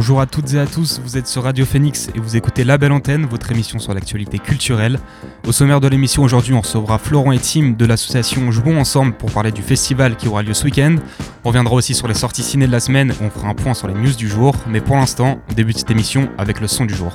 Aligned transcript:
Bonjour 0.00 0.22
à 0.22 0.24
toutes 0.24 0.54
et 0.54 0.58
à 0.58 0.64
tous, 0.64 0.98
vous 1.04 1.18
êtes 1.18 1.26
sur 1.26 1.42
Radio 1.42 1.66
Phoenix 1.66 2.08
et 2.14 2.20
vous 2.20 2.34
écoutez 2.34 2.64
La 2.64 2.78
Belle 2.78 2.92
Antenne, 2.92 3.26
votre 3.26 3.52
émission 3.52 3.78
sur 3.78 3.92
l'actualité 3.92 4.38
culturelle. 4.38 4.98
Au 5.46 5.52
sommaire 5.52 5.78
de 5.78 5.88
l'émission 5.88 6.22
aujourd'hui, 6.22 6.54
on 6.54 6.62
recevra 6.62 6.96
Florent 6.96 7.32
et 7.32 7.38
Tim 7.38 7.74
de 7.76 7.84
l'association 7.84 8.50
Jouons 8.50 8.80
Ensemble 8.80 9.12
pour 9.12 9.30
parler 9.30 9.52
du 9.52 9.60
festival 9.60 10.16
qui 10.16 10.26
aura 10.26 10.42
lieu 10.42 10.54
ce 10.54 10.64
week-end. 10.64 10.96
On 11.44 11.48
reviendra 11.48 11.74
aussi 11.74 11.92
sur 11.92 12.08
les 12.08 12.14
sorties 12.14 12.42
ciné 12.42 12.66
de 12.66 12.72
la 12.72 12.80
semaine 12.80 13.10
et 13.10 13.22
on 13.22 13.28
fera 13.28 13.48
un 13.48 13.54
point 13.54 13.74
sur 13.74 13.88
les 13.88 13.94
news 13.94 14.14
du 14.14 14.26
jour. 14.26 14.54
Mais 14.66 14.80
pour 14.80 14.96
l'instant, 14.96 15.38
on 15.50 15.52
débute 15.52 15.76
cette 15.76 15.90
émission 15.90 16.30
avec 16.38 16.62
le 16.62 16.66
son 16.66 16.86
du 16.86 16.94
jour. 16.94 17.12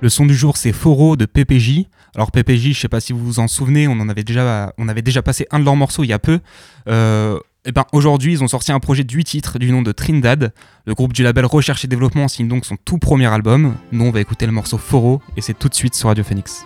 Le 0.00 0.08
son 0.08 0.26
du 0.26 0.34
jour, 0.34 0.56
c'est 0.56 0.72
Foro 0.72 1.14
de 1.14 1.26
PPJ. 1.26 1.84
Alors 2.18 2.32
PPJ, 2.32 2.72
je 2.72 2.80
sais 2.80 2.88
pas 2.88 2.98
si 2.98 3.12
vous 3.12 3.24
vous 3.24 3.38
en 3.38 3.46
souvenez, 3.46 3.86
on 3.86 3.92
en 3.92 4.08
avait 4.08 4.24
déjà, 4.24 4.74
on 4.76 4.88
avait 4.88 5.02
déjà 5.02 5.22
passé 5.22 5.46
un 5.52 5.60
de 5.60 5.64
leurs 5.64 5.76
morceaux 5.76 6.02
il 6.02 6.08
y 6.08 6.12
a 6.12 6.18
peu. 6.18 6.40
Euh, 6.88 7.38
et 7.64 7.70
ben 7.70 7.84
aujourd'hui, 7.92 8.32
ils 8.32 8.42
ont 8.42 8.48
sorti 8.48 8.72
un 8.72 8.80
projet 8.80 9.04
de 9.04 9.12
8 9.12 9.22
titres 9.22 9.58
du 9.60 9.70
nom 9.70 9.82
de 9.82 9.92
Trindad. 9.92 10.52
Le 10.84 10.94
groupe 10.94 11.12
du 11.12 11.22
label 11.22 11.46
Recherche 11.46 11.84
et 11.84 11.86
Développement 11.86 12.26
signe 12.26 12.48
donc 12.48 12.66
son 12.66 12.76
tout 12.76 12.98
premier 12.98 13.26
album. 13.26 13.76
Nous, 13.92 14.04
on 14.04 14.10
va 14.10 14.20
écouter 14.20 14.46
le 14.46 14.52
morceau 14.52 14.78
Foro 14.78 15.22
et 15.36 15.42
c'est 15.42 15.56
tout 15.56 15.68
de 15.68 15.74
suite 15.76 15.94
sur 15.94 16.08
Radio 16.08 16.24
Phoenix. 16.24 16.64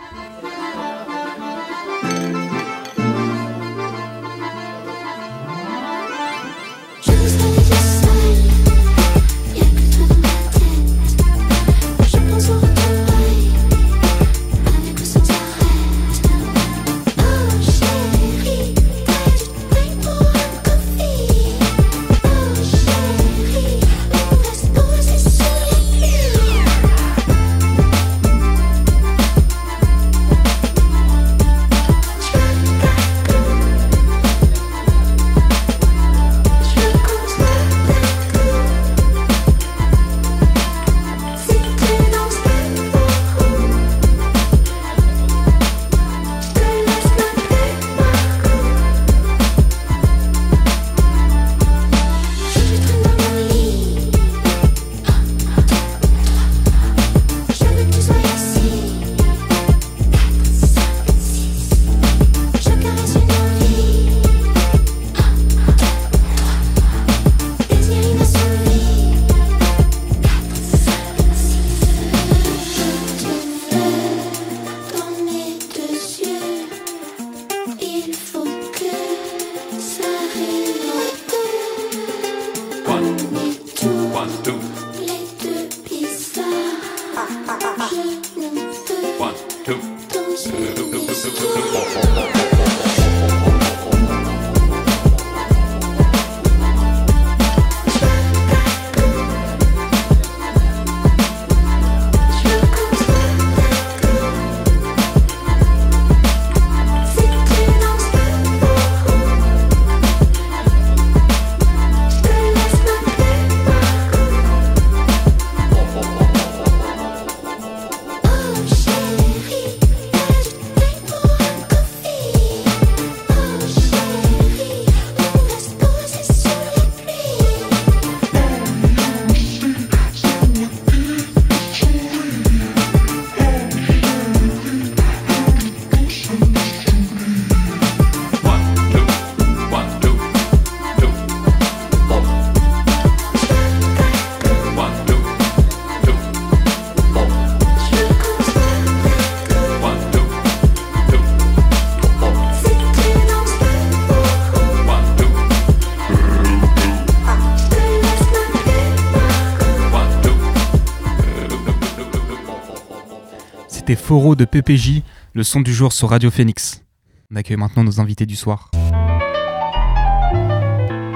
C'était 163.85 164.01
Foro 164.01 164.37
de 164.37 164.45
PPJ, 164.45 165.03
le 165.35 165.43
son 165.43 165.61
du 165.61 165.75
jour 165.75 165.93
sur 165.93 166.11
Radio 166.11 166.31
Phoenix. 166.31 166.85
On 167.33 167.35
accueille 167.35 167.57
maintenant 167.57 167.83
nos 167.83 167.99
invités 167.99 168.27
du 168.27 168.37
soir. 168.37 168.71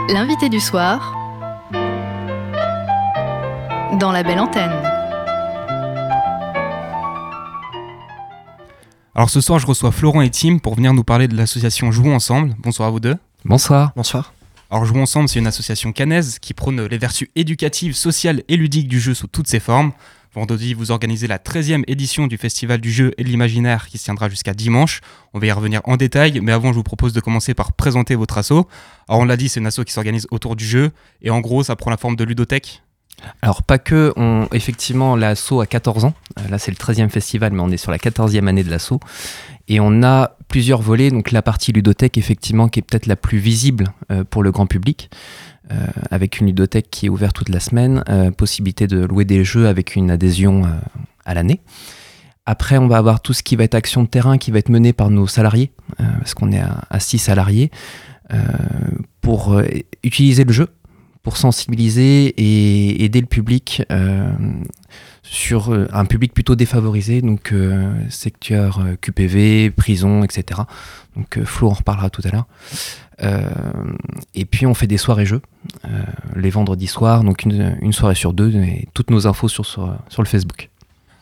L'invité 0.08 0.48
du 0.48 0.58
soir 0.58 1.12
dans 4.00 4.10
la 4.10 4.24
belle 4.24 4.40
antenne. 4.40 4.72
Alors 9.14 9.30
ce 9.30 9.40
soir, 9.40 9.60
je 9.60 9.66
reçois 9.68 9.92
Florent 9.92 10.22
et 10.22 10.30
Tim 10.30 10.58
pour 10.58 10.74
venir 10.74 10.92
nous 10.92 11.04
parler 11.04 11.28
de 11.28 11.36
l'association 11.36 11.92
Jouons 11.92 12.16
Ensemble. 12.16 12.56
Bonsoir 12.58 12.88
à 12.88 12.90
vous 12.90 12.98
deux. 12.98 13.14
Bonsoir. 13.44 13.92
Bonsoir. 13.94 14.34
Alors 14.72 14.84
Jouons 14.86 15.02
Ensemble, 15.02 15.28
c'est 15.28 15.38
une 15.38 15.46
association 15.46 15.92
canaise 15.92 16.40
qui 16.40 16.52
prône 16.52 16.84
les 16.84 16.98
vertus 16.98 17.28
éducatives, 17.36 17.94
sociales 17.94 18.42
et 18.48 18.56
ludiques 18.56 18.88
du 18.88 18.98
jeu 18.98 19.14
sous 19.14 19.28
toutes 19.28 19.46
ses 19.46 19.60
formes. 19.60 19.92
Vendredi, 20.36 20.74
vous 20.74 20.90
organisez 20.90 21.26
la 21.26 21.38
13e 21.38 21.82
édition 21.86 22.26
du 22.26 22.36
Festival 22.36 22.78
du 22.78 22.92
jeu 22.92 23.14
et 23.16 23.24
de 23.24 23.28
l'imaginaire 23.28 23.86
qui 23.88 23.96
se 23.96 24.04
tiendra 24.04 24.28
jusqu'à 24.28 24.52
dimanche. 24.52 25.00
On 25.32 25.38
va 25.38 25.46
y 25.46 25.50
revenir 25.50 25.80
en 25.84 25.96
détail, 25.96 26.40
mais 26.42 26.52
avant, 26.52 26.72
je 26.72 26.74
vous 26.74 26.82
propose 26.82 27.14
de 27.14 27.20
commencer 27.20 27.54
par 27.54 27.72
présenter 27.72 28.16
votre 28.16 28.36
asso. 28.36 28.68
Alors, 29.08 29.22
on 29.22 29.24
l'a 29.24 29.38
dit, 29.38 29.48
c'est 29.48 29.60
une 29.60 29.66
asso 29.66 29.80
qui 29.86 29.94
s'organise 29.94 30.26
autour 30.30 30.54
du 30.54 30.66
jeu, 30.66 30.90
et 31.22 31.30
en 31.30 31.40
gros, 31.40 31.62
ça 31.62 31.74
prend 31.74 31.90
la 31.90 31.96
forme 31.96 32.16
de 32.16 32.24
ludothèque. 32.24 32.82
Alors, 33.40 33.62
pas 33.62 33.78
que, 33.78 34.12
effectivement, 34.52 35.16
l'asso 35.16 35.58
a 35.62 35.66
14 35.66 36.04
ans. 36.04 36.12
Euh, 36.38 36.48
là, 36.50 36.58
c'est 36.58 36.70
le 36.70 36.76
13e 36.76 37.08
festival, 37.08 37.54
mais 37.54 37.62
on 37.62 37.70
est 37.70 37.78
sur 37.78 37.90
la 37.90 37.96
14e 37.96 38.46
année 38.46 38.62
de 38.62 38.70
l'asso. 38.70 39.00
Et 39.68 39.80
on 39.80 40.02
a 40.02 40.36
plusieurs 40.48 40.80
volets. 40.80 41.10
Donc, 41.10 41.32
la 41.32 41.42
partie 41.42 41.72
ludothèque, 41.72 42.18
effectivement, 42.18 42.68
qui 42.68 42.80
est 42.80 42.82
peut-être 42.82 43.06
la 43.06 43.16
plus 43.16 43.38
visible 43.38 43.86
euh, 44.10 44.24
pour 44.24 44.42
le 44.42 44.52
grand 44.52 44.66
public. 44.66 45.10
Euh, 45.72 45.86
avec 46.12 46.38
une 46.38 46.46
ludothèque 46.46 46.90
qui 46.90 47.06
est 47.06 47.08
ouverte 47.08 47.34
toute 47.34 47.48
la 47.48 47.58
semaine, 47.58 48.04
euh, 48.08 48.30
possibilité 48.30 48.86
de 48.86 49.04
louer 49.04 49.24
des 49.24 49.42
jeux 49.42 49.66
avec 49.66 49.96
une 49.96 50.12
adhésion 50.12 50.62
à 51.24 51.34
l'année. 51.34 51.60
Après, 52.44 52.78
on 52.78 52.86
va 52.86 52.98
avoir 52.98 53.20
tout 53.20 53.32
ce 53.32 53.42
qui 53.42 53.56
va 53.56 53.64
être 53.64 53.74
action 53.74 54.04
de 54.04 54.08
terrain 54.08 54.38
qui 54.38 54.52
va 54.52 54.60
être 54.60 54.68
mené 54.68 54.92
par 54.92 55.10
nos 55.10 55.26
salariés, 55.26 55.72
parce 55.98 56.34
qu'on 56.34 56.52
est 56.52 56.60
à 56.60 57.00
6 57.00 57.18
salariés, 57.18 57.72
pour 59.20 59.60
utiliser 60.04 60.44
le 60.44 60.52
jeu 60.52 60.68
pour 61.26 61.36
sensibiliser 61.38 62.26
et 62.36 63.04
aider 63.04 63.20
le 63.20 63.26
public 63.26 63.82
sur 65.24 65.76
un 65.92 66.04
public 66.04 66.32
plutôt 66.32 66.54
défavorisé, 66.54 67.20
donc 67.20 67.52
secteur 68.10 68.80
QPV, 69.00 69.72
prison, 69.72 70.22
etc. 70.22 70.60
Donc 71.16 71.42
Flo 71.42 71.70
en 71.70 71.72
reparlera 71.72 72.10
tout 72.10 72.22
à 72.24 72.30
l'heure. 72.30 72.46
Euh, 73.22 73.48
et 74.34 74.44
puis 74.44 74.66
on 74.66 74.74
fait 74.74 74.86
des 74.86 74.98
soirées-jeux 74.98 75.40
euh, 75.86 76.02
les 76.34 76.50
vendredis 76.50 76.86
soirs, 76.86 77.24
donc 77.24 77.44
une, 77.44 77.92
soirée 77.92 78.14
sur 78.14 78.32
deux, 78.32 78.54
et 78.54 78.88
toutes 78.92 79.10
nos 79.10 79.26
infos 79.26 79.48
sur, 79.48 79.64
sur, 79.64 79.96
le 80.18 80.26
Facebook. 80.26 80.68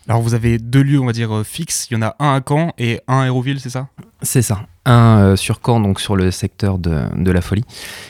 Alors 0.08 0.20
vous 0.20 0.34
avez 0.34 0.58
deux 0.58 0.82
lieux, 0.82 1.00
on 1.00 1.06
va 1.06 1.12
dire, 1.12 1.34
euh, 1.34 1.44
fixes. 1.44 1.88
Il 1.90 1.94
y 1.94 1.96
en 1.96 2.02
a 2.02 2.16
un 2.18 2.34
à 2.34 2.40
Caen 2.46 2.72
et 2.78 3.00
un 3.08 3.20
à 3.20 3.26
Hérouville, 3.26 3.60
c'est 3.60 3.70
ça? 3.70 3.88
C'est 4.22 4.42
ça. 4.42 4.66
Un 4.84 5.34
sur 5.36 5.60
Caen, 5.64 5.80
donc 5.80 6.00
sur 6.00 6.16
le 6.16 6.30
secteur 6.30 6.78
de, 6.78 7.04
de 7.16 7.30
la 7.30 7.40
folie, 7.40 7.64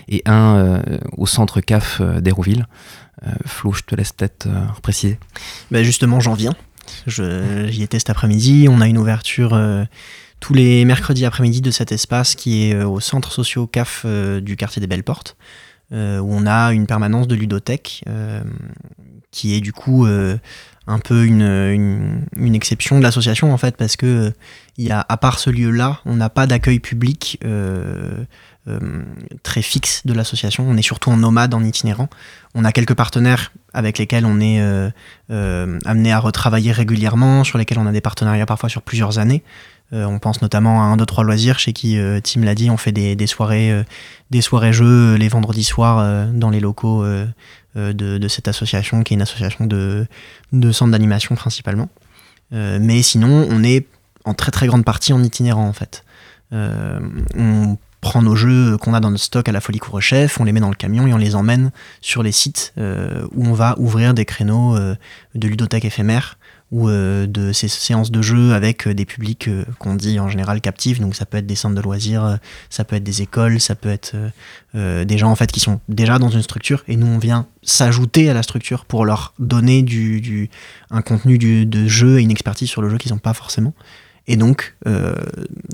et 0.08 0.22
un 0.26 0.82
au 1.16 1.26
centre 1.26 1.60
CAF 1.60 2.02
d'Hérouville. 2.02 2.66
Flo, 3.46 3.72
je 3.72 3.82
te 3.82 3.94
laisse 3.94 4.12
peut-être 4.12 4.48
préciser. 4.82 5.20
Bah 5.70 5.84
justement, 5.84 6.18
j'en 6.18 6.34
viens. 6.34 6.54
J'y 7.06 7.82
étais 7.84 8.00
cet 8.00 8.10
après-midi. 8.10 8.66
On 8.68 8.80
a 8.80 8.88
une 8.88 8.98
ouverture 8.98 9.56
tous 10.44 10.52
les 10.52 10.84
mercredis 10.84 11.24
après-midi 11.24 11.62
de 11.62 11.70
cet 11.70 11.90
espace 11.90 12.34
qui 12.34 12.64
est 12.64 12.74
euh, 12.74 12.86
au 12.86 13.00
centre 13.00 13.32
socio 13.32 13.66
CAF 13.66 14.02
euh, 14.04 14.42
du 14.42 14.56
quartier 14.56 14.78
des 14.78 14.86
Belles 14.86 15.02
Portes, 15.02 15.38
euh, 15.90 16.18
où 16.18 16.34
on 16.34 16.46
a 16.46 16.74
une 16.74 16.86
permanence 16.86 17.26
de 17.26 17.34
ludothèque 17.34 18.04
qui 19.30 19.54
est 19.54 19.62
du 19.62 19.72
coup 19.72 20.06
un 20.86 20.98
peu 20.98 21.24
une, 21.24 22.26
une, 22.36 22.54
exception 22.54 22.98
de 22.98 23.02
l'association 23.02 23.52
en 23.52 23.56
fait 23.56 23.76
parce 23.76 23.96
que 23.96 24.32
il 24.76 24.86
y 24.86 24.90
a, 24.90 25.04
à 25.08 25.16
part 25.16 25.38
ce 25.38 25.50
lieu-là, 25.50 26.00
on 26.04 26.16
n'a 26.16 26.28
pas 26.28 26.46
d'accueil 26.46 26.80
public 26.80 27.40
très 29.42 29.62
fixe 29.62 30.06
de 30.06 30.12
l'association. 30.12 30.66
On 30.68 30.76
est 30.76 30.82
surtout 30.82 31.10
en 31.10 31.16
nomade, 31.16 31.54
en 31.54 31.62
itinérant. 31.62 32.08
On 32.54 32.64
a 32.64 32.72
quelques 32.72 32.94
partenaires 32.94 33.52
avec 33.72 33.98
lesquels 33.98 34.26
on 34.26 34.40
est 34.40 34.60
amené 35.28 36.12
à 36.12 36.18
retravailler 36.18 36.72
régulièrement, 36.72 37.44
sur 37.44 37.56
lesquels 37.56 37.78
on 37.78 37.86
a 37.86 37.92
des 37.92 38.00
partenariats 38.00 38.46
parfois 38.46 38.68
sur 38.68 38.82
plusieurs 38.82 39.18
années. 39.18 39.44
Euh, 39.94 40.04
on 40.06 40.18
pense 40.18 40.42
notamment 40.42 40.82
à 40.82 40.86
1, 40.86 40.96
2, 40.96 41.06
3 41.06 41.24
loisirs 41.24 41.58
chez 41.58 41.72
qui 41.72 41.98
euh, 41.98 42.20
Tim 42.20 42.42
l'a 42.42 42.54
dit, 42.54 42.68
on 42.70 42.76
fait 42.76 42.92
des, 42.92 43.26
soirées, 43.26 43.70
euh, 43.70 43.84
des 44.30 44.40
soirées 44.40 44.72
jeux 44.72 45.14
les 45.14 45.28
vendredis 45.28 45.64
soirs 45.64 46.28
dans 46.32 46.50
les 46.50 46.60
locaux 46.60 47.04
de, 47.76 48.28
cette 48.28 48.48
association 48.48 49.02
qui 49.02 49.14
est 49.14 49.16
une 49.16 49.22
association 49.22 49.66
de, 49.66 50.06
centres 50.72 50.90
d'animation 50.90 51.34
principalement. 51.34 51.88
mais 52.50 53.02
sinon, 53.02 53.46
on 53.50 53.62
est 53.62 53.86
en 54.24 54.34
très 54.34 54.50
très 54.50 54.66
grande 54.66 54.84
partie 54.84 55.12
en 55.12 55.22
itinérant 55.22 55.68
en 55.68 55.72
fait. 55.72 56.04
on 56.52 57.76
prend 58.00 58.22
nos 58.22 58.36
jeux 58.36 58.76
qu'on 58.78 58.92
a 58.92 59.00
dans 59.00 59.10
notre 59.10 59.22
stock 59.24 59.48
à 59.48 59.52
la 59.52 59.60
Folie 59.60 59.78
Courrechef, 59.78 60.38
on 60.40 60.44
les 60.44 60.52
met 60.52 60.60
dans 60.60 60.68
le 60.68 60.74
camion 60.74 61.06
et 61.06 61.14
on 61.14 61.18
les 61.18 61.34
emmène 61.34 61.70
sur 62.00 62.22
les 62.22 62.32
sites 62.32 62.74
où 62.76 63.46
on 63.46 63.52
va 63.52 63.76
ouvrir 63.78 64.14
des 64.14 64.24
créneaux 64.24 64.76
de 64.78 65.48
ludothèque 65.48 65.84
éphémère 65.84 66.38
ou 66.70 66.88
euh, 66.88 67.26
de 67.26 67.52
ces 67.52 67.68
séances 67.68 68.10
de 68.10 68.22
jeu 68.22 68.52
avec 68.52 68.86
euh, 68.86 68.94
des 68.94 69.04
publics 69.04 69.48
euh, 69.48 69.64
qu'on 69.78 69.94
dit 69.94 70.18
en 70.18 70.28
général 70.28 70.60
captifs. 70.60 70.98
Donc 70.98 71.14
ça 71.14 71.26
peut 71.26 71.36
être 71.36 71.46
des 71.46 71.54
centres 71.54 71.74
de 71.74 71.80
loisirs, 71.80 72.38
ça 72.70 72.84
peut 72.84 72.96
être 72.96 73.04
des 73.04 73.22
écoles, 73.22 73.60
ça 73.60 73.74
peut 73.74 73.88
être 73.88 74.14
des 74.74 75.18
gens 75.18 75.30
en 75.30 75.36
fait 75.36 75.52
qui 75.52 75.60
sont 75.60 75.80
déjà 75.88 76.18
dans 76.18 76.30
une 76.30 76.42
structure 76.42 76.82
et 76.88 76.96
nous 76.96 77.06
on 77.06 77.18
vient 77.18 77.46
s'ajouter 77.62 78.28
à 78.28 78.34
la 78.34 78.42
structure 78.42 78.86
pour 78.86 79.04
leur 79.04 79.32
donner 79.38 79.82
du, 79.82 80.50
un 80.90 81.00
contenu 81.00 81.38
de 81.38 81.86
jeu 81.86 82.18
et 82.18 82.22
une 82.22 82.30
expertise 82.30 82.68
sur 82.68 82.82
le 82.82 82.90
jeu 82.90 82.98
qu'ils 82.98 83.12
n'ont 83.12 83.18
pas 83.18 83.34
forcément. 83.34 83.72
Et 84.26 84.36
donc 84.36 84.74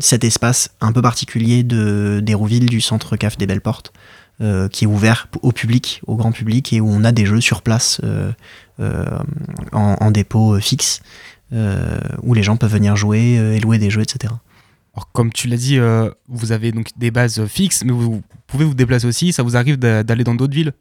cet 0.01 0.25
espace 0.25 0.71
un 0.81 0.93
peu 0.93 1.01
particulier 1.01 1.63
de 1.63 2.21
d'Hérouville 2.23 2.67
du 2.67 2.81
centre 2.81 3.17
CAF 3.17 3.39
des 3.39 3.47
Belles 3.47 3.63
Portes 3.63 3.93
qui 4.73 4.85
est 4.85 4.87
ouvert 4.87 5.29
au 5.43 5.53
public, 5.53 6.01
au 6.07 6.17
grand 6.17 6.33
public, 6.33 6.73
et 6.73 6.81
où 6.81 6.89
on 6.89 7.05
a 7.05 7.13
des 7.13 7.27
jeux 7.27 7.41
sur 7.41 7.61
place 7.61 8.01
euh, 8.81 9.05
en, 9.73 10.11
dépôt 10.11 10.55
euh, 10.55 10.61
fixe, 10.61 11.03
euh, 11.53 12.01
où 12.23 12.33
les 12.33 12.43
gens 12.43 12.57
peuvent 12.57 12.73
venir 12.73 12.97
jouer 12.97 13.35
et 13.35 13.61
louer 13.61 13.79
des 13.79 13.91
jeux, 13.91 14.01
etc. 14.01 14.33
Alors, 14.95 15.13
comme 15.13 15.33
tu 15.33 15.49
l'as 15.49 15.59
dit, 15.59 15.79
vous 16.29 16.53
avez 16.53 16.73
donc 16.73 16.89
des 16.97 17.11
bases 17.11 17.45
fixes, 17.47 17.85
mais 17.85 17.93
vous, 17.93 18.23
pouvez 18.47 18.65
vous 18.65 18.75
déplacer 18.75 19.07
aussi. 19.07 19.33
Ça 19.33 19.43
vous 19.43 19.57
arrive 19.57 19.77
d'aller 19.77 20.25
dans 20.25 20.35
d'autres 20.35 20.55
villes? 20.55 20.73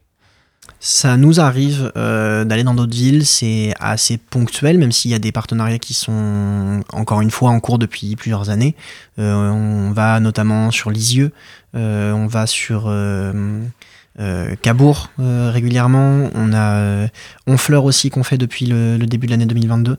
Ça 0.78 1.16
nous 1.16 1.40
arrive 1.40 1.92
d'aller 1.94 2.64
dans 2.64 2.74
d'autres 2.74 2.94
villes, 2.94 3.26
c'est 3.26 3.74
assez 3.80 4.16
ponctuel, 4.16 4.78
même 4.78 4.92
s'il 4.92 5.10
y 5.10 5.14
a 5.14 5.18
des 5.18 5.32
partenariats 5.32 5.78
qui 5.78 5.94
sont 5.94 6.80
encore 6.92 7.20
une 7.20 7.30
fois 7.30 7.50
en 7.50 7.60
cours 7.60 7.78
depuis 7.78 8.16
plusieurs 8.16 8.48
années. 8.50 8.74
on 9.18 9.92
va 9.94 10.20
notamment 10.20 10.70
sur 10.70 10.90
Lisieux, 10.90 11.32
on 11.74 12.26
va 12.26 12.46
sur 12.46 12.88
euh, 14.18 14.54
Cabourg 14.60 15.10
euh, 15.18 15.50
régulièrement. 15.50 16.30
On 16.34 16.52
a 16.52 16.74
euh, 16.74 17.08
Honfleur 17.46 17.84
aussi 17.84 18.10
qu'on 18.10 18.22
fait 18.22 18.38
depuis 18.38 18.66
le, 18.66 18.98
début 18.98 19.26
de 19.26 19.32
l'année 19.32 19.46
2022. 19.46 19.96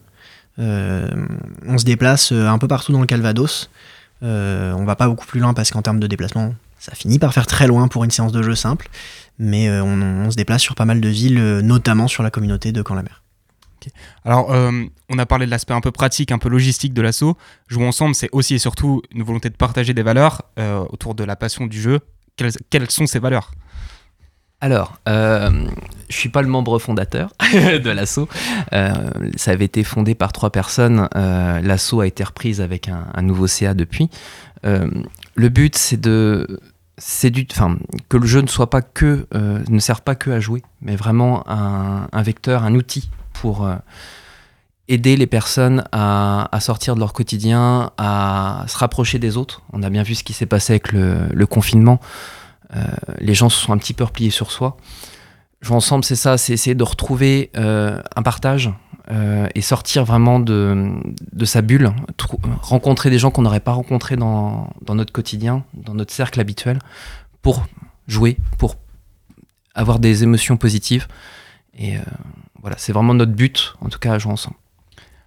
on 0.57 1.77
se 1.77 1.85
déplace 1.85 2.31
un 2.31 2.57
peu 2.57 2.67
partout 2.67 2.91
dans 2.91 3.01
le 3.01 3.07
Calvados. 3.07 3.69
on 4.21 4.83
va 4.85 4.95
pas 4.95 5.07
beaucoup 5.07 5.25
plus 5.25 5.39
loin 5.39 5.53
parce 5.53 5.71
qu'en 5.71 5.81
termes 5.81 5.99
de 5.99 6.07
déplacement, 6.07 6.53
ça 6.77 6.93
finit 6.93 7.19
par 7.19 7.33
faire 7.33 7.47
très 7.47 7.67
loin 7.67 7.87
pour 7.87 8.03
une 8.03 8.11
séance 8.11 8.31
de 8.31 8.43
jeu 8.43 8.55
simple. 8.55 8.89
Mais 9.43 9.69
on, 9.69 10.29
se 10.29 10.35
déplace 10.35 10.61
sur 10.61 10.75
pas 10.75 10.85
mal 10.85 11.01
de 11.01 11.09
villes, 11.09 11.59
notamment 11.63 12.07
sur 12.07 12.23
la 12.23 12.29
communauté 12.29 12.71
de 12.71 12.81
Camp-la-Mer. 12.81 13.23
Alors, 14.23 14.53
on 15.09 15.17
a 15.17 15.25
parlé 15.25 15.47
de 15.47 15.51
l'aspect 15.51 15.73
un 15.73 15.81
peu 15.81 15.91
pratique, 15.91 16.31
un 16.31 16.37
peu 16.37 16.49
logistique 16.49 16.93
de 16.93 17.01
l'assaut. 17.01 17.35
Jouer 17.67 17.87
ensemble, 17.87 18.13
c'est 18.13 18.29
aussi 18.31 18.53
et 18.53 18.59
surtout 18.59 19.01
une 19.11 19.23
volonté 19.23 19.49
de 19.49 19.55
partager 19.55 19.95
des 19.95 20.03
valeurs 20.03 20.43
autour 20.89 21.15
de 21.15 21.23
la 21.23 21.35
passion 21.35 21.65
du 21.65 21.81
jeu. 21.81 21.99
quelles 22.69 22.91
sont 22.91 23.07
ces 23.07 23.19
valeurs? 23.19 23.51
Alors, 24.61 24.99
euh, 25.09 25.49
je 26.07 26.15
suis 26.15 26.29
pas 26.29 26.43
le 26.43 26.47
membre 26.47 26.77
fondateur 26.77 27.33
de 27.53 27.89
l'assaut. 27.89 28.29
Euh, 28.73 28.93
ça 29.35 29.51
avait 29.51 29.65
été 29.65 29.83
fondé 29.83 30.13
par 30.13 30.31
trois 30.31 30.51
personnes. 30.51 31.09
Euh, 31.15 31.59
l'assaut 31.61 32.01
a 32.01 32.07
été 32.07 32.23
reprise 32.23 32.61
avec 32.61 32.87
un, 32.87 33.21
nouveau 33.23 33.47
CA 33.47 33.73
depuis. 33.73 34.09
Euh, 34.65 34.87
le 35.33 35.49
but, 35.49 35.75
c'est 35.75 35.99
de, 35.99 36.59
c'est 36.97 37.29
du, 37.29 37.47
enfin, 37.51 37.77
que 38.09 38.17
le 38.17 38.25
jeu 38.25 38.41
ne 38.41 38.47
soit 38.47 38.69
pas 38.69 38.81
que, 38.81 39.27
ne 39.33 39.79
serve 39.79 40.01
pas 40.01 40.15
que 40.15 40.29
à 40.29 40.39
jouer, 40.39 40.61
mais 40.81 40.95
vraiment 40.95 41.43
un, 41.47 42.21
vecteur, 42.21 42.63
un 42.63 42.75
outil 42.75 43.09
pour 43.33 43.67
aider 44.87 45.15
les 45.15 45.25
personnes 45.25 45.83
à, 45.91 46.49
sortir 46.59 46.95
de 46.95 46.99
leur 46.99 47.13
quotidien, 47.13 47.91
à 47.97 48.65
se 48.67 48.77
rapprocher 48.77 49.19
des 49.19 49.37
autres. 49.37 49.63
On 49.73 49.81
a 49.83 49.89
bien 49.89 50.03
vu 50.03 50.15
ce 50.15 50.23
qui 50.23 50.33
s'est 50.33 50.45
passé 50.45 50.73
avec 50.73 50.91
le 50.91 51.45
confinement. 51.45 51.99
Euh, 52.75 52.85
les 53.19 53.33
gens 53.33 53.49
se 53.49 53.57
sont 53.57 53.73
un 53.73 53.77
petit 53.77 53.93
peu 53.93 54.03
repliés 54.03 54.29
sur 54.29 54.51
soi. 54.51 54.77
Jouer 55.61 55.75
ensemble, 55.75 56.03
c'est 56.03 56.15
ça, 56.15 56.37
c'est 56.37 56.53
essayer 56.53 56.75
de 56.75 56.83
retrouver 56.83 57.51
euh, 57.57 58.01
un 58.15 58.23
partage 58.23 58.71
euh, 59.11 59.47
et 59.55 59.61
sortir 59.61 60.05
vraiment 60.05 60.39
de, 60.39 60.93
sa 61.43 61.61
bulle, 61.61 61.91
rencontrer 62.61 63.09
des 63.09 63.19
gens 63.19 63.31
qu'on 63.31 63.41
n'aurait 63.41 63.59
pas 63.59 63.73
rencontrés 63.73 64.15
dans, 64.15 64.73
notre 64.89 65.11
quotidien, 65.11 65.65
dans 65.73 65.93
notre 65.93 66.13
cercle 66.13 66.39
habituel, 66.39 66.79
pour 67.41 67.65
jouer, 68.07 68.37
pour 68.57 68.75
avoir 69.75 69.99
des 69.99 70.23
émotions 70.23 70.57
positives. 70.57 71.07
Et 71.77 71.95
voilà, 72.61 72.77
c'est 72.77 72.93
vraiment 72.93 73.13
notre 73.13 73.31
but, 73.31 73.73
en 73.81 73.89
tout 73.89 73.99
cas, 73.99 74.13
à 74.13 74.19
jouer 74.19 74.31
ensemble. 74.31 74.57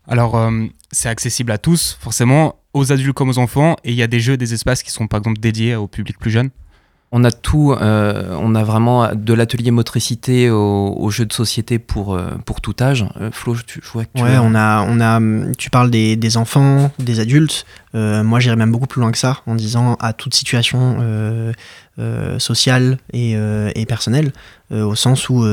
Alors, 0.06 0.50
c'est 0.90 1.08
accessible 1.08 1.52
à 1.52 1.58
tous, 1.58 1.96
forcément, 2.00 2.56
aux 2.72 2.92
adultes 2.92 3.14
comme 3.14 3.28
aux 3.28 3.38
enfants, 3.38 3.76
et 3.84 3.90
il 3.90 3.96
y 3.96 4.02
a 4.02 4.06
des 4.06 4.20
jeux, 4.20 4.36
des 4.36 4.54
espaces 4.54 4.82
qui 4.82 4.90
sont 4.90 5.06
par 5.08 5.18
exemple 5.18 5.40
dédiés 5.40 5.76
au 5.76 5.88
public 5.88 6.18
plus 6.18 6.30
jeune 6.30 6.50
on 7.16 7.22
a 7.22 7.30
tout, 7.30 7.72
euh, 7.72 8.36
on 8.40 8.56
a 8.56 8.64
vraiment 8.64 9.14
de 9.14 9.34
l'atelier 9.34 9.70
motricité 9.70 10.50
au, 10.50 11.10
jeu 11.10 11.24
de 11.24 11.32
société 11.32 11.78
pour, 11.78 12.16
euh, 12.16 12.32
pour 12.44 12.60
tout 12.60 12.74
âge. 12.80 13.06
Euh, 13.20 13.30
Flo, 13.30 13.54
tu, 13.64 13.80
je 13.84 13.88
vois 13.88 14.04
que 14.04 14.10
tu 14.16 14.22
ouais, 14.24 14.36
on 14.36 14.52
a, 14.56 14.84
on 14.88 15.00
a, 15.00 15.20
tu 15.56 15.70
parles 15.70 15.92
des, 15.92 16.36
enfants, 16.36 16.90
des 16.98 17.20
adultes. 17.20 17.66
moi, 17.94 18.40
j'irais 18.40 18.56
même 18.56 18.72
beaucoup 18.72 18.88
plus 18.88 19.00
loin 19.00 19.12
que 19.12 19.18
ça 19.18 19.42
en 19.46 19.54
disant 19.54 19.94
à 20.00 20.12
toute 20.12 20.34
situation 20.34 20.98
sociale 22.38 22.98
et, 23.12 23.36
et 23.76 23.86
personnelle, 23.86 24.32
au 24.72 24.96
sens 24.96 25.28
où 25.28 25.44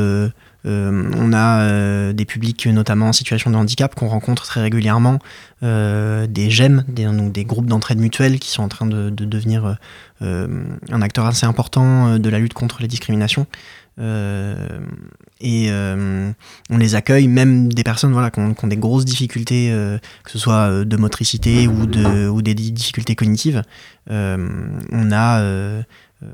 on 0.66 1.34
a 1.34 1.62
euh, 1.62 2.14
des 2.14 2.26
publics, 2.26 2.68
notamment 2.68 3.10
en 3.10 3.14
situation 3.14 3.52
de 3.52 3.56
handicap, 3.56 3.96
qu'on 3.96 4.08
rencontre 4.08 4.44
très 4.44 4.62
régulièrement, 4.62 5.20
euh, 5.64 6.28
des 6.28 6.50
GEM, 6.50 6.84
des, 6.88 7.06
donc 7.06 7.32
des 7.32 7.46
groupes 7.46 7.66
d'entraide 7.66 8.00
mutuelle 8.00 8.40
qui 8.40 8.50
sont 8.50 8.64
en 8.64 8.68
train 8.68 8.86
de, 8.86 9.10
devenir 9.10 9.78
un 10.22 11.02
acteur 11.02 11.26
assez 11.26 11.48
important 11.48 12.20
de 12.20 12.30
la 12.30 12.38
lutte 12.38 12.54
contre 12.54 12.82
les 12.82 12.88
discriminations. 12.88 13.48
et 13.98 15.72
on 15.72 16.78
les 16.78 16.96
accueille, 16.96 17.28
même 17.28 17.74
des 17.74 17.84
personnes 17.84 18.12
voilà, 18.12 18.30
qui, 18.30 18.40
ont, 18.40 18.68
des 18.68 18.78
grosses 18.78 19.06
difficultés, 19.06 19.70
que 20.24 20.32
ce 20.32 20.38
soit 20.38 20.86
de 20.86 20.98
motricité 20.98 21.68
ou, 21.68 21.84
ou 21.84 22.42
des 22.42 22.54
difficultés 22.54 23.16
cognitives. 23.16 23.64
on 24.10 25.12
a 25.12 25.84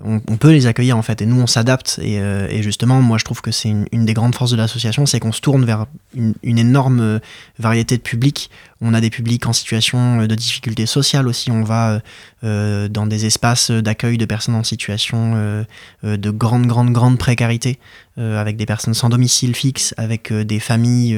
on, 0.04 0.20
peut 0.20 0.52
les 0.52 0.68
accueillir 0.68 0.98
en 0.98 1.02
fait 1.02 1.22
et 1.22 1.26
nous 1.26 1.40
on 1.40 1.48
s'adapte 1.48 2.00
et, 2.02 2.16
et, 2.16 2.62
justement 2.62 3.02
moi 3.02 3.18
je 3.18 3.24
trouve 3.24 3.42
que 3.42 3.52
c'est 3.52 3.70
une, 3.70 4.06
des 4.06 4.14
grandes 4.14 4.36
forces 4.36 4.52
de 4.52 4.58
l'association 4.58 5.06
c'est 5.06 5.20
qu'on 5.20 5.32
se 5.32 5.40
tourne 5.40 5.64
vers 5.64 5.86
une, 6.14 6.34
énorme 6.44 7.20
variété 7.58 7.96
de 7.96 8.02
publics. 8.02 8.50
On 8.82 8.94
a 8.94 9.00
des 9.02 9.10
publics 9.10 9.46
en 9.48 9.54
situation 9.54 10.26
de 10.26 10.36
difficulté 10.36 10.86
sociale 10.86 11.28
aussi. 11.28 11.52
On 11.52 11.64
va 11.64 12.02
dans 12.44 13.08
des 13.08 13.26
espaces 13.26 13.72
d'accueil 13.72 14.18
de 14.18 14.26
personnes 14.26 14.56
en 14.56 14.64
situation 14.64 15.66
de 16.04 16.32
grande 16.32 16.68
grande 16.68 16.92
grande 16.92 17.18
précarité 17.18 17.80
avec 18.18 18.58
des 18.58 18.66
personnes 18.66 18.94
sans 18.94 19.10
domicile 19.10 19.56
fixe 19.56 19.94
avec 19.98 20.34
des 20.34 20.60
familles 20.60 21.18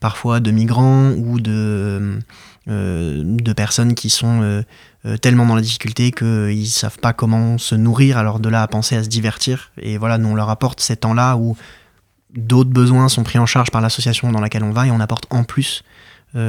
parfois 0.00 0.40
de 0.40 0.50
migrants 0.50 1.10
ou 1.10 1.38
euh, 2.68 3.22
de 3.24 3.52
personnes 3.52 3.94
qui 3.94 4.10
sont 4.10 4.62
euh, 5.06 5.14
euh, 5.14 5.16
tellement 5.16 5.46
dans 5.46 5.54
la 5.54 5.62
difficulté 5.62 6.10
qu'ils 6.10 6.60
ne 6.60 6.64
savent 6.64 6.98
pas 6.98 7.12
comment 7.12 7.58
se 7.58 7.74
nourrir, 7.74 8.18
alors 8.18 8.40
de 8.40 8.48
là 8.48 8.62
à 8.62 8.68
penser 8.68 8.96
à 8.96 9.04
se 9.04 9.08
divertir. 9.08 9.70
Et 9.78 9.98
voilà, 9.98 10.18
nous 10.18 10.28
on 10.28 10.34
leur 10.34 10.50
apporte 10.50 10.80
ces 10.80 10.96
temps-là 10.96 11.36
où 11.36 11.56
d'autres 12.34 12.70
besoins 12.70 13.08
sont 13.08 13.22
pris 13.22 13.38
en 13.38 13.46
charge 13.46 13.70
par 13.70 13.80
l'association 13.80 14.30
dans 14.32 14.40
laquelle 14.40 14.64
on 14.64 14.72
va 14.72 14.86
et 14.86 14.90
on 14.90 15.00
apporte 15.00 15.26
en 15.30 15.44
plus 15.44 15.82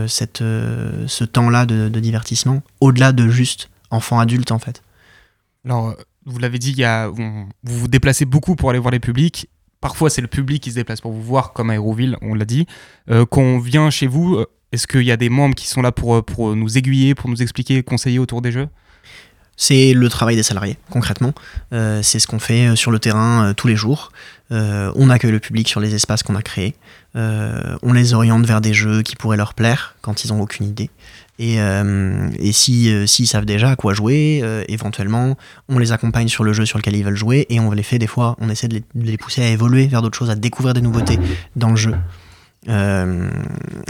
cette, 0.07 0.39
ce 0.39 1.23
temps-là 1.23 1.65
de, 1.65 1.87
divertissement, 1.87 2.61
au-delà 2.81 3.13
de 3.13 3.29
juste 3.29 3.69
enfant-adulte 3.89 4.51
en 4.51 4.59
fait. 4.59 4.83
Alors, 5.63 5.95
vous 6.25 6.39
l'avez 6.39 6.59
dit, 6.59 6.73
y 6.73 6.83
a, 6.83 7.07
vous 7.07 7.47
vous 7.63 7.87
déplacez 7.87 8.25
beaucoup 8.25 8.57
pour 8.57 8.69
aller 8.69 8.79
voir 8.79 8.91
les 8.91 8.99
publics. 8.99 9.47
Parfois, 9.87 10.09
c'est 10.09 10.19
le 10.19 10.27
public 10.27 10.61
qui 10.61 10.71
se 10.71 10.75
déplace 10.75 10.99
pour 10.99 11.13
vous 11.13 11.23
voir, 11.23 11.53
comme 11.53 11.69
à 11.69 11.75
Hérouville, 11.75 12.17
on 12.21 12.33
l'a 12.33 12.43
dit. 12.43 12.67
Euh, 13.09 13.25
quand 13.25 13.39
on 13.41 13.57
vient 13.57 13.89
chez 13.89 14.05
vous, 14.05 14.43
est-ce 14.73 14.85
qu'il 14.85 15.03
y 15.03 15.13
a 15.13 15.15
des 15.15 15.29
membres 15.29 15.55
qui 15.55 15.65
sont 15.65 15.81
là 15.81 15.93
pour, 15.93 16.17
euh, 16.17 16.55
nous 16.55 16.77
aiguiller, 16.77 17.15
pour 17.15 17.29
nous 17.29 17.41
expliquer, 17.41 17.83
conseiller 17.83 18.19
autour 18.19 18.41
des 18.41 18.51
jeux? 18.51 18.67
C'est 19.55 19.93
le 19.93 20.09
travail 20.09 20.35
des 20.35 20.43
salariés, 20.43 20.77
concrètement. 20.89 21.33
Euh, 21.71 22.01
c'est 22.03 22.19
ce 22.19 22.27
qu'on 22.27 22.37
fait 22.37 22.67
euh, 22.67 22.75
sur 22.75 22.91
le 22.91 22.99
terrain 22.99 23.53
tous 23.55 23.69
les 23.69 23.77
jours. 23.77 24.11
On 24.51 25.09
accueille 25.09 25.31
le 25.31 25.39
public 25.39 25.67
sur 25.67 25.79
les 25.79 25.95
espaces 25.95 26.23
qu'on 26.23 26.35
a 26.35 26.41
créés. 26.41 26.75
on 27.15 27.93
les 27.93 28.13
oriente 28.13 28.45
vers 28.45 28.61
des 28.61 28.73
jeux 28.73 29.01
qui 29.01 29.15
pourraient 29.15 29.37
leur 29.37 29.53
plaire 29.53 29.95
quand 30.01 30.23
ils 30.23 30.29
n'ont 30.29 30.41
aucune 30.41 30.67
idée. 30.67 30.89
Et, 31.39 31.57
et 31.57 32.51
s'ils 32.51 33.07
si, 33.07 33.27
savent 33.27 33.45
déjà 33.45 33.71
à 33.71 33.75
quoi 33.75 33.93
jouer, 33.93 34.43
éventuellement, 34.67 35.37
on 35.69 35.79
les 35.79 35.91
accompagne 35.91 36.27
sur 36.27 36.43
le 36.43 36.53
jeu 36.53 36.65
sur 36.65 36.77
lequel 36.77 36.95
ils 36.95 37.03
veulent 37.03 37.15
jouer 37.15 37.45
et 37.49 37.59
on 37.59 37.71
les 37.71 37.83
fait 37.83 37.99
des 37.99 38.07
fois, 38.07 38.35
on 38.39 38.49
essaie 38.49 38.67
de 38.67 38.81
les, 38.95 39.17
pousser 39.17 39.43
à 39.43 39.49
évoluer 39.49 39.87
vers 39.87 40.01
d'autres 40.01 40.17
choses, 40.17 40.29
à 40.29 40.35
découvrir 40.35 40.73
des 40.73 40.81
nouveautés 40.81 41.19
dans 41.55 41.69
le 41.69 41.75
jeu. 41.75 41.93
Euh, 42.69 43.29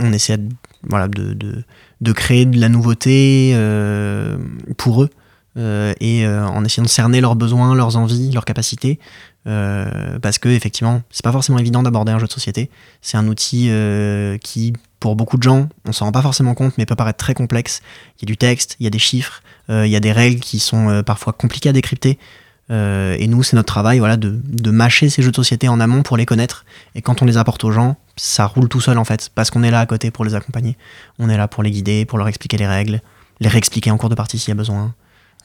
on 0.01 0.13
essaie 0.13 0.37
de, 0.37 2.11
créer 2.11 2.45
de 2.45 2.59
la 2.59 2.69
nouveauté 2.69 3.51
euh, 3.55 4.37
pour 4.77 5.03
eux 5.03 5.09
euh, 5.09 5.16
et 5.57 6.27
en 6.27 6.63
essayant 6.63 6.83
de 6.83 6.89
cerner 6.89 7.21
leurs 7.21 7.35
besoins, 7.35 7.75
leurs 7.75 7.97
envies, 7.97 8.31
leurs 8.31 8.45
capacités. 8.45 8.99
parce 9.45 10.37
que 10.37 10.49
effectivement, 10.49 11.01
c'est 11.09 11.23
pas 11.23 11.31
forcément 11.31 11.57
évident 11.57 11.83
d'aborder 11.83 12.11
un 12.11 12.19
jeu 12.19 12.27
de 12.27 12.31
société. 12.31 12.69
C'est 13.01 13.17
un 13.17 13.27
outil 13.27 13.71
qui, 14.43 14.73
pour 14.99 15.15
beaucoup 15.15 15.37
de 15.37 15.43
gens, 15.43 15.69
on 15.85 15.91
s'en 15.91 16.05
rend 16.05 16.11
pas 16.11 16.21
forcément 16.21 16.53
compte, 16.53 16.77
mais 16.77 16.85
peut 16.85 16.95
paraître 16.95 17.17
très 17.17 17.33
complexe. 17.33 17.81
Il 18.17 18.23
y 18.23 18.25
a 18.25 18.27
du 18.27 18.37
texte, 18.37 18.75
il 18.79 18.83
y 18.83 18.87
a 18.87 18.91
des 18.91 18.99
chiffres, 18.99 19.41
il 19.69 19.87
y 19.87 19.95
a 19.95 19.99
des 19.99 20.11
règles 20.11 20.39
qui 20.39 20.59
sont 20.59 21.01
parfois 21.05 21.33
compliquées 21.33 21.69
à 21.69 21.73
décrypter. 21.73 22.19
Euh, 22.69 23.15
et 23.17 23.27
nous, 23.27 23.43
c'est 23.43 23.55
notre 23.55 23.67
travail 23.67 23.99
voilà, 23.99 24.17
de, 24.17 24.71
mâcher 24.71 25.09
ces 25.09 25.21
jeux 25.21 25.31
de 25.31 25.35
société 25.35 25.67
en 25.69 25.79
amont 25.79 26.03
pour 26.03 26.17
les 26.17 26.25
connaître. 26.25 26.65
Et 26.95 27.01
quand 27.01 27.21
on 27.21 27.25
les 27.25 27.37
apporte 27.37 27.63
aux 27.63 27.71
gens, 27.71 27.97
ça 28.15 28.45
roule 28.45 28.67
tout 28.67 28.81
seul 28.81 28.97
en 28.97 29.05
fait, 29.05 29.29
parce 29.33 29.49
qu'on 29.49 29.63
est 29.63 29.71
là 29.71 29.79
à 29.79 29.85
côté 29.85 30.11
pour 30.11 30.25
les 30.25 30.35
accompagner. 30.35 30.77
On 31.19 31.29
est 31.29 31.37
là 31.37 31.47
pour 31.47 31.63
les 31.63 31.71
guider, 31.71 32.05
pour 32.05 32.17
leur 32.17 32.27
expliquer 32.27 32.57
les 32.57 32.67
règles, 32.67 33.01
les 33.39 33.47
réexpliquer 33.47 33.91
en 33.91 33.97
cours 33.97 34.09
de 34.09 34.15
partie 34.15 34.37
s'il 34.37 34.49
y 34.49 34.51
a 34.51 34.55
besoin. 34.55 34.93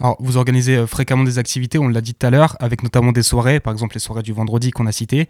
Alors, 0.03 0.17
vous 0.19 0.37
organisez 0.37 0.79
euh, 0.79 0.87
fréquemment 0.89 1.23
des 1.23 1.39
activités, 1.39 1.79
on 1.79 1.87
l'a 1.87 2.01
dit 2.01 2.13
tout 2.13 2.27
à 2.27 2.31
l'heure, 2.31 2.57
avec 2.59 2.83
notamment 2.83 3.13
des 3.13 3.23
soirées, 3.23 3.61
par 3.61 3.73
exemple 3.73 3.95
les 3.95 4.01
soirées 4.01 4.25
du 4.25 4.33
vendredi 4.33 4.73
qu'on 4.73 4.89
a 4.89 4.93
citées. 4.93 5.29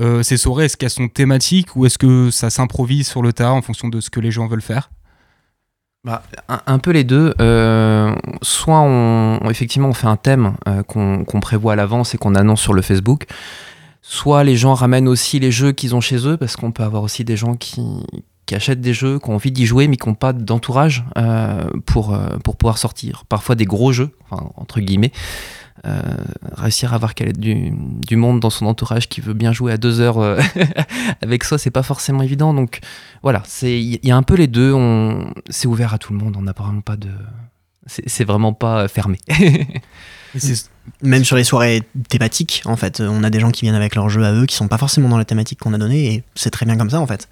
Euh, 0.00 0.22
ces 0.22 0.38
soirées, 0.38 0.64
est-ce 0.64 0.78
qu'elles 0.78 0.88
sont 0.88 1.08
thématiques 1.08 1.76
ou 1.76 1.84
est-ce 1.84 1.98
que 1.98 2.30
ça 2.30 2.48
s'improvise 2.48 3.06
sur 3.06 3.20
le 3.20 3.34
tas 3.34 3.52
en 3.52 3.60
fonction 3.60 3.90
de 3.90 4.00
ce 4.00 4.08
que 4.08 4.20
les 4.20 4.30
gens 4.30 4.46
veulent 4.46 4.62
faire? 4.62 4.90
Bah, 6.04 6.22
un, 6.48 6.78
peu 6.78 6.90
les 6.90 7.04
deux. 7.04 7.34
Euh, 7.38 8.14
soit 8.40 8.80
on, 8.80 9.40
effectivement 9.50 9.88
on 9.88 9.94
fait 9.94 10.06
un 10.06 10.16
thème 10.16 10.54
qu'on 10.86 11.40
prévoit 11.40 11.74
à 11.74 11.76
l'avance 11.76 12.14
et 12.14 12.18
qu'on 12.18 12.34
annonce 12.34 12.62
sur 12.62 12.72
le 12.72 12.80
Facebook. 12.80 13.26
Soit 14.00 14.42
les 14.44 14.56
gens 14.56 14.72
ramènent 14.72 15.08
aussi 15.08 15.38
les 15.38 15.50
jeux 15.50 15.72
qu'ils 15.72 15.94
ont 15.94 16.02
chez 16.02 16.26
eux, 16.26 16.38
parce 16.38 16.56
qu'on 16.56 16.72
peut 16.72 16.82
avoir 16.82 17.02
aussi 17.02 17.24
des 17.24 17.36
gens 17.36 17.56
qui, 17.56 18.04
qui 18.46 18.54
achètent 18.54 18.80
des 18.80 18.94
jeux, 18.94 19.18
qui 19.18 19.30
ont 19.30 19.34
envie 19.34 19.52
d'y 19.52 19.66
jouer, 19.66 19.88
mais 19.88 19.96
qui 19.96 20.08
n'ont 20.08 20.14
pas 20.14 20.32
d'entourage 20.32 21.04
euh, 21.16 21.64
pour, 21.86 22.18
pour 22.42 22.56
pouvoir 22.56 22.78
sortir. 22.78 23.24
Parfois 23.28 23.54
des 23.54 23.64
gros 23.64 23.92
jeux, 23.92 24.10
entre 24.30 24.80
guillemets. 24.80 25.12
Euh, 25.86 26.00
réussir 26.56 26.92
à 26.92 26.96
avoir 26.96 27.12
du, 27.14 27.72
du, 27.74 28.16
monde 28.16 28.40
dans 28.40 28.48
son 28.48 28.64
entourage 28.64 29.06
qui 29.06 29.20
veut 29.20 29.34
bien 29.34 29.52
jouer 29.52 29.70
à 29.70 29.76
deux 29.76 30.00
heures 30.00 30.16
euh, 30.18 30.40
avec 31.20 31.44
soi, 31.44 31.58
c'est 31.58 31.70
pas 31.70 31.82
forcément 31.82 32.22
évident. 32.22 32.54
Donc 32.54 32.80
voilà, 33.22 33.42
il 33.62 33.98
y 34.02 34.10
a 34.10 34.16
un 34.16 34.22
peu 34.22 34.34
les 34.34 34.46
deux. 34.46 34.72
C'est 35.50 35.66
ouvert 35.66 35.92
à 35.92 35.98
tout 35.98 36.14
le 36.14 36.18
monde. 36.18 36.36
On 36.38 36.42
n'a 36.42 36.54
vraiment 36.56 36.80
pas 36.80 36.96
de. 36.96 37.10
C'est 37.86 38.24
vraiment 38.24 38.54
pas 38.54 38.88
fermé. 38.88 39.18
Même 41.02 41.24
sur 41.24 41.36
les 41.36 41.44
soirées 41.44 41.82
thématiques, 42.08 42.62
en 42.64 42.76
fait, 42.76 43.00
on 43.00 43.22
a 43.22 43.28
des 43.28 43.40
gens 43.40 43.50
qui 43.50 43.62
viennent 43.62 43.74
avec 43.74 43.94
leurs 43.94 44.08
jeux 44.08 44.24
à 44.24 44.32
eux 44.32 44.46
qui 44.46 44.56
sont 44.56 44.68
pas 44.68 44.78
forcément 44.78 45.10
dans 45.10 45.18
la 45.18 45.26
thématique 45.26 45.58
qu'on 45.58 45.74
a 45.74 45.78
donnée 45.78 46.14
et 46.14 46.24
c'est 46.34 46.50
très 46.50 46.64
bien 46.64 46.78
comme 46.78 46.90
ça 46.90 47.00
en 47.00 47.06
fait. 47.06 47.28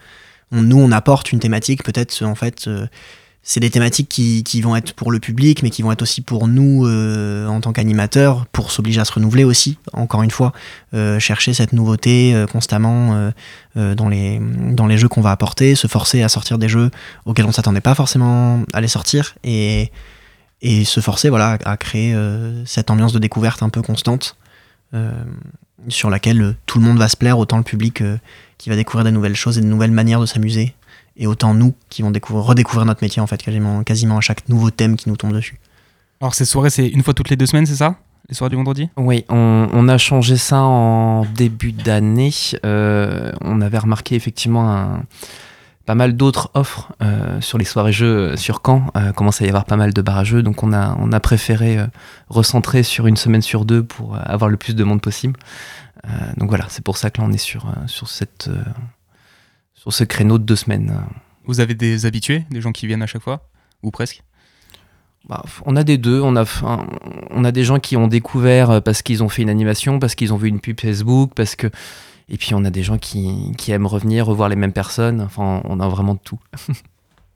Nous, 0.53 0.79
on 0.79 0.93
apporte 0.93 1.33
une 1.33 1.41
thématique 1.41 1.83
peut-être 1.83 2.23
en 2.25 2.35
fait. 2.35 2.67
Euh, 2.69 2.87
c'est 3.45 3.59
des 3.59 3.71
thématiques 3.71 4.09
qui, 4.09 4.61
vont 4.61 4.77
être 4.77 4.93
pour 4.93 5.11
le 5.11 5.19
public, 5.19 5.65
mais 5.65 5.71
qui 5.71 5.83
vont 5.83 5.91
être 5.91 6.03
aussi 6.03 6.21
pour 6.21 6.47
nous 6.47 6.87
euh, 6.87 7.49
en 7.49 7.61
tant 7.61 7.73
qu'animateurs, 7.73 8.47
pour 8.47 8.71
s'obliger 8.71 9.01
à 9.01 9.05
se 9.05 9.11
renouveler 9.11 9.43
aussi, 9.43 9.79
encore 9.93 10.23
une 10.23 10.31
fois, 10.31 10.53
euh, 10.95 11.19
chercher 11.19 11.53
cette 11.53 11.73
nouveauté 11.73 12.45
constamment 12.53 13.33
dans, 13.75 14.09
les, 14.09 14.97
jeux 14.97 15.09
qu'on 15.09 15.23
va 15.23 15.33
apporter, 15.33 15.75
se 15.75 15.89
forcer 15.89 16.23
à 16.23 16.29
sortir 16.29 16.57
des 16.57 16.69
jeux 16.69 16.93
auxquels 17.25 17.47
on 17.47 17.51
s'attendait 17.51 17.81
pas 17.81 17.97
forcément 17.97 18.63
à 18.73 18.81
les 18.81 18.87
sortir, 18.87 19.35
et, 19.43 19.91
et 20.61 20.85
se 20.85 21.01
forcer 21.01 21.29
voilà, 21.29 21.59
à 21.65 21.77
créer 21.77 22.17
cette 22.65 22.93
ambiance 22.93 23.13
de 23.13 23.19
découverte 23.19 23.65
un 23.65 23.71
peu 23.71 23.83
constante, 23.83 24.37
sur 25.89 26.11
laquelle 26.11 26.55
tout 26.67 26.79
le 26.79 26.85
monde 26.85 26.99
va 26.99 27.09
se 27.09 27.17
plaire, 27.17 27.39
autant 27.39 27.57
le 27.57 27.63
public 27.63 28.03
qui 28.59 28.69
va 28.69 28.77
découvrir 28.77 29.05
des 29.05 29.11
nouvelles 29.11 29.35
choses 29.35 29.59
et 29.59 29.61
de 29.61 29.67
nouvelles 29.67 29.91
manières 29.91 30.21
de 30.21 30.27
s'amuser 30.27 30.75
et 31.17 31.27
autant 31.27 31.55
nous 31.55 31.75
qui 31.89 32.03
vont 32.03 32.11
découvrir, 32.11 32.45
redécouvrir 32.45 32.87
notre 32.87 33.03
métier 33.03 33.21
en 33.21 33.27
fait 33.27 33.43
quasiment, 33.43 33.83
quasiment 33.85 34.19
à 34.19 34.21
chaque 34.21 34.49
nouveau 34.49 34.71
thème 34.71 34.97
qui 34.97 35.09
nous 35.09 35.17
tombe 35.17 35.33
dessus. 35.33 35.59
Alors 36.21 36.35
ces 36.35 36.45
soirées 36.45 36.71
c'est 36.71 36.89
une 36.89 37.03
fois 37.03 37.15
toutes 37.15 37.31
les 37.31 37.37
deux 37.37 37.47
semaines 37.47 37.67
c'est 37.67 37.77
ça? 37.77 37.97
Les 38.29 38.35
soirées 38.35 38.51
du 38.51 38.57
vendredi? 38.57 38.89
Oui, 38.97 39.25
on, 39.29 39.89
a 39.89 39.99
changé 39.99 40.37
ça 40.37 40.61
en 40.61 41.25
début 41.25 41.73
d'année. 41.73 42.31
Euh, 42.65 43.33
on 43.41 43.61
avait 43.61 43.79
remarqué 43.79 44.15
effectivement 44.15 44.71
un, 44.71 45.03
pas 45.87 45.95
mal 45.95 46.17
d'autres 46.17 46.51
offres 46.55 46.93
euh, 47.03 47.41
sur 47.41 47.59
les 47.59 47.65
soirées 47.65 47.93
jeux 47.93 48.37
sur 48.37 48.61
Caen. 48.65 48.87
Euh, 48.97 49.13
commence 49.13 49.41
à 49.43 49.45
y 49.45 49.49
avoir 49.49 49.65
pas 49.65 49.77
mal 49.77 49.93
de 49.93 50.03
barrageux, 50.03 50.43
donc 50.43 50.63
on 50.63 50.73
a, 50.73 50.97
on 50.99 51.13
a 51.13 51.21
préféré 51.21 51.79
recentrer 52.29 52.83
sur 52.83 53.07
une 53.07 53.17
semaine 53.17 53.43
sur 53.43 53.65
deux 53.65 53.83
pour 53.83 54.17
avoir 54.17 54.51
le 54.51 54.57
plus 54.57 54.75
de 54.75 54.85
monde 54.85 55.01
possible. 55.01 55.39
donc 56.37 56.49
voilà, 56.49 56.67
c'est 56.69 56.85
pour 56.85 56.97
ça 56.97 57.11
que 57.11 57.21
là 57.21 57.27
on 57.29 57.33
est 57.33 57.39
sur, 57.39 57.73
sur 57.87 58.09
cette 58.09 58.51
sur 59.75 59.93
ce 59.93 60.05
créneau 60.05 60.39
de 60.39 60.45
deux 60.45 60.57
semaines. 60.57 60.97
Vous 61.45 61.61
avez 61.61 61.75
des 61.75 62.07
habitués, 62.07 62.45
des 62.51 62.61
gens 62.61 62.71
qui 62.71 62.87
viennent 62.87 63.03
à 63.03 63.07
chaque 63.07 63.23
fois? 63.23 63.49
Ou 63.83 63.91
presque? 63.91 64.23
Bah, 65.29 65.45
on 65.67 65.77
a 65.77 65.85
des 65.85 65.99
deux, 65.99 66.21
on 66.21 66.37
a, 66.37 66.45
on 67.31 67.45
a 67.45 67.53
des 67.53 67.65
gens 67.65 67.79
qui 67.79 67.97
ont 67.97 68.09
découvert 68.09 68.71
euh, 68.71 68.81
parce 68.81 69.03
qu'ils 69.03 69.23
ont 69.23 69.29
fait 69.29 69.43
une 69.43 69.51
animation, 69.51 69.99
parce 70.01 70.15
qu'ils 70.15 70.33
ont 70.33 70.37
vu 70.37 70.49
une 70.49 70.61
pub 70.61 70.81
Facebook, 70.81 71.33
parce 71.35 71.55
que... 71.57 71.69
Et 72.33 72.39
puis 72.39 72.55
on 72.55 72.65
a 72.65 72.71
des 72.71 72.83
gens 72.83 72.97
qui, 72.97 73.53
aiment 73.69 73.87
revenir, 73.87 74.27
revoir 74.27 74.49
les 74.49 74.57
mêmes 74.57 74.73
personnes, 74.73 75.21
enfin 75.21 75.61
on 75.65 75.79
a 75.81 75.89
vraiment 75.89 76.15
de 76.15 76.21
tout. 76.25 76.39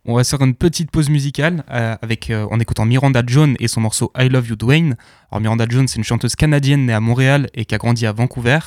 on 0.07 0.15
va 0.15 0.25
faire 0.25 0.41
une 0.41 0.55
petite 0.55 0.91
pause 0.91 1.11
musicale 1.11 1.65
euh, 1.71 1.97
euh, 2.31 2.47
en 2.51 2.59
écoutant 2.59 2.87
Miranda 2.87 3.23
Jones 3.27 3.57
et 3.61 3.69
son 3.69 3.83
morceau 3.83 4.11
I 4.19 4.31
Love 4.31 4.49
You 4.49 4.57
Dwayne. 4.57 4.97
Alors 5.31 5.43
Miranda 5.43 5.67
Jones, 5.69 5.87
c'est 5.87 5.99
une 5.99 6.05
chanteuse 6.05 6.35
canadienne 6.35 6.87
née 6.87 6.95
à 6.95 7.01
Montréal 7.01 7.49
et 7.53 7.67
qui 7.67 7.75
a 7.75 7.79
grandi 7.79 8.07
à 8.07 8.13
Vancouver. 8.13 8.59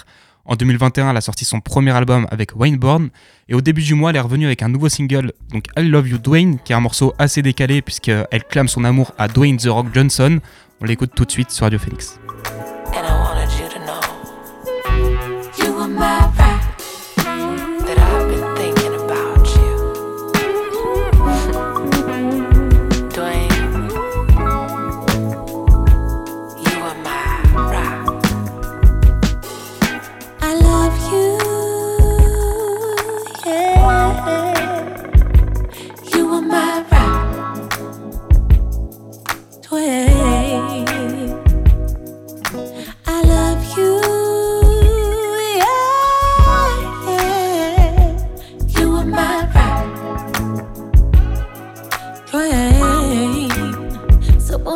En 0.46 0.56
2021, 0.56 1.10
elle 1.10 1.18
a 1.18 1.22
sorti 1.22 1.46
son 1.46 1.62
premier 1.62 1.92
album 1.92 2.28
avec 2.30 2.56
Wayneborn. 2.56 3.10
Et 3.50 3.56
au 3.56 3.62
début 3.62 3.82
du 3.82 3.96
mois, 3.96 4.12
elle 4.12 4.18
est 4.18 4.22
revenue 4.22 4.46
avec 4.46 4.62
un 4.62 4.70
nouveau 4.70 4.88
single, 4.88 5.34
donc 5.52 5.66
I 5.78 5.88
Love 5.88 6.10
You 6.10 6.18
Dwayne, 6.20 6.60
qui 6.64 6.74
est 6.74 6.76
un 6.76 6.80
morceau 6.80 7.14
assez 7.18 7.42
décalé 7.42 7.82
puisqu'elle 7.82 8.44
clame 8.50 8.68
son 8.68 8.84
amour 8.84 9.14
à 9.18 9.28
Dwayne 9.28 9.58
The 9.58 9.68
Rock 9.68 9.88
Johnson. 9.96 10.40
On 10.80 10.86
l'écoute 10.86 11.12
tout 11.16 11.26
de 11.26 11.32
suite 11.32 11.50
sur 11.50 11.64
Radio 11.64 11.80
Phoenix. 11.80 12.19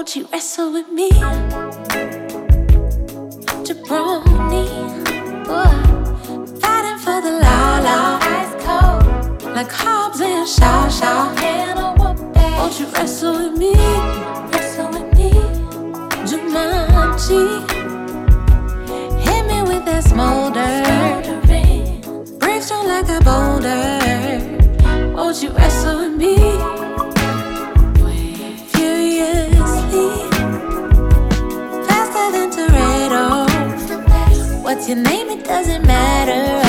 Won't 0.03 0.15
you 0.17 0.27
wrestle 0.33 0.73
with 0.73 0.89
me? 0.89 1.09
Jabroni, 3.63 4.67
boy, 5.47 5.77
fighting 6.59 6.99
for 6.99 7.21
the 7.21 7.31
la 7.41 7.79
la, 7.79 8.19
ice 8.21 8.53
cold, 8.65 9.55
like 9.55 9.71
Hobbs 9.71 10.19
and 10.19 10.45
Shaw 10.45 10.89
Shaw. 10.89 11.33
Won't 12.57 12.79
you 12.81 12.87
wrestle 12.87 13.37
with 13.37 13.57
me? 13.57 13.75
Wrestle 14.51 14.89
with 14.89 15.09
me, 15.17 15.31
Jumanji. 16.27 17.63
Hit 19.23 19.45
me 19.47 19.61
with 19.61 19.85
that 19.85 20.03
smolder, 20.03 20.83
smoldering, 20.83 22.39
brave 22.39 22.61
strong 22.61 22.87
like 22.89 23.07
a 23.07 23.21
boulder. 23.23 24.01
Won't 25.15 25.41
you 25.41 25.49
wrestle 25.51 25.99
with 25.99 26.17
me? 26.17 26.72
Your 34.87 34.97
name? 34.97 35.29
It 35.29 35.45
doesn't 35.45 35.85
matter. 35.85 36.62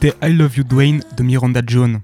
C'était 0.00 0.16
I 0.22 0.32
Love 0.32 0.58
You 0.58 0.62
Dwayne 0.62 1.02
de 1.16 1.24
Miranda 1.24 1.60
Jones. 1.66 2.02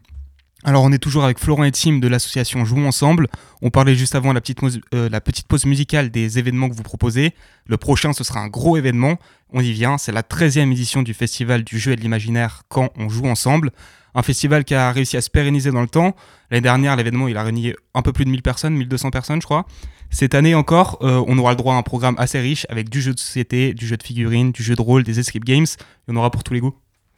Alors 0.65 0.83
on 0.83 0.91
est 0.91 0.99
toujours 0.99 1.23
avec 1.23 1.39
Florent 1.39 1.63
et 1.63 1.71
Tim 1.71 1.99
de 1.99 2.09
l'association 2.09 2.65
Jouons 2.65 2.89
Ensemble. 2.89 3.29
On 3.63 3.71
parlait 3.71 3.95
juste 3.95 4.17
avant 4.17 4.33
la 4.33 4.41
petite, 4.41 4.59
euh, 4.93 5.09
pause 5.49 5.65
musicale 5.65 6.11
des 6.11 6.41
événements 6.41 6.69
que 6.69 6.75
vous 6.75 6.83
proposez. 6.83 7.35
Le 7.67 7.77
prochain 7.77 8.13
ce 8.13 8.25
sera 8.25 8.41
un 8.41 8.49
gros 8.49 8.77
événement. 8.77 9.17
On 9.53 9.61
y 9.61 9.71
vient, 9.71 9.97
c'est 9.97 10.11
la 10.11 10.23
13e 10.23 10.73
édition 10.73 11.03
du 11.03 11.15
festival 11.15 11.63
du 11.63 11.79
jeu 11.79 11.93
et 11.93 11.97
de 11.97 12.01
l'imaginaire 12.01 12.63
quand 12.69 12.91
on 12.97 13.09
joue 13.09 13.27
ensemble. 13.27 13.71
Un 14.17 14.25
festival 14.25 14.65
qui 14.65 14.75
a 14.75 14.91
réussi 14.91 15.17
à 15.17 15.21
se 15.21 15.31
pérenniser 15.31 15.71
dans 15.71 15.83
le 15.83 15.87
temps. 15.87 16.17
L'année 16.51 16.63
dernière 16.63 16.97
l'événement 16.97 17.29
il 17.29 17.37
a 17.37 17.45
réuni 17.45 17.75
un 17.95 18.03
peu 18.03 18.13
plus 18.13 18.25
de 18.25 18.31
1000 18.31 18.43
personnes, 18.43 18.75
1200 18.75 19.11
personnes 19.11 19.41
je 19.41 19.47
crois. 19.47 19.67
Cette 20.11 20.35
année 20.35 20.57
encore 20.57 20.99
euh, 21.03 21.23
on 21.29 21.39
aura 21.39 21.53
le 21.53 21.57
droit 21.57 21.75
à 21.75 21.79
un 21.79 21.83
programme 21.83 22.17
assez 22.19 22.41
riche 22.41 22.67
avec 22.71 22.89
du 22.89 23.01
jeu 23.01 23.15
de 23.15 23.21
société, 23.21 23.73
du 23.73 23.87
jeu 23.87 23.97
de 23.97 24.03
figurines, 24.03 24.51
du 24.51 24.65
jeu 24.65 24.75
de 24.75 24.83
rôle, 24.83 25.05
des 25.05 25.21
escape 25.21 25.45
games. 25.45 25.67
Il 26.09 26.13
y 26.13 26.17
en 26.17 26.19
aura 26.19 26.33
pour 26.33 26.43
tous 26.43 26.55
les 26.55 26.61
goûts. 26.61 26.75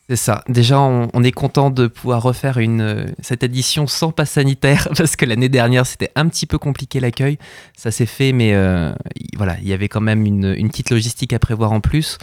C'est 0.09 0.17
ça. 0.17 0.45
Déjà, 0.49 0.79
on, 0.79 1.23
est 1.25 1.33
content 1.33 1.71
de 1.71 1.89
pouvoir 1.89 2.23
refaire 2.23 2.59
euh, 2.61 3.07
cette 3.21 3.43
édition 3.43 3.89
sans 3.89 4.13
pass 4.13 4.31
sanitaire 4.31 4.89
parce 4.97 5.17
que 5.17 5.25
l'année 5.25 5.49
dernière, 5.49 5.85
c'était 5.85 6.13
un 6.15 6.29
petit 6.29 6.47
peu 6.47 6.59
compliqué 6.59 7.01
l'accueil. 7.01 7.39
Ça 7.77 7.91
s'est 7.91 8.07
fait, 8.07 8.31
mais 8.33 8.55
euh, 8.55 8.93
voilà, 9.37 9.57
il 9.61 9.67
y 9.67 9.73
avait 9.73 9.89
quand 9.89 10.01
même 10.01 10.25
une, 10.25 10.55
une 10.57 10.69
petite 10.69 10.91
logistique 10.91 11.33
à 11.33 11.41
prévoir 11.41 11.73
en 11.73 11.81
plus. 11.81 12.19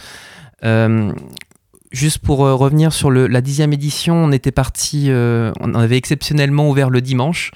Euh, 0.64 1.12
juste 1.92 2.20
pour 2.20 2.38
revenir 2.38 2.94
sur 2.94 3.10
la 3.10 3.40
dixième 3.42 3.74
édition, 3.74 4.14
on 4.14 4.32
était 4.32 4.50
parti, 4.50 5.10
on 5.10 5.74
avait 5.74 5.96
exceptionnellement 5.98 6.68
ouvert 6.68 6.90
le 6.90 7.00
dimanche. 7.00 7.52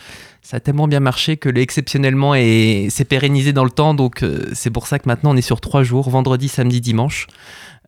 Ça 0.50 0.56
a 0.56 0.60
tellement 0.60 0.88
bien 0.88 1.00
marché 1.00 1.36
que 1.36 1.50
le 1.50 1.60
exceptionnellement 1.60 2.34
est- 2.34 2.88
s'est 2.88 3.04
pérennisé 3.04 3.52
dans 3.52 3.64
le 3.64 3.70
temps, 3.70 3.92
donc 3.92 4.22
euh, 4.22 4.48
c'est 4.54 4.70
pour 4.70 4.86
ça 4.86 4.98
que 4.98 5.06
maintenant 5.06 5.32
on 5.34 5.36
est 5.36 5.42
sur 5.42 5.60
trois 5.60 5.82
jours, 5.82 6.08
vendredi, 6.08 6.48
samedi, 6.48 6.80
dimanche. 6.80 7.26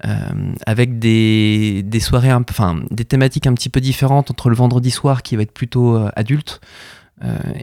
Euh, 0.05 0.19
avec 0.67 0.99
des, 0.99 1.83
des 1.83 2.01
soirées, 2.01 2.35
enfin 2.35 2.83
des 2.91 3.07
thématiques 3.07 3.47
un 3.47 3.55
petit 3.55 3.71
peu 3.71 3.81
différentes 3.81 4.31
entre 4.31 4.51
le 4.51 4.57
vendredi 4.57 4.91
soir 4.91 5.23
qui 5.23 5.37
va 5.37 5.43
être 5.43 5.55
plutôt 5.55 5.97
euh, 5.97 6.11
adulte 6.17 6.61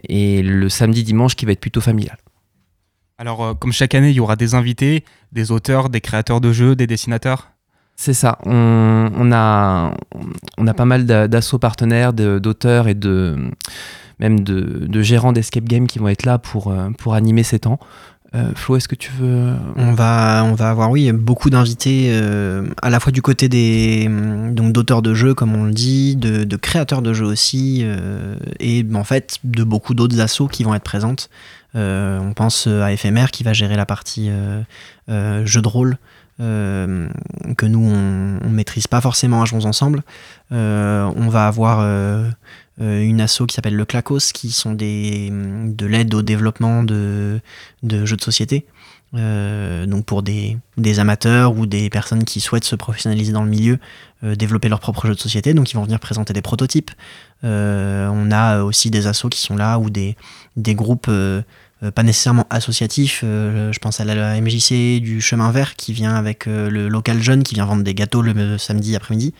et 0.08 0.42
le 0.42 0.68
samedi 0.68 1.04
dimanche 1.04 1.36
qui 1.36 1.46
va 1.46 1.52
être 1.52 1.60
plutôt 1.60 1.80
familial. 1.80 2.16
Alors, 3.18 3.56
comme 3.56 3.72
chaque 3.72 3.94
année, 3.94 4.10
il 4.10 4.16
y 4.16 4.20
aura 4.20 4.34
des 4.34 4.56
invités, 4.56 5.04
des 5.30 5.52
auteurs, 5.52 5.90
des 5.90 6.00
créateurs 6.00 6.40
de 6.40 6.50
jeux, 6.52 6.74
des 6.74 6.88
dessinateurs? 6.88 7.52
C'est 7.94 8.14
ça. 8.14 8.38
On, 8.44 9.10
on 9.14 9.30
a, 9.30 9.94
on 10.58 10.66
a 10.66 10.74
pas 10.74 10.84
mal 10.86 11.06
d'a- 11.06 11.28
d'assauts 11.28 11.60
partenaires, 11.60 12.12
d'auteurs 12.12 12.88
et 12.88 12.94
de 12.94 13.36
même 14.20 14.40
de, 14.40 15.02
gérants 15.02 15.32
d'escape 15.32 15.64
game 15.64 15.86
qui 15.86 15.98
vont 15.98 16.08
être 16.08 16.26
là 16.26 16.38
pour, 16.38 16.68
euh, 16.68 16.90
pour 16.90 17.14
animer 17.14 17.42
ces 17.42 17.60
temps. 17.60 17.78
Euh, 18.34 18.50
Flo, 18.54 18.76
est-ce 18.76 18.88
que 18.88 18.94
tu 18.94 19.10
veux 19.18 19.54
On 19.76 19.94
va, 19.94 20.44
on 20.44 20.54
va 20.54 20.68
avoir, 20.68 20.90
oui, 20.90 21.10
beaucoup 21.12 21.48
d'invités, 21.48 22.08
euh, 22.10 22.68
à 22.82 22.90
la 22.90 23.00
fois 23.00 23.10
du 23.10 23.22
côté 23.22 23.48
des 23.48 24.04
hum, 24.06 24.54
donc 24.54 24.72
d'auteurs 24.72 25.00
de 25.00 25.14
jeux, 25.14 25.32
comme 25.32 25.54
on 25.54 25.64
le 25.64 25.72
dit, 25.72 26.14
de, 26.14 26.56
créateurs 26.56 27.00
de 27.00 27.14
jeux 27.14 27.24
aussi, 27.24 27.86
et 28.60 28.84
en 28.94 29.04
fait 29.04 29.38
de 29.44 29.64
beaucoup 29.64 29.94
d'autres 29.94 30.20
assos 30.20 30.48
qui 30.48 30.62
vont 30.64 30.74
être 30.74 30.82
présentes. 30.82 31.30
On 31.74 32.32
pense 32.34 32.66
à 32.66 32.94
FMR 32.94 33.30
qui 33.30 33.44
va 33.44 33.52
gérer 33.52 33.76
la 33.76 33.86
partie 33.86 34.30
jeu 35.08 35.62
de 35.62 35.68
rôle. 35.68 35.96
que 36.38 37.66
nous 37.66 37.90
on, 37.90 38.46
on 38.46 38.50
maîtrise 38.50 38.88
pas 38.88 39.00
forcément 39.00 39.40
à 39.40 39.46
Jouons 39.46 39.64
Ensemble. 39.64 40.02
On 40.50 41.28
va 41.30 41.46
avoir 41.46 41.78
une 42.80 43.20
asso 43.20 43.42
qui 43.46 43.54
s'appelle 43.54 43.74
le 43.76 43.84
Clacos, 43.84 44.32
qui 44.32 44.50
sont 44.50 44.72
des, 44.72 45.30
de 45.30 45.86
l'aide 45.86 46.14
au 46.14 46.22
développement 46.22 46.82
de, 46.82 47.40
de 47.82 48.04
jeux 48.04 48.16
de 48.16 48.22
société. 48.22 48.66
Euh, 49.14 49.86
donc 49.86 50.04
pour 50.04 50.22
des, 50.22 50.58
des 50.76 51.00
amateurs 51.00 51.56
ou 51.56 51.64
des 51.64 51.88
personnes 51.88 52.24
qui 52.24 52.40
souhaitent 52.40 52.64
se 52.64 52.76
professionnaliser 52.76 53.32
dans 53.32 53.42
le 53.42 53.48
milieu, 53.48 53.78
euh, 54.22 54.34
développer 54.34 54.68
leur 54.68 54.80
propre 54.80 55.06
jeu 55.06 55.14
de 55.14 55.20
société, 55.20 55.54
donc 55.54 55.70
ils 55.72 55.76
vont 55.76 55.84
venir 55.84 55.98
présenter 55.98 56.34
des 56.34 56.42
prototypes. 56.42 56.90
Euh, 57.42 58.08
on 58.12 58.30
a 58.30 58.62
aussi 58.62 58.90
des 58.90 59.06
assos 59.06 59.30
qui 59.30 59.40
sont 59.40 59.56
là 59.56 59.78
ou 59.78 59.88
des, 59.88 60.14
des 60.56 60.74
groupes 60.74 61.06
euh, 61.08 61.40
euh, 61.82 61.90
pas 61.90 62.02
nécessairement 62.02 62.46
associatifs. 62.50 63.22
euh, 63.24 63.72
je 63.72 63.78
pense 63.78 64.00
à 64.00 64.04
la 64.04 64.38
MJC 64.40 65.00
du 65.00 65.20
Chemin 65.20 65.50
Vert 65.52 65.76
qui 65.76 65.92
vient 65.92 66.14
avec 66.14 66.46
euh, 66.46 66.68
le 66.68 66.88
local 66.88 67.22
jeune 67.22 67.44
qui 67.44 67.54
vient 67.54 67.64
vendre 67.66 67.84
des 67.84 67.94
gâteaux 67.94 68.20
le 68.20 68.58
samedi 68.58 68.94
après-midi. 68.94 69.32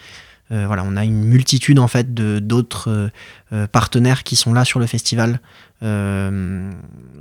Euh, 0.51 0.67
voilà, 0.67 0.85
on 0.85 0.97
a 0.97 1.05
une 1.05 1.25
multitude 1.25 1.79
en 1.79 1.89
fait 1.89 2.15
de 2.15 2.39
d'autres 2.39 2.91
euh, 2.91 3.09
euh, 3.53 3.67
partenaires 3.67 4.23
qui 4.23 4.35
sont 4.37 4.55
là 4.55 4.65
sur 4.65 4.81
le 4.81 4.87
festival, 4.87 5.41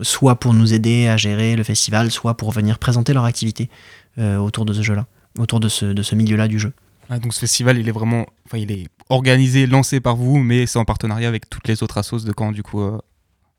soit 0.02 0.40
pour 0.40 0.54
nous 0.54 0.74
aider 0.74 1.08
à 1.08 1.18
gérer 1.18 1.56
le 1.56 1.64
festival, 1.64 2.10
soit 2.10 2.36
pour 2.36 2.52
venir 2.52 2.80
présenter 2.80 3.14
leur 3.14 3.26
activité 3.26 3.70
autour 4.18 4.66
de 4.66 4.74
ce 4.74 4.82
jeu-là, 4.82 5.06
autour 5.38 5.60
de 5.60 5.70
ce, 5.70 6.16
milieu-là 6.16 6.48
du 6.48 6.58
jeu. 6.58 6.74
Ah, 7.08 7.20
donc 7.20 7.36
ce 7.36 7.42
festival, 7.42 7.78
il 7.78 7.88
est 7.88 7.92
vraiment, 7.92 8.26
il 8.56 8.72
est 8.72 8.88
organisé, 9.10 9.68
lancé 9.68 10.00
par 10.00 10.16
vous, 10.16 10.40
mais 10.40 10.66
c'est 10.66 10.80
en 10.80 10.86
partenariat 10.86 11.28
avec 11.28 11.48
toutes 11.52 11.68
les 11.68 11.84
autres 11.84 12.00
assos 12.00 12.26
de 12.26 12.34
Caen, 12.36 12.52
du 12.52 12.64
coup, 12.64 12.82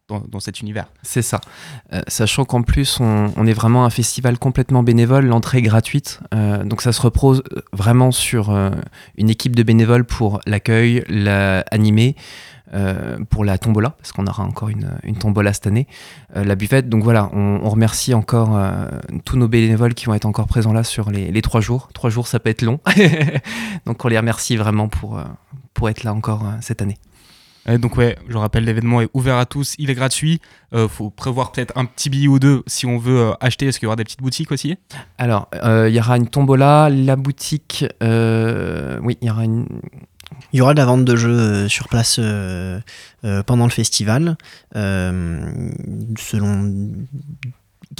dans, 0.08 0.22
dans 0.28 0.40
cet 0.40 0.60
univers. 0.60 0.86
C'est 1.02 1.22
ça. 1.22 1.40
Euh, 1.92 2.02
sachant 2.08 2.44
qu'en 2.44 2.62
plus, 2.62 2.98
on, 3.00 3.32
on 3.36 3.46
est 3.46 3.52
vraiment 3.52 3.84
un 3.84 3.90
festival 3.90 4.38
complètement 4.38 4.82
bénévole, 4.82 5.26
l'entrée 5.26 5.58
est 5.58 5.62
gratuite. 5.62 6.20
Euh, 6.34 6.64
donc 6.64 6.82
ça 6.82 6.92
se 6.92 7.00
repose 7.00 7.42
vraiment 7.72 8.10
sur 8.10 8.50
euh, 8.50 8.70
une 9.16 9.30
équipe 9.30 9.54
de 9.54 9.62
bénévoles 9.62 10.04
pour 10.04 10.40
l'accueil, 10.46 11.04
l'animer, 11.08 12.16
euh, 12.74 13.18
pour 13.30 13.44
la 13.44 13.56
tombola, 13.56 13.90
parce 13.98 14.12
qu'on 14.12 14.26
aura 14.26 14.44
encore 14.44 14.68
une, 14.68 14.90
une 15.02 15.16
tombola 15.16 15.52
cette 15.52 15.66
année, 15.66 15.86
euh, 16.36 16.44
la 16.44 16.54
buvette. 16.54 16.88
Donc 16.88 17.02
voilà, 17.02 17.30
on, 17.32 17.60
on 17.62 17.68
remercie 17.70 18.14
encore 18.14 18.56
euh, 18.56 18.88
tous 19.24 19.36
nos 19.36 19.48
bénévoles 19.48 19.94
qui 19.94 20.06
vont 20.06 20.14
être 20.14 20.26
encore 20.26 20.46
présents 20.46 20.72
là 20.72 20.84
sur 20.84 21.10
les, 21.10 21.30
les 21.30 21.42
trois 21.42 21.60
jours. 21.60 21.88
Trois 21.94 22.10
jours, 22.10 22.26
ça 22.26 22.40
peut 22.40 22.50
être 22.50 22.62
long. 22.62 22.80
donc 23.86 24.04
on 24.04 24.08
les 24.08 24.18
remercie 24.18 24.56
vraiment 24.56 24.88
pour, 24.88 25.18
euh, 25.18 25.24
pour 25.72 25.88
être 25.88 26.04
là 26.04 26.12
encore 26.12 26.44
euh, 26.44 26.52
cette 26.60 26.82
année. 26.82 26.98
Et 27.68 27.76
donc 27.78 27.96
ouais, 27.98 28.16
je 28.28 28.36
rappelle, 28.36 28.64
l'événement 28.64 29.02
est 29.02 29.10
ouvert 29.12 29.36
à 29.36 29.44
tous, 29.44 29.74
il 29.78 29.90
est 29.90 29.94
gratuit. 29.94 30.40
Euh, 30.72 30.88
faut 30.88 31.10
prévoir 31.10 31.52
peut-être 31.52 31.76
un 31.76 31.84
petit 31.84 32.08
billet 32.08 32.28
ou 32.28 32.38
deux 32.38 32.62
si 32.66 32.86
on 32.86 32.98
veut 32.98 33.18
euh, 33.20 33.32
acheter. 33.40 33.66
Est-ce 33.66 33.78
qu'il 33.78 33.86
y 33.86 33.88
aura 33.88 33.96
des 33.96 34.04
petites 34.04 34.22
boutiques 34.22 34.50
aussi 34.52 34.76
Alors, 35.18 35.48
euh, 35.54 35.88
il 35.88 35.94
y 35.94 35.98
aura 36.00 36.16
une 36.16 36.28
tombola, 36.28 36.88
la 36.90 37.16
boutique. 37.16 37.84
euh, 38.02 38.98
oui, 39.02 39.18
il 39.20 39.28
y 39.28 39.30
aura 39.30 39.44
une. 39.44 39.66
Il 40.52 40.58
y 40.58 40.62
aura 40.62 40.72
de 40.72 40.78
la 40.78 40.84
vente 40.86 41.04
de 41.04 41.16
jeux 41.16 41.38
euh, 41.38 41.68
sur 41.68 41.88
place 41.88 42.16
euh, 42.18 42.80
euh, 43.24 43.42
pendant 43.42 43.64
le 43.64 43.70
festival, 43.70 44.36
euh, 44.76 45.70
selon 46.18 46.70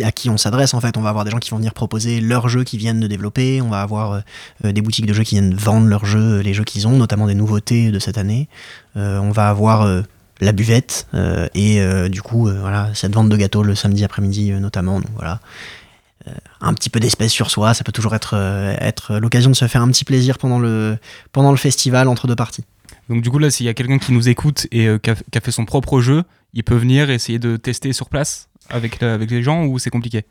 à 0.03 0.13
qui 0.13 0.31
on 0.31 0.37
s'adresse 0.37 0.75
en 0.75 0.81
fait. 0.81 0.97
On 0.97 1.01
va 1.01 1.11
avoir 1.11 1.25
des 1.25 1.31
gens 1.31 1.39
qui 1.39 1.51
vont 1.51 1.57
venir 1.59 1.75
proposer 1.75 2.21
leurs 2.21 2.49
jeux 2.49 2.65
qu'ils 2.65 2.79
viennent 2.79 3.01
de 3.01 3.07
développer. 3.07 3.61
On 3.61 3.69
va 3.69 3.83
avoir 3.83 4.23
euh, 4.65 4.73
des 4.73 4.81
boutiques 4.83 5.07
de 5.07 5.13
jeux 5.13 5.25
qui 5.25 5.35
viennent 5.35 5.55
vendre 5.55 5.87
leurs 5.87 6.05
jeux, 6.05 6.41
les 6.41 6.55
jeux 6.55 6.65
qu'ils 6.65 6.87
ont, 6.87 6.97
notamment 6.97 7.27
des 7.27 7.35
nouveautés 7.35 7.91
de 7.91 7.99
cette 7.99 8.19
année. 8.19 8.49
Euh, 8.97 9.19
on 9.19 9.31
va 9.31 9.49
avoir 9.49 9.83
euh, 9.83 10.03
la 10.41 10.53
buvette 10.53 11.07
euh, 11.15 11.49
et 11.55 11.81
euh, 11.81 12.09
du 12.09 12.23
coup 12.23 12.49
euh, 12.49 12.59
voilà 12.61 12.91
cette 12.95 13.13
vente 13.13 13.29
de 13.29 13.37
gâteaux 13.37 13.65
le 13.65 13.75
samedi 13.75 14.05
après-midi 14.05 14.53
euh, 14.53 14.61
notamment 14.61 15.01
donc 15.01 15.11
voilà 15.17 15.41
Euh, 16.27 16.33
un 16.61 16.75
petit 16.75 16.91
peu 16.91 16.99
d'espèce 17.01 17.33
sur 17.33 17.49
soi 17.49 17.75
ça 17.75 17.85
peut 17.85 17.93
toujours 17.93 18.15
être 18.15 18.35
euh, 18.35 18.75
être 18.81 19.19
l'occasion 19.19 19.51
de 19.51 19.57
se 19.57 19.67
faire 19.69 19.83
un 19.83 19.91
petit 19.91 20.05
plaisir 20.05 20.37
pendant 20.37 20.59
le 20.59 20.99
pendant 21.33 21.53
le 21.53 21.57
festival 21.57 22.09
entre 22.09 22.27
deux 22.27 22.35
parties 22.37 22.65
Donc 23.09 23.23
du 23.23 23.31
coup 23.31 23.39
là, 23.39 23.51
s'il 23.51 23.67
y 23.67 23.69
a 23.69 23.75
quelqu'un 23.75 23.99
qui 23.99 24.13
nous 24.13 24.29
écoute 24.29 24.67
et 24.73 24.87
euh, 24.89 24.99
qui, 24.99 25.11
a, 25.11 25.15
qui 25.15 25.39
a 25.39 25.41
fait 25.41 25.53
son 25.53 25.65
propre 25.65 26.01
jeu, 26.01 26.25
il 26.55 26.65
peut 26.65 26.77
venir 26.77 27.09
essayer 27.11 27.39
de 27.39 27.57
tester 27.57 27.93
sur 27.93 28.09
place? 28.09 28.48
Avec, 28.70 29.00
le- 29.00 29.11
avec 29.12 29.31
les 29.31 29.42
gens 29.42 29.64
ou 29.64 29.78
c'est 29.78 29.90
compliqué 29.90 30.24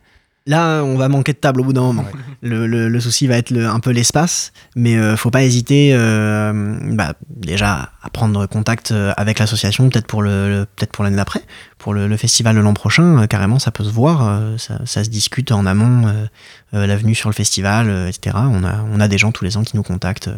Là, 0.46 0.82
on 0.82 0.96
va 0.96 1.10
manquer 1.10 1.34
de 1.34 1.38
table 1.38 1.60
au 1.60 1.64
bout 1.64 1.74
d'un 1.74 1.82
moment. 1.82 2.06
Le, 2.40 2.66
le- 2.66 2.88
le 2.88 3.00
souci 3.00 3.26
va 3.26 3.36
être 3.36 3.50
le- 3.50 3.66
un 3.68 3.80
peu 3.80 3.90
l'espace, 3.90 4.54
mais 4.76 4.96
euh, 4.96 5.14
faut 5.14 5.30
pas 5.30 5.42
hésiter 5.42 5.90
euh, 5.92 6.78
bah, 6.92 7.12
déjà 7.28 7.90
à 8.02 8.08
prendre 8.08 8.46
contact 8.46 8.90
euh, 8.92 9.12
avec 9.18 9.40
l'association, 9.40 9.90
peut-être 9.90 10.06
pour 10.06 10.22
le, 10.22 10.48
le- 10.48 10.64
peut-être 10.64 10.92
pour 10.92 11.04
l'année 11.04 11.16
d'après, 11.16 11.42
pour 11.76 11.92
le, 11.92 12.08
le 12.08 12.16
festival 12.16 12.56
de 12.56 12.60
l'an 12.60 12.72
prochain. 12.72 13.18
euh, 13.22 13.26
carrément, 13.26 13.58
ça 13.58 13.72
peut 13.72 13.84
se 13.84 13.90
voir, 13.90 14.26
euh, 14.26 14.56
ça, 14.56 14.78
ça 14.86 15.04
se 15.04 15.10
discute 15.10 15.52
en 15.52 15.66
amont, 15.66 16.06
euh, 16.08 16.24
euh, 16.72 16.86
la 16.86 16.96
venue 16.96 17.14
sur 17.14 17.28
le 17.28 17.34
festival, 17.34 17.90
euh, 17.90 18.08
etc. 18.08 18.34
On 18.38 18.64
a, 18.64 18.82
on 18.90 19.00
a 19.00 19.08
des 19.08 19.18
gens 19.18 19.32
tous 19.32 19.44
les 19.44 19.58
ans 19.58 19.64
qui 19.64 19.76
nous 19.76 19.82
contactent 19.82 20.28
euh, 20.28 20.36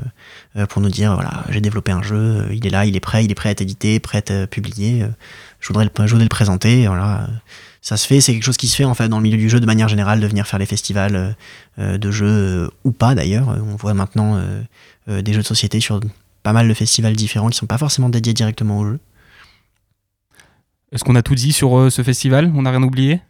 euh, 0.62 0.66
pour 0.66 0.82
nous 0.82 0.90
dire 0.90 1.14
voilà, 1.14 1.44
j'ai 1.50 1.60
développé 1.60 1.92
un 1.92 2.02
jeu, 2.02 2.16
euh, 2.16 2.46
il 2.52 2.66
est 2.66 2.70
là, 2.70 2.84
il 2.84 2.96
est 2.96 3.00
prêt, 3.00 3.24
il 3.24 3.30
est 3.30 3.36
prêt 3.36 3.50
à 3.50 3.52
être 3.52 3.60
édité, 3.60 4.00
prêt 4.00 4.16
à 4.16 4.20
être 4.20 4.30
euh, 4.32 4.46
publié. 4.48 5.02
euh, 5.04 5.08
je 5.60 5.68
voudrais 5.68 5.84
le, 5.84 5.90
je 5.98 6.10
voudrais 6.10 6.24
le 6.24 6.28
présenter. 6.28 6.88
Voilà 6.88 7.28
ça 7.82 7.96
se 7.96 8.06
fait, 8.06 8.20
c'est 8.20 8.32
quelque 8.32 8.44
chose 8.44 8.56
qui 8.56 8.68
se 8.68 8.76
fait 8.76 8.84
en 8.84 8.94
fait 8.94 9.08
dans 9.08 9.16
le 9.16 9.22
milieu 9.22 9.38
du 9.38 9.48
jeu 9.48 9.58
de 9.58 9.66
manière 9.66 9.88
générale, 9.88 10.20
de 10.20 10.26
venir 10.26 10.46
faire 10.46 10.58
les 10.58 10.66
festivals 10.66 11.16
euh, 11.16 11.32
euh, 11.78 11.98
de 11.98 12.10
jeux 12.10 12.26
euh, 12.26 12.70
ou 12.84 12.92
pas 12.92 13.14
d'ailleurs. 13.14 13.48
On 13.48 13.76
voit 13.76 13.94
maintenant 13.94 14.40
des 15.06 15.32
jeux 15.32 15.40
de 15.40 15.46
société 15.46 15.80
sur 15.80 16.00
pas 16.42 16.52
mal 16.52 16.68
de 16.68 16.74
festivals 16.74 17.16
différents 17.16 17.48
qui 17.48 17.56
sont 17.56 17.66
pas 17.66 17.78
forcément 17.78 18.08
dédiés 18.08 18.34
directement 18.34 18.78
au 18.78 18.86
jeu. 18.86 19.00
Est-ce 20.92 21.04
qu'on 21.04 21.14
a 21.14 21.22
tout 21.22 21.34
dit 21.34 21.52
sur 21.52 21.90
ce 21.90 22.02
festival? 22.02 22.52
On 22.54 22.62
n'a 22.62 22.70
rien 22.70 22.82
oublié? 22.82 23.20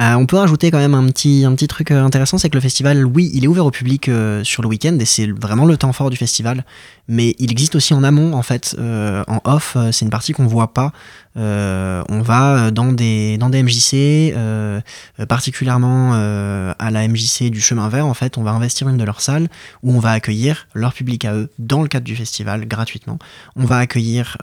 Euh, 0.00 0.14
on 0.14 0.26
peut 0.26 0.36
rajouter 0.36 0.70
quand 0.70 0.78
même 0.78 0.94
un 0.94 1.06
petit, 1.06 1.44
un 1.44 1.52
petit 1.54 1.66
truc 1.66 1.90
intéressant, 1.90 2.38
c'est 2.38 2.48
que 2.48 2.54
le 2.54 2.60
festival, 2.60 3.04
oui, 3.04 3.32
il 3.34 3.44
est 3.44 3.48
ouvert 3.48 3.66
au 3.66 3.72
public 3.72 4.08
euh, 4.08 4.44
sur 4.44 4.62
le 4.62 4.68
week-end 4.68 4.96
et 5.00 5.04
c'est 5.04 5.26
vraiment 5.26 5.64
le 5.64 5.76
temps 5.76 5.92
fort 5.92 6.08
du 6.08 6.16
festival, 6.16 6.64
mais 7.08 7.34
il 7.40 7.50
existe 7.50 7.74
aussi 7.74 7.94
en 7.94 8.04
amont 8.04 8.32
en 8.34 8.42
fait, 8.42 8.76
euh, 8.78 9.24
en 9.26 9.40
off, 9.42 9.76
c'est 9.90 10.04
une 10.04 10.10
partie 10.10 10.32
qu'on 10.32 10.46
voit 10.46 10.72
pas. 10.72 10.92
Euh, 11.38 12.02
on 12.08 12.20
va 12.20 12.70
dans 12.70 12.92
des, 12.92 13.38
dans 13.38 13.48
MJC, 13.48 14.32
euh, 14.34 14.80
particulièrement 15.28 16.12
euh, 16.14 16.74
à 16.78 16.90
la 16.90 17.06
MJC 17.06 17.50
du 17.50 17.60
Chemin 17.60 17.88
Vert, 17.88 18.06
en 18.06 18.14
fait, 18.14 18.38
on 18.38 18.42
va 18.42 18.50
investir 18.50 18.88
une 18.88 18.96
de 18.96 19.04
leurs 19.04 19.20
salles 19.20 19.48
où 19.82 19.92
on 19.92 20.00
va 20.00 20.10
accueillir 20.10 20.66
leur 20.74 20.92
public 20.92 21.24
à 21.24 21.34
eux 21.34 21.50
dans 21.58 21.82
le 21.82 21.88
cadre 21.88 22.04
du 22.04 22.16
festival 22.16 22.66
gratuitement. 22.66 23.18
On 23.56 23.64
va 23.64 23.78
accueillir 23.78 24.36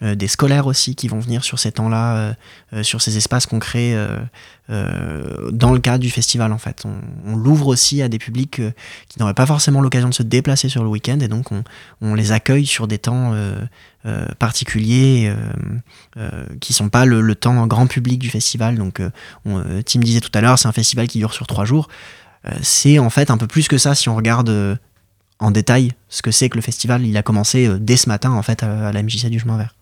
des 0.00 0.28
scolaires 0.28 0.66
aussi 0.66 0.94
qui 0.94 1.08
vont 1.08 1.20
venir 1.20 1.44
sur 1.44 1.58
ces 1.58 1.72
temps-là, 1.72 2.34
sur 2.82 3.02
ces 3.02 3.16
espaces 3.16 3.46
qu'on 3.46 3.58
crée. 3.58 3.96
Euh, 4.70 5.50
dans 5.50 5.72
le 5.72 5.78
cadre 5.80 6.00
du 6.00 6.10
festival 6.10 6.52
en 6.52 6.58
fait. 6.58 6.84
On, 6.84 7.32
on 7.32 7.36
l'ouvre 7.36 7.68
aussi 7.68 8.02
à 8.02 8.08
des 8.08 8.18
publics 8.18 8.60
euh, 8.60 8.70
qui 9.08 9.18
n'auraient 9.18 9.34
pas 9.34 9.46
forcément 9.46 9.80
l'occasion 9.80 10.08
de 10.08 10.14
se 10.14 10.22
déplacer 10.22 10.68
sur 10.68 10.82
le 10.82 10.88
week-end 10.88 11.18
et 11.20 11.28
donc 11.28 11.52
on, 11.52 11.64
on 12.00 12.14
les 12.14 12.32
accueille 12.32 12.66
sur 12.66 12.86
des 12.86 12.98
temps 12.98 13.32
euh, 13.32 13.54
euh, 14.06 14.26
particuliers 14.38 15.28
euh, 15.28 15.36
euh, 16.18 16.46
qui 16.60 16.72
sont 16.72 16.88
pas 16.88 17.04
le, 17.04 17.20
le 17.20 17.34
temps 17.34 17.66
grand 17.66 17.86
public 17.86 18.18
du 18.18 18.30
festival. 18.30 18.76
Donc 18.76 19.02
on, 19.44 19.62
Tim 19.84 20.00
disait 20.00 20.20
tout 20.20 20.30
à 20.34 20.40
l'heure, 20.40 20.58
c'est 20.58 20.68
un 20.68 20.72
festival 20.72 21.08
qui 21.08 21.18
dure 21.18 21.32
sur 21.32 21.46
trois 21.46 21.64
jours. 21.64 21.88
C'est 22.62 22.98
en 22.98 23.10
fait 23.10 23.30
un 23.30 23.36
peu 23.36 23.46
plus 23.48 23.66
que 23.66 23.76
ça 23.76 23.94
si 23.94 24.08
on 24.08 24.14
regarde 24.14 24.78
en 25.40 25.50
détail 25.50 25.92
ce 26.08 26.22
que 26.22 26.30
c'est 26.30 26.48
que 26.48 26.56
le 26.56 26.62
festival. 26.62 27.04
Il 27.04 27.16
a 27.16 27.22
commencé 27.22 27.68
dès 27.80 27.96
ce 27.96 28.08
matin 28.08 28.30
en 28.30 28.42
fait 28.42 28.62
à, 28.62 28.88
à 28.88 28.92
la 28.92 29.02
MJC 29.02 29.26
du 29.26 29.40
chemin 29.40 29.58
vert. 29.58 29.74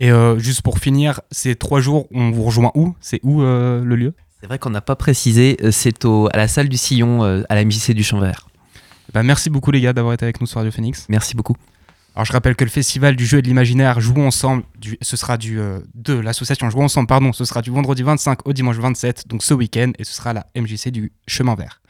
Et 0.00 0.10
euh, 0.12 0.38
juste 0.38 0.62
pour 0.62 0.78
finir, 0.78 1.20
ces 1.30 1.56
trois 1.56 1.80
jours, 1.80 2.06
on 2.12 2.30
vous 2.30 2.44
rejoint 2.44 2.70
où? 2.74 2.94
C'est 3.00 3.20
où 3.24 3.42
euh, 3.42 3.82
le 3.84 3.96
lieu? 3.96 4.14
C'est 4.40 4.46
vrai 4.46 4.58
qu'on 4.58 4.70
n'a 4.70 4.80
pas 4.80 4.94
précisé, 4.96 5.56
euh, 5.64 5.70
c'est 5.72 6.04
au- 6.04 6.28
à 6.32 6.36
la 6.36 6.46
salle 6.46 6.68
du 6.68 6.76
Sillon, 6.76 7.24
euh, 7.24 7.42
à 7.48 7.56
la 7.56 7.64
MJC 7.64 7.92
du 7.94 8.04
Champ 8.04 8.20
Vert. 8.20 8.46
bah, 9.12 9.24
Merci 9.24 9.50
beaucoup 9.50 9.72
les 9.72 9.80
gars 9.80 9.92
d'avoir 9.92 10.14
été 10.14 10.24
avec 10.24 10.40
nous 10.40 10.46
sur 10.46 10.58
Radio 10.58 10.70
Phoenix. 10.70 11.06
Merci 11.08 11.34
beaucoup. 11.34 11.56
Alors 12.14 12.24
je 12.24 12.32
rappelle 12.32 12.54
que 12.56 12.64
le 12.64 12.70
festival 12.70 13.16
du 13.16 13.26
jeu 13.26 13.38
et 13.38 13.42
de 13.42 13.48
l'imaginaire 13.48 14.00
Jouons 14.00 14.26
ensemble, 14.28 14.62
du- 14.78 14.98
ce 15.02 15.16
sera 15.16 15.36
du 15.36 15.58
euh, 15.60 15.80
de 15.94 16.14
l'association 16.14 16.68
Jouons 16.70 16.84
ensemble, 16.84 17.06
pardon, 17.08 17.32
ce 17.32 17.44
sera 17.44 17.62
du 17.62 17.70
vendredi 17.70 18.02
25 18.04 18.46
au 18.46 18.52
dimanche 18.52 18.76
27, 18.76 19.24
donc 19.28 19.42
ce 19.42 19.54
week-end, 19.54 19.90
et 19.98 20.04
ce 20.04 20.12
sera 20.14 20.32
la 20.32 20.46
MJC 20.56 20.90
du 20.90 21.12
Chemin 21.26 21.54
Vert. 21.56 21.80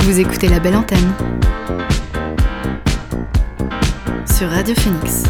Vous 0.00 0.18
écoutez 0.20 0.48
la 0.48 0.60
belle 0.60 0.76
antenne 0.76 1.12
sur 4.26 4.48
Radio 4.50 4.74
Phoenix. 4.74 5.24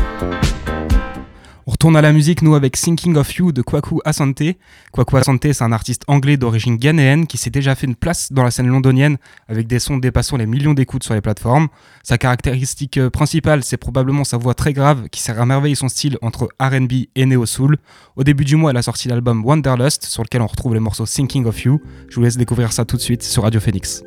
On 1.68 1.72
retourne 1.72 1.96
à 1.96 2.00
la 2.00 2.12
musique, 2.12 2.42
nous, 2.42 2.54
avec 2.54 2.76
Thinking 2.76 3.16
of 3.16 3.34
You 3.34 3.50
de 3.50 3.60
Kwaku 3.60 4.00
Asante. 4.04 4.54
Kwaku 4.92 5.16
Asante, 5.16 5.52
c'est 5.52 5.64
un 5.64 5.72
artiste 5.72 6.04
anglais 6.06 6.36
d'origine 6.36 6.76
ghanéenne 6.76 7.26
qui 7.26 7.38
s'est 7.38 7.50
déjà 7.50 7.74
fait 7.74 7.88
une 7.88 7.96
place 7.96 8.30
dans 8.30 8.44
la 8.44 8.52
scène 8.52 8.68
londonienne 8.68 9.16
avec 9.48 9.66
des 9.66 9.80
sons 9.80 9.96
dépassant 9.96 10.36
les 10.36 10.46
millions 10.46 10.74
d'écoutes 10.74 11.02
sur 11.02 11.14
les 11.14 11.20
plateformes. 11.20 11.66
Sa 12.04 12.18
caractéristique 12.18 12.98
euh, 12.98 13.10
principale, 13.10 13.64
c'est 13.64 13.78
probablement 13.78 14.22
sa 14.22 14.36
voix 14.36 14.54
très 14.54 14.72
grave 14.72 15.08
qui 15.08 15.20
sert 15.20 15.40
à 15.40 15.44
merveille 15.44 15.74
son 15.74 15.88
style 15.88 16.18
entre 16.22 16.48
RB 16.60 16.92
et 17.16 17.26
Neo 17.26 17.46
Soul. 17.46 17.78
Au 18.14 18.22
début 18.22 18.44
du 18.44 18.54
mois, 18.54 18.70
elle 18.70 18.76
a 18.76 18.82
sorti 18.82 19.08
l'album 19.08 19.44
Wanderlust 19.44 20.04
sur 20.04 20.22
lequel 20.22 20.42
on 20.42 20.46
retrouve 20.46 20.74
les 20.74 20.80
morceaux 20.80 21.06
Thinking 21.06 21.46
of 21.46 21.60
You. 21.64 21.82
Je 22.08 22.14
vous 22.14 22.22
laisse 22.22 22.36
découvrir 22.36 22.72
ça 22.72 22.84
tout 22.84 22.96
de 22.96 23.02
suite 23.02 23.24
sur 23.24 23.42
Radio 23.42 23.58
Phoenix. 23.58 24.04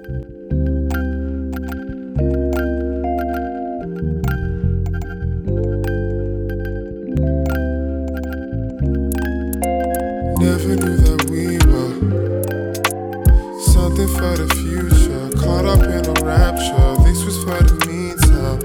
Never 10.39 10.73
knew 10.73 10.95
that 10.95 11.29
we 11.29 11.57
were 11.67 11.93
something 13.59 14.07
for 14.07 14.37
the 14.37 14.47
future. 14.55 15.29
Caught 15.37 15.65
up 15.65 15.83
in 15.83 16.05
a 16.07 16.13
rapture, 16.25 17.03
this 17.03 17.25
was 17.25 17.43
for 17.43 17.61
the 17.61 17.75
meantime. 17.85 18.59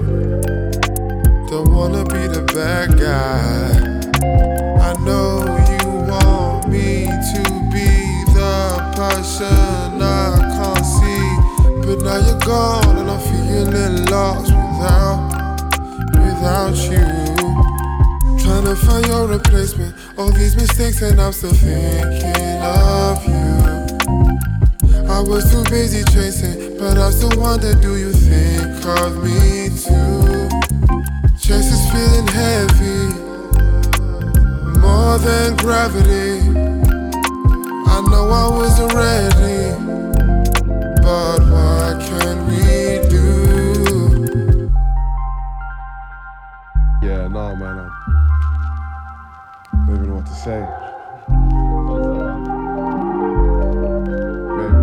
Don't 1.49 1.69
wanna 1.73 2.05
be 2.05 2.27
the 2.27 2.43
bad 2.53 2.97
guy. 2.97 3.75
I 4.79 4.93
know 5.03 5.43
you 5.67 5.83
want 6.09 6.69
me 6.69 7.07
to 7.07 7.43
be 7.75 7.91
the 8.31 8.79
person 8.95 10.01
I 10.01 10.39
can't 10.55 10.85
see, 10.95 11.27
but 11.85 11.99
now 12.05 12.25
you're 12.25 12.39
gone 12.39 12.99
and 12.99 13.09
I'm 13.11 13.19
feeling 13.19 14.05
lost 14.05 14.47
without, 14.47 15.27
without 16.23 16.75
you. 16.89 17.34
Trying 18.55 18.67
to 18.67 18.75
find 18.77 19.05
your 19.07 19.27
replacement. 19.27 19.93
All 20.17 20.31
these 20.31 20.55
mistakes, 20.55 21.01
and 21.01 21.19
I'm 21.19 21.33
still 21.33 21.51
thinking 21.51 22.61
of 22.63 23.21
you. 23.27 23.57
I 25.11 25.19
was 25.19 25.51
too 25.51 25.61
busy 25.69 26.05
chasing, 26.05 26.77
but 26.77 26.97
I 26.97 27.09
still 27.09 27.37
wonder 27.37 27.75
do 27.75 27.97
you 27.97 28.13
think 28.13 28.85
of 29.01 29.21
me 29.21 29.67
too? 29.75 30.47
Chest 31.37 31.67
is 31.75 31.85
feeling 31.91 32.27
heavy, 32.27 33.19
more 34.79 35.17
than 35.17 35.57
gravity. 35.57 36.39
I 37.91 37.99
know 38.09 38.29
I 38.29 38.47
wasn't 38.55 38.93
ready, 38.93 39.75
but 41.03 41.39
what 41.51 41.74
say. 50.45 50.61
Maybe. 54.57 54.77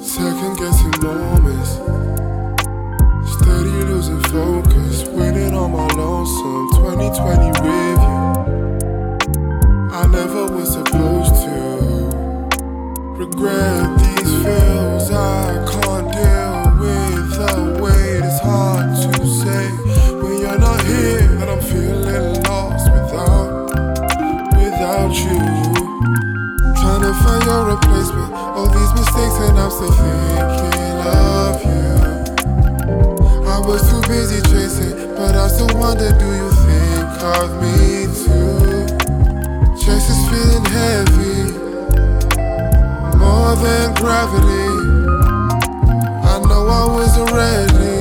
Second 0.00 0.54
guessing 0.60 0.96
moments. 1.02 1.70
Steady 3.32 3.78
losing 3.90 4.22
focus. 4.30 4.94
Waiting 5.08 5.54
on 5.54 5.72
my 5.72 5.88
lonesome. 5.96 6.68
2020 6.70 7.48
with 7.62 8.02
you. 8.06 8.20
I 9.90 10.06
never 10.06 10.46
was 10.54 10.72
supposed 10.74 11.34
to. 11.42 11.56
Regret 13.18 14.01
I'm 29.74 29.88
thinking 29.88 31.00
of 31.00 31.64
you. 31.64 31.96
I 33.48 33.58
was 33.66 33.80
too 33.88 34.02
busy 34.06 34.40
chasing, 34.42 35.14
but 35.14 35.34
I 35.34 35.48
still 35.48 35.72
wonder 35.78 36.10
do 36.12 36.26
you 36.40 36.50
think 36.66 37.22
of 37.38 37.48
me 37.62 38.04
too? 38.22 38.86
Chest 39.80 40.10
is 40.12 40.20
feeling 40.28 40.66
heavy, 40.66 41.38
more 43.16 43.54
than 43.64 43.94
gravity. 43.94 44.68
I 46.22 46.38
know 46.46 46.62
I 46.68 46.84
wasn't 46.92 47.30
ready, 47.32 47.91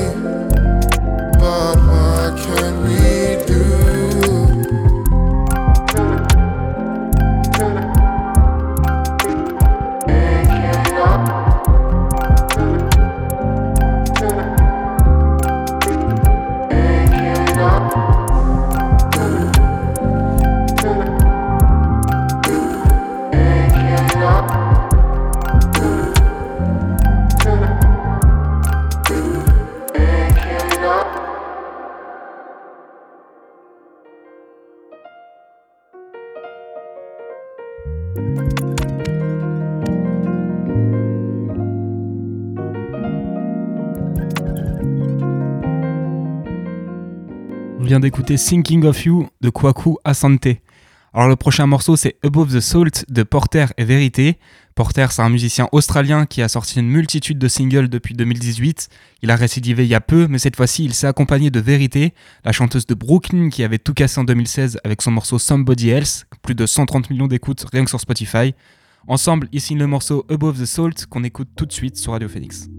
vient 47.92 48.00
d'écouter 48.00 48.36
Thinking 48.38 48.86
of 48.86 49.04
You 49.04 49.28
de 49.42 49.50
Kwaku 49.50 49.98
Asante. 50.06 50.48
Alors 51.14 51.28
le 51.28 51.36
prochain 51.36 51.68
morceau 51.68 51.98
c'est 51.98 52.16
Above 52.24 52.56
the 52.56 52.62
Salt 52.62 53.04
de 53.10 53.24
Porter 53.24 53.66
et 53.78 53.84
Vérité. 53.84 54.40
Porter 54.76 55.08
c'est 55.10 55.22
un 55.22 55.28
musicien 55.28 55.68
australien 55.74 56.26
qui 56.26 56.42
a 56.42 56.48
sorti 56.48 56.80
une 56.80 56.88
multitude 56.88 57.38
de 57.38 57.50
singles 57.50 57.90
depuis 57.90 58.16
2018. 58.16 58.88
Il 59.24 59.30
a 59.30 59.36
récidivé 59.36 59.84
il 59.84 59.90
y 59.90 59.94
a 59.94 60.00
peu 60.00 60.28
mais 60.30 60.40
cette 60.40 60.56
fois-ci 60.56 60.86
il 60.86 60.94
s'est 60.94 61.06
accompagné 61.06 61.52
de 61.52 61.60
Vérité, 61.60 62.14
la 62.46 62.54
chanteuse 62.54 62.88
de 62.88 62.94
Brooklyn 62.94 63.50
qui 63.50 63.62
avait 63.62 63.78
tout 63.78 63.94
cassé 63.94 64.22
en 64.22 64.24
2016 64.24 64.80
avec 64.86 65.02
son 65.02 65.12
morceau 65.12 65.38
Somebody 65.38 65.90
Else, 65.90 66.28
plus 66.44 66.56
de 66.56 66.66
130 66.66 67.10
millions 67.10 67.28
d'écoutes 67.28 67.66
rien 67.74 67.84
que 67.84 67.90
sur 67.90 68.00
Spotify. 68.00 68.56
Ensemble 69.06 69.50
ils 69.52 69.60
signent 69.60 69.80
le 69.80 69.88
morceau 69.88 70.26
Above 70.30 70.62
the 70.62 70.66
Salt 70.66 71.08
qu'on 71.10 71.26
écoute 71.26 71.50
tout 71.58 71.66
de 71.66 71.74
suite 71.74 71.98
sur 71.98 72.14
Radio 72.14 72.30
Phoenix. 72.30 72.70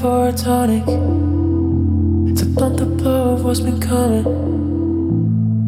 For 0.00 0.28
a 0.28 0.32
tonic 0.32 0.86
to 0.86 2.44
blunt 2.46 2.78
the 2.78 2.86
blow 2.86 3.34
of 3.34 3.44
what's 3.44 3.60
been 3.60 3.78
coming. 3.78 4.24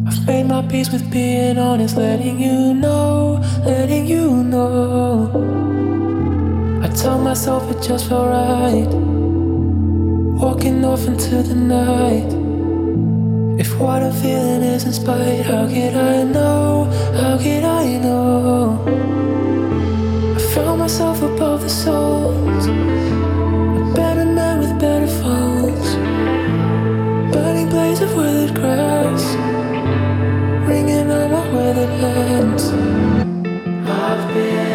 I've 0.07 0.25
made 0.25 0.47
my 0.47 0.63
peace 0.63 0.91
with 0.91 1.11
being 1.11 1.59
honest, 1.59 1.95
letting 1.97 2.39
you 2.39 2.73
know, 2.73 3.39
letting 3.63 4.07
you 4.07 4.43
know. 4.43 5.29
I 6.83 6.87
tell 6.87 7.19
myself 7.19 7.69
it 7.69 7.79
just 7.83 8.09
felt 8.09 8.27
right. 8.27 8.87
Walking 10.41 10.83
off 10.83 11.05
into 11.05 11.43
the 11.43 11.55
night. 11.55 12.31
If 13.61 13.77
what 13.79 14.01
I'm 14.01 14.13
feeling 14.13 14.63
isn't 14.63 14.93
spite, 14.93 15.45
how 15.45 15.67
could 15.67 15.95
I 15.95 16.23
know? 16.23 16.85
How 17.19 17.37
could 17.37 17.63
I 17.63 17.97
know? 17.99 18.81
I 20.35 20.39
found 20.55 20.79
myself 20.79 21.21
above 21.21 21.61
the 21.61 21.69
souls. 21.69 23.12
Withered 28.15 28.55
grass. 28.55 29.23
Ringing 30.67 31.11
on 31.11 31.31
my 31.31 31.49
weathered 31.53 31.89
hands. 31.99 32.63
I've 33.89 34.33
been 34.33 34.72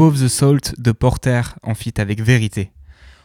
Above 0.00 0.18
the 0.18 0.28
Salt 0.28 0.72
de 0.78 0.92
Porter 0.92 1.42
en 1.62 1.74
feat 1.74 1.98
avec 1.98 2.22
Vérité. 2.22 2.72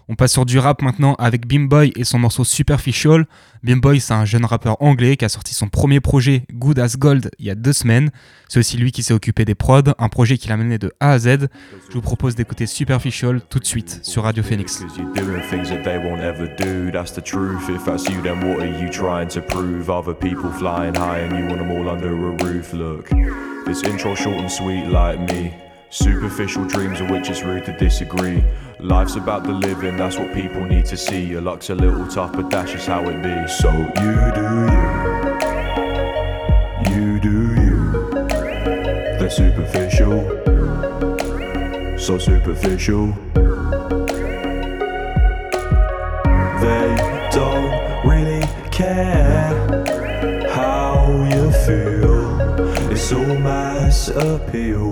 On 0.09 0.15
passe 0.15 0.33
sur 0.33 0.45
du 0.45 0.59
rap 0.59 0.81
maintenant 0.81 1.15
avec 1.19 1.47
Bimboy 1.47 1.93
et 1.95 2.03
son 2.03 2.19
morceau 2.19 2.43
Superficial. 2.43 3.27
Bimboy, 3.63 4.01
c'est 4.01 4.13
un 4.13 4.25
jeune 4.25 4.43
rappeur 4.43 4.81
anglais 4.81 5.15
qui 5.15 5.23
a 5.23 5.29
sorti 5.29 5.53
son 5.53 5.69
premier 5.69 6.01
projet 6.01 6.43
Good 6.51 6.79
as 6.79 6.97
Gold 6.97 7.31
il 7.39 7.45
y 7.45 7.49
a 7.49 7.55
deux 7.55 7.71
semaines. 7.71 8.11
C'est 8.49 8.59
aussi 8.59 8.75
lui 8.75 8.91
qui 8.91 9.03
s'est 9.03 9.13
occupé 9.13 9.45
des 9.45 9.55
prods, 9.55 9.93
un 9.97 10.09
projet 10.09 10.37
qu'il 10.37 10.51
a 10.51 10.57
mené 10.57 10.77
de 10.77 10.91
A 10.99 11.11
à 11.11 11.19
Z. 11.19 11.47
Je 11.87 11.93
vous 11.93 12.01
propose 12.01 12.35
d'écouter 12.35 12.65
Superficial 12.65 13.39
tout 13.49 13.59
de 13.59 13.65
suite 13.65 14.01
sur 14.03 14.23
Radio 14.23 14.43
Phoenix. 14.43 14.83
Superficial 25.89 26.65
dreams 26.65 26.99
of 26.99 27.09
which 27.09 27.29
it's 27.29 27.43
rude 27.43 27.65
to 27.65 27.77
disagree. 27.77 28.43
Life's 28.79 29.15
about 29.15 29.43
the 29.43 29.51
living, 29.51 29.97
that's 29.97 30.17
what 30.17 30.33
people 30.33 30.63
need 30.65 30.85
to 30.85 30.97
see. 30.97 31.23
Your 31.23 31.41
luck's 31.41 31.69
a 31.69 31.75
little 31.75 32.07
tough, 32.07 32.33
but 32.33 32.49
that's 32.49 32.71
just 32.71 32.87
how 32.87 33.07
it 33.07 33.21
be. 33.21 33.47
So 33.47 33.71
you 33.71 34.31
do 34.33 34.41
you. 34.71 35.15
You 36.91 37.19
do 37.19 37.53
you. 37.61 37.91
They're 39.17 39.29
superficial. 39.29 40.19
So 41.97 42.17
superficial. 42.17 43.13
They 46.61 46.95
don't 47.31 48.05
really 48.05 48.45
care 48.71 49.53
how 50.49 51.07
you 51.31 51.51
feel. 51.65 52.91
It's 52.91 53.11
all 53.13 53.37
mass 53.39 54.09
appeal. 54.09 54.91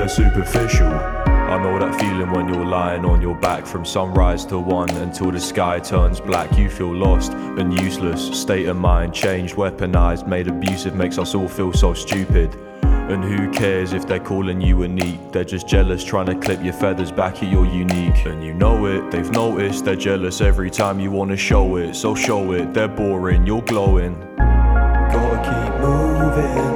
They're 0.00 0.08
superficial. 0.08 0.88
I 0.88 1.62
know 1.62 1.78
that 1.78 2.00
feeling 2.00 2.30
when 2.30 2.48
you're 2.48 2.64
lying 2.64 3.04
on 3.04 3.20
your 3.20 3.36
back 3.36 3.66
from 3.66 3.84
sunrise 3.84 4.46
to 4.46 4.58
one 4.58 4.88
until 4.88 5.30
the 5.30 5.38
sky 5.38 5.78
turns 5.78 6.22
black. 6.22 6.56
You 6.56 6.70
feel 6.70 6.90
lost 6.90 7.32
and 7.34 7.78
useless, 7.78 8.40
state 8.40 8.66
of 8.68 8.78
mind 8.78 9.12
changed, 9.12 9.56
weaponized, 9.56 10.26
made 10.26 10.48
abusive, 10.48 10.94
makes 10.94 11.18
us 11.18 11.34
all 11.34 11.48
feel 11.48 11.74
so 11.74 11.92
stupid. 11.92 12.54
And 12.82 13.22
who 13.22 13.50
cares 13.50 13.92
if 13.92 14.06
they're 14.06 14.20
calling 14.20 14.62
you 14.62 14.84
a 14.84 14.88
neat? 14.88 15.20
They're 15.32 15.44
just 15.44 15.68
jealous, 15.68 16.02
trying 16.02 16.28
to 16.28 16.34
clip 16.34 16.64
your 16.64 16.72
feathers 16.72 17.12
back 17.12 17.42
at 17.42 17.52
your 17.52 17.66
unique. 17.66 18.24
And 18.24 18.42
you 18.42 18.54
know 18.54 18.86
it, 18.86 19.10
they've 19.10 19.30
noticed, 19.30 19.84
they're 19.84 19.96
jealous 19.96 20.40
every 20.40 20.70
time 20.70 20.98
you 20.98 21.10
wanna 21.10 21.36
show 21.36 21.76
it. 21.76 21.92
So 21.92 22.14
show 22.14 22.52
it, 22.52 22.72
they're 22.72 22.88
boring, 22.88 23.46
you're 23.46 23.60
glowing. 23.60 24.18
Gotta 24.38 25.42
keep 25.44 25.80
moving. 25.82 26.69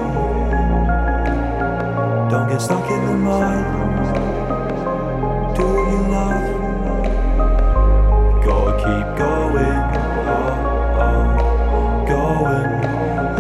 Stuck 2.58 2.88
in 2.88 3.04
the 3.04 3.12
mud. 3.14 3.64
Do 5.56 5.62
you 5.62 5.98
love? 6.08 6.46
Gotta 8.44 8.72
keep 8.78 9.06
going. 9.18 9.80
Oh, 10.30 11.02
oh. 11.02 11.24
Go 12.08 12.22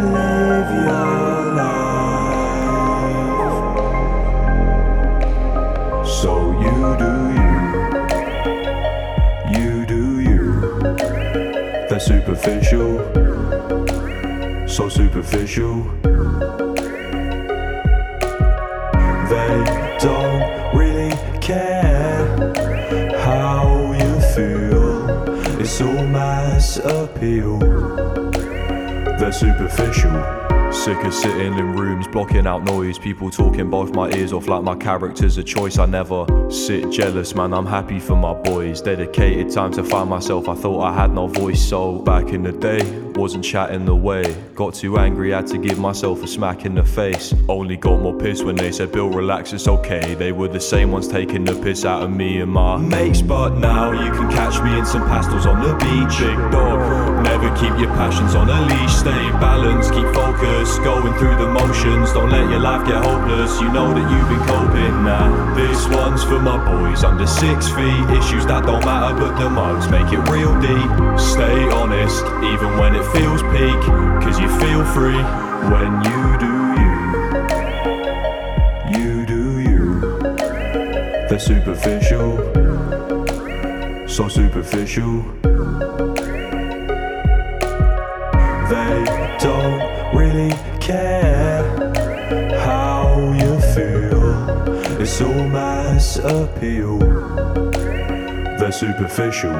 live 0.02 0.70
your 0.84 1.54
life. 1.54 2.06
So 6.06 6.32
you 6.60 6.78
do 6.98 7.12
you. 7.38 7.56
You 9.56 9.70
do 9.86 10.02
you. 10.20 10.46
They're 11.88 12.00
superficial. 12.00 12.92
So 14.68 14.88
superficial. 14.88 16.03
They're 29.18 29.32
superficial. 29.32 30.12
Sick 30.70 31.02
of 31.04 31.14
sitting 31.14 31.56
in 31.56 31.72
rooms, 31.72 32.06
blocking 32.08 32.46
out 32.46 32.64
noise. 32.64 32.98
People 32.98 33.30
talking 33.30 33.70
both 33.70 33.94
my 33.94 34.10
ears 34.10 34.32
off 34.32 34.48
like 34.48 34.62
my 34.62 34.74
character's 34.74 35.38
a 35.38 35.42
choice. 35.42 35.78
I 35.78 35.86
never 35.86 36.26
sit 36.50 36.90
jealous, 36.90 37.34
man. 37.34 37.54
I'm 37.54 37.64
happy 37.64 38.00
for 38.00 38.16
my 38.16 38.34
boys. 38.34 38.82
Dedicated 38.82 39.50
time 39.50 39.72
to 39.72 39.84
find 39.84 40.10
myself. 40.10 40.48
I 40.48 40.54
thought 40.54 40.80
I 40.82 40.92
had 40.92 41.12
no 41.12 41.28
voice, 41.28 41.66
so 41.66 42.00
back 42.00 42.30
in 42.30 42.42
the 42.42 42.52
day, 42.52 42.82
wasn't 43.14 43.44
chatting 43.44 43.84
the 43.84 43.94
way. 43.94 44.34
Got 44.54 44.74
too 44.74 44.98
angry, 44.98 45.30
had 45.30 45.46
to 45.48 45.58
give 45.58 45.78
myself 45.78 46.22
a 46.24 46.26
smack 46.26 46.66
in 46.66 46.74
the 46.74 46.84
face. 46.84 47.32
Only 47.48 47.76
got 47.76 48.00
more 48.00 48.18
pissed 48.18 48.44
when 48.44 48.56
they 48.56 48.72
said, 48.72 48.90
Bill, 48.90 49.08
relax, 49.08 49.52
it's 49.52 49.68
okay. 49.68 50.14
They 50.14 50.32
were 50.32 50.48
the 50.48 50.60
same 50.60 50.90
ones 50.90 51.06
taking 51.06 51.44
the 51.44 51.54
piss 51.54 51.84
out 51.84 52.02
of 52.02 52.10
me 52.10 52.40
and 52.40 52.50
my 52.50 52.76
mates. 52.76 53.22
But 53.22 53.50
now 53.54 53.92
you 53.92 54.10
can 54.10 54.28
catch 54.30 54.60
me 54.62 54.76
in 54.76 54.84
some 54.84 55.04
pastels 55.04 55.46
on 55.46 55.62
the 55.62 55.74
beach. 55.76 56.18
Big 56.18 56.36
dog, 56.50 56.80
never 57.24 57.48
keep 57.56 57.74
your 57.80 57.88
passions 57.96 58.34
on 58.34 58.48
a 58.48 58.60
leash. 58.68 58.94
Stay 58.94 59.24
balanced, 59.40 59.92
keep 59.92 60.06
focused, 60.14 60.82
going 60.84 61.12
through 61.18 61.36
the 61.36 61.48
motions. 61.48 62.12
Don't 62.12 62.30
let 62.30 62.48
your 62.50 62.60
life 62.60 62.86
get 62.86 63.02
hopeless. 63.02 63.60
You 63.60 63.72
know 63.72 63.92
that 63.96 64.06
you've 64.12 64.28
been 64.28 64.44
coping 64.46 64.94
now. 65.02 65.54
This 65.56 65.88
one's 65.88 66.22
for 66.22 66.38
my 66.38 66.58
boys 66.64 67.02
under 67.02 67.26
six 67.26 67.68
feet. 67.68 68.04
Issues 68.20 68.46
that 68.46 68.64
don't 68.66 68.84
matter, 68.84 69.14
but 69.18 69.38
the 69.40 69.48
mugs 69.48 69.88
make 69.88 70.12
it 70.12 70.22
real 70.28 70.54
deep. 70.60 70.90
Stay 71.18 71.68
honest, 71.72 72.22
even 72.52 72.78
when 72.78 72.94
it 72.94 73.04
feels 73.16 73.42
peak. 73.54 73.80
Cause 74.22 74.38
you 74.38 74.48
feel 74.60 74.84
free 74.92 75.22
when 75.72 75.90
you 76.08 76.20
do 76.44 76.54
you. 76.82 76.94
You 78.96 79.26
do 79.26 79.42
you. 79.60 80.00
They're 81.28 81.38
superficial. 81.38 82.36
So 84.06 84.28
superficial. 84.28 85.53
They 88.68 89.36
don't 89.40 90.16
really 90.16 90.54
care 90.80 91.62
how 92.58 93.32
you 93.38 93.60
feel. 93.74 95.00
It's 95.00 95.20
all 95.20 95.48
mass 95.48 96.16
appeal. 96.16 96.98
They're 98.58 98.72
superficial. 98.72 99.52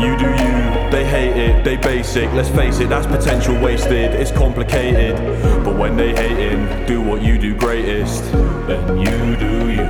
You 0.00 0.16
do 0.16 0.30
you, 0.30 0.90
they 0.90 1.04
hate 1.04 1.36
it, 1.36 1.64
they 1.64 1.76
basic. 1.76 2.32
Let's 2.32 2.48
face 2.48 2.80
it, 2.80 2.88
that's 2.88 3.06
potential 3.06 3.60
wasted. 3.60 4.14
It's 4.14 4.30
complicated, 4.30 5.16
but 5.62 5.76
when 5.76 5.98
they 5.98 6.14
hating, 6.14 6.86
do 6.86 7.02
what 7.02 7.20
you 7.20 7.36
do 7.36 7.54
greatest. 7.54 8.24
Then 8.32 8.98
you 8.98 9.36
do 9.36 9.70
you. 9.70 9.84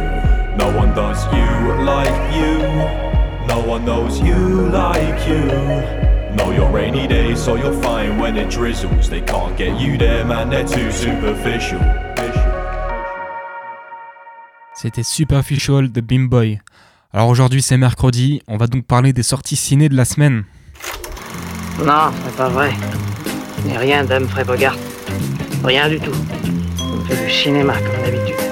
No 0.56 0.74
one 0.76 0.92
does 0.96 1.24
you 1.32 1.84
like 1.84 2.34
you. 2.34 2.58
No 3.46 3.64
one 3.64 3.84
knows 3.84 4.20
you 4.20 4.68
like 4.68 5.28
you. 5.28 6.09
Know 6.36 6.52
your 6.52 6.70
rainy 6.70 7.06
days, 7.06 7.38
so 7.42 7.56
you're 7.56 7.80
fine 7.82 8.18
when 8.18 8.36
it 8.36 8.50
drizzles. 8.50 9.08
They 9.08 9.20
can't 9.20 9.56
get 9.56 9.78
you 9.80 9.98
there, 9.98 10.24
man. 10.24 10.50
They're 10.50 10.64
too 10.64 10.90
superficial. 10.90 11.80
C'était 14.74 15.02
Superficial 15.02 15.92
de 15.92 16.00
Bimboy. 16.00 16.58
Alors 17.12 17.28
aujourd'hui 17.28 17.60
c'est 17.60 17.76
mercredi, 17.76 18.40
on 18.46 18.56
va 18.56 18.66
donc 18.66 18.86
parler 18.86 19.12
des 19.12 19.22
sorties 19.22 19.56
ciné 19.56 19.88
de 19.88 19.96
la 19.96 20.04
semaine. 20.06 20.44
Non, 21.84 22.10
c'est 22.24 22.36
pas 22.36 22.48
vrai. 22.48 22.70
N'ai 23.66 23.76
rien 23.76 24.04
d'Humphrey 24.04 24.44
Bogart. 24.44 24.76
Rien 25.64 25.88
du 25.88 25.98
tout. 25.98 26.14
On 26.80 27.00
fait 27.04 27.26
du 27.26 27.30
cinéma 27.30 27.74
comme 27.74 28.02
d'habitude. 28.04 28.49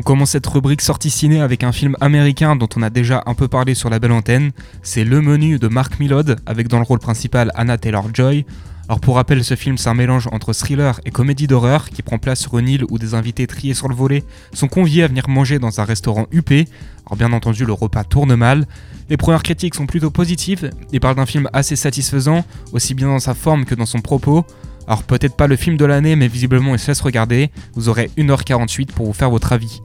On 0.00 0.02
commence 0.02 0.30
cette 0.30 0.46
rubrique 0.46 0.80
sortie 0.80 1.10
ciné 1.10 1.42
avec 1.42 1.62
un 1.62 1.72
film 1.72 1.94
américain 2.00 2.56
dont 2.56 2.70
on 2.74 2.80
a 2.80 2.88
déjà 2.88 3.22
un 3.26 3.34
peu 3.34 3.48
parlé 3.48 3.74
sur 3.74 3.90
la 3.90 3.98
belle 3.98 4.12
antenne. 4.12 4.50
C'est 4.82 5.04
Le 5.04 5.20
Menu 5.20 5.58
de 5.58 5.68
Mark 5.68 6.00
Millod 6.00 6.40
avec 6.46 6.68
dans 6.68 6.78
le 6.78 6.84
rôle 6.84 7.00
principal 7.00 7.52
Anna 7.54 7.76
Taylor-Joy. 7.76 8.46
Alors 8.88 9.00
pour 9.00 9.16
rappel, 9.16 9.44
ce 9.44 9.56
film 9.56 9.76
c'est 9.76 9.90
un 9.90 9.94
mélange 9.94 10.26
entre 10.32 10.54
thriller 10.54 10.98
et 11.04 11.10
comédie 11.10 11.46
d'horreur 11.46 11.90
qui 11.90 12.00
prend 12.00 12.16
place 12.16 12.40
sur 12.40 12.58
une 12.58 12.68
île 12.68 12.86
où 12.88 12.96
des 12.96 13.12
invités 13.12 13.46
triés 13.46 13.74
sur 13.74 13.88
le 13.88 13.94
volet 13.94 14.24
sont 14.54 14.68
conviés 14.68 15.02
à 15.02 15.06
venir 15.06 15.28
manger 15.28 15.58
dans 15.58 15.82
un 15.82 15.84
restaurant 15.84 16.26
huppé. 16.32 16.66
Alors 17.04 17.18
bien 17.18 17.34
entendu, 17.34 17.66
le 17.66 17.74
repas 17.74 18.04
tourne 18.04 18.34
mal. 18.36 18.66
Les 19.10 19.18
premières 19.18 19.42
critiques 19.42 19.74
sont 19.74 19.84
plutôt 19.84 20.10
positives 20.10 20.70
et 20.94 20.98
parlent 20.98 21.16
d'un 21.16 21.26
film 21.26 21.46
assez 21.52 21.76
satisfaisant, 21.76 22.42
aussi 22.72 22.94
bien 22.94 23.08
dans 23.08 23.18
sa 23.18 23.34
forme 23.34 23.66
que 23.66 23.74
dans 23.74 23.84
son 23.84 24.00
propos. 24.00 24.46
Alors 24.86 25.02
peut-être 25.02 25.36
pas 25.36 25.46
le 25.46 25.56
film 25.56 25.76
de 25.76 25.84
l'année, 25.84 26.16
mais 26.16 26.26
visiblement 26.26 26.74
il 26.74 26.78
se 26.78 26.86
laisse 26.86 27.02
regarder. 27.02 27.50
Vous 27.74 27.90
aurez 27.90 28.10
1h48 28.16 28.86
pour 28.86 29.04
vous 29.04 29.12
faire 29.12 29.28
votre 29.28 29.52
avis. 29.52 29.82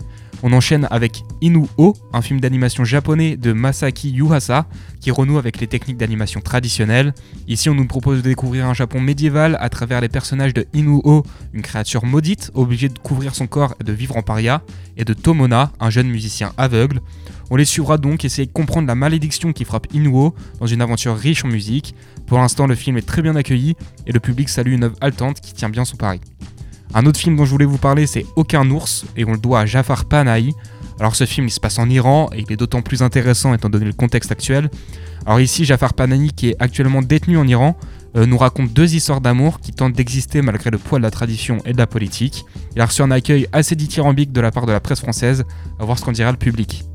On 0.47 0.53
enchaîne 0.53 0.87
avec 0.91 1.23
Inu-Oh, 1.41 1.95
un 2.13 2.21
film 2.21 2.39
d'animation 2.39 2.83
japonais 2.83 3.35
de 3.35 3.51
Masaki 3.51 4.11
Yuhasa, 4.11 4.67
qui 5.01 5.09
renoue 5.09 5.39
avec 5.39 5.59
les 5.59 5.65
techniques 5.65 5.97
d'animation 5.97 6.39
traditionnelles. 6.39 7.15
Ici, 7.47 7.67
on 7.67 7.73
nous 7.73 7.87
propose 7.87 8.17
de 8.17 8.29
découvrir 8.29 8.67
un 8.67 8.75
Japon 8.75 9.01
médiéval 9.01 9.57
à 9.59 9.69
travers 9.69 10.01
les 10.01 10.07
personnages 10.07 10.53
de 10.53 10.67
Inu-Oh, 10.75 11.23
une 11.53 11.63
créature 11.63 12.05
maudite, 12.05 12.51
obligée 12.53 12.89
de 12.89 12.99
couvrir 12.99 13.33
son 13.33 13.47
corps 13.47 13.73
et 13.81 13.83
de 13.83 13.91
vivre 13.91 14.17
en 14.17 14.21
paria, 14.21 14.61
et 14.97 15.03
de 15.03 15.15
Tomona, 15.15 15.71
un 15.79 15.89
jeune 15.89 16.09
musicien 16.09 16.53
aveugle. 16.57 17.01
On 17.49 17.55
les 17.55 17.65
suivra 17.65 17.97
donc 17.97 18.23
essayer 18.23 18.45
de 18.45 18.53
comprendre 18.53 18.87
la 18.87 18.93
malédiction 18.93 19.51
qui 19.51 19.65
frappe 19.65 19.87
Inu-Oh 19.95 20.35
dans 20.59 20.67
une 20.67 20.83
aventure 20.83 21.17
riche 21.17 21.43
en 21.43 21.47
musique. 21.47 21.95
Pour 22.27 22.37
l'instant, 22.37 22.67
le 22.67 22.75
film 22.75 22.97
est 22.97 23.07
très 23.07 23.23
bien 23.23 23.35
accueilli 23.35 23.73
et 24.05 24.11
le 24.11 24.19
public 24.19 24.47
salue 24.49 24.73
une 24.73 24.83
œuvre 24.83 24.95
haletante 25.01 25.41
qui 25.41 25.55
tient 25.55 25.69
bien 25.69 25.85
son 25.85 25.97
pari. 25.97 26.21
Un 26.97 27.05
autre 27.07 27.19
film 27.19 27.35
dont 27.35 27.43
je 27.43 27.51
voulais 27.51 27.65
vous 27.65 27.77
parler, 27.77 28.07
c'est 28.07 28.25
Aucun 28.37 28.71
ours, 28.71 29.03
et 29.17 29.25
on 29.25 29.33
le 29.33 29.37
doit 29.37 29.59
à 29.59 29.65
Jafar 29.65 30.05
Panahi. 30.05 30.55
Alors 30.97 31.13
ce 31.13 31.25
film, 31.25 31.47
il 31.47 31.51
se 31.51 31.59
passe 31.59 31.77
en 31.77 31.89
Iran, 31.89 32.29
et 32.33 32.39
il 32.39 32.49
est 32.53 32.55
d'autant 32.55 32.81
plus 32.81 33.03
intéressant 33.03 33.53
étant 33.53 33.69
donné 33.69 33.83
le 33.83 33.91
contexte 33.91 34.31
actuel. 34.31 34.69
Alors 35.25 35.41
ici, 35.41 35.65
Jafar 35.65 35.93
Panahi, 35.93 36.31
qui 36.31 36.51
est 36.51 36.55
actuellement 36.57 37.01
détenu 37.01 37.37
en 37.37 37.45
Iran, 37.45 37.75
euh, 38.15 38.25
nous 38.25 38.37
raconte 38.37 38.71
deux 38.71 38.95
histoires 38.95 39.19
d'amour 39.19 39.59
qui 39.59 39.73
tentent 39.73 39.91
d'exister 39.91 40.41
malgré 40.41 40.69
le 40.69 40.77
poids 40.77 40.97
de 40.97 41.03
la 41.03 41.11
tradition 41.11 41.57
et 41.65 41.73
de 41.73 41.77
la 41.77 41.85
politique. 41.85 42.45
Il 42.77 42.81
a 42.81 42.85
reçu 42.85 43.01
un 43.01 43.11
accueil 43.11 43.49
assez 43.51 43.75
dithyrambique 43.75 44.31
de 44.31 44.39
la 44.39 44.51
part 44.51 44.65
de 44.65 44.71
la 44.71 44.79
presse 44.79 45.01
française, 45.01 45.43
à 45.81 45.83
voir 45.83 45.99
ce 45.99 46.05
qu'en 46.05 46.13
dira 46.13 46.31
le 46.31 46.37
public. 46.37 46.85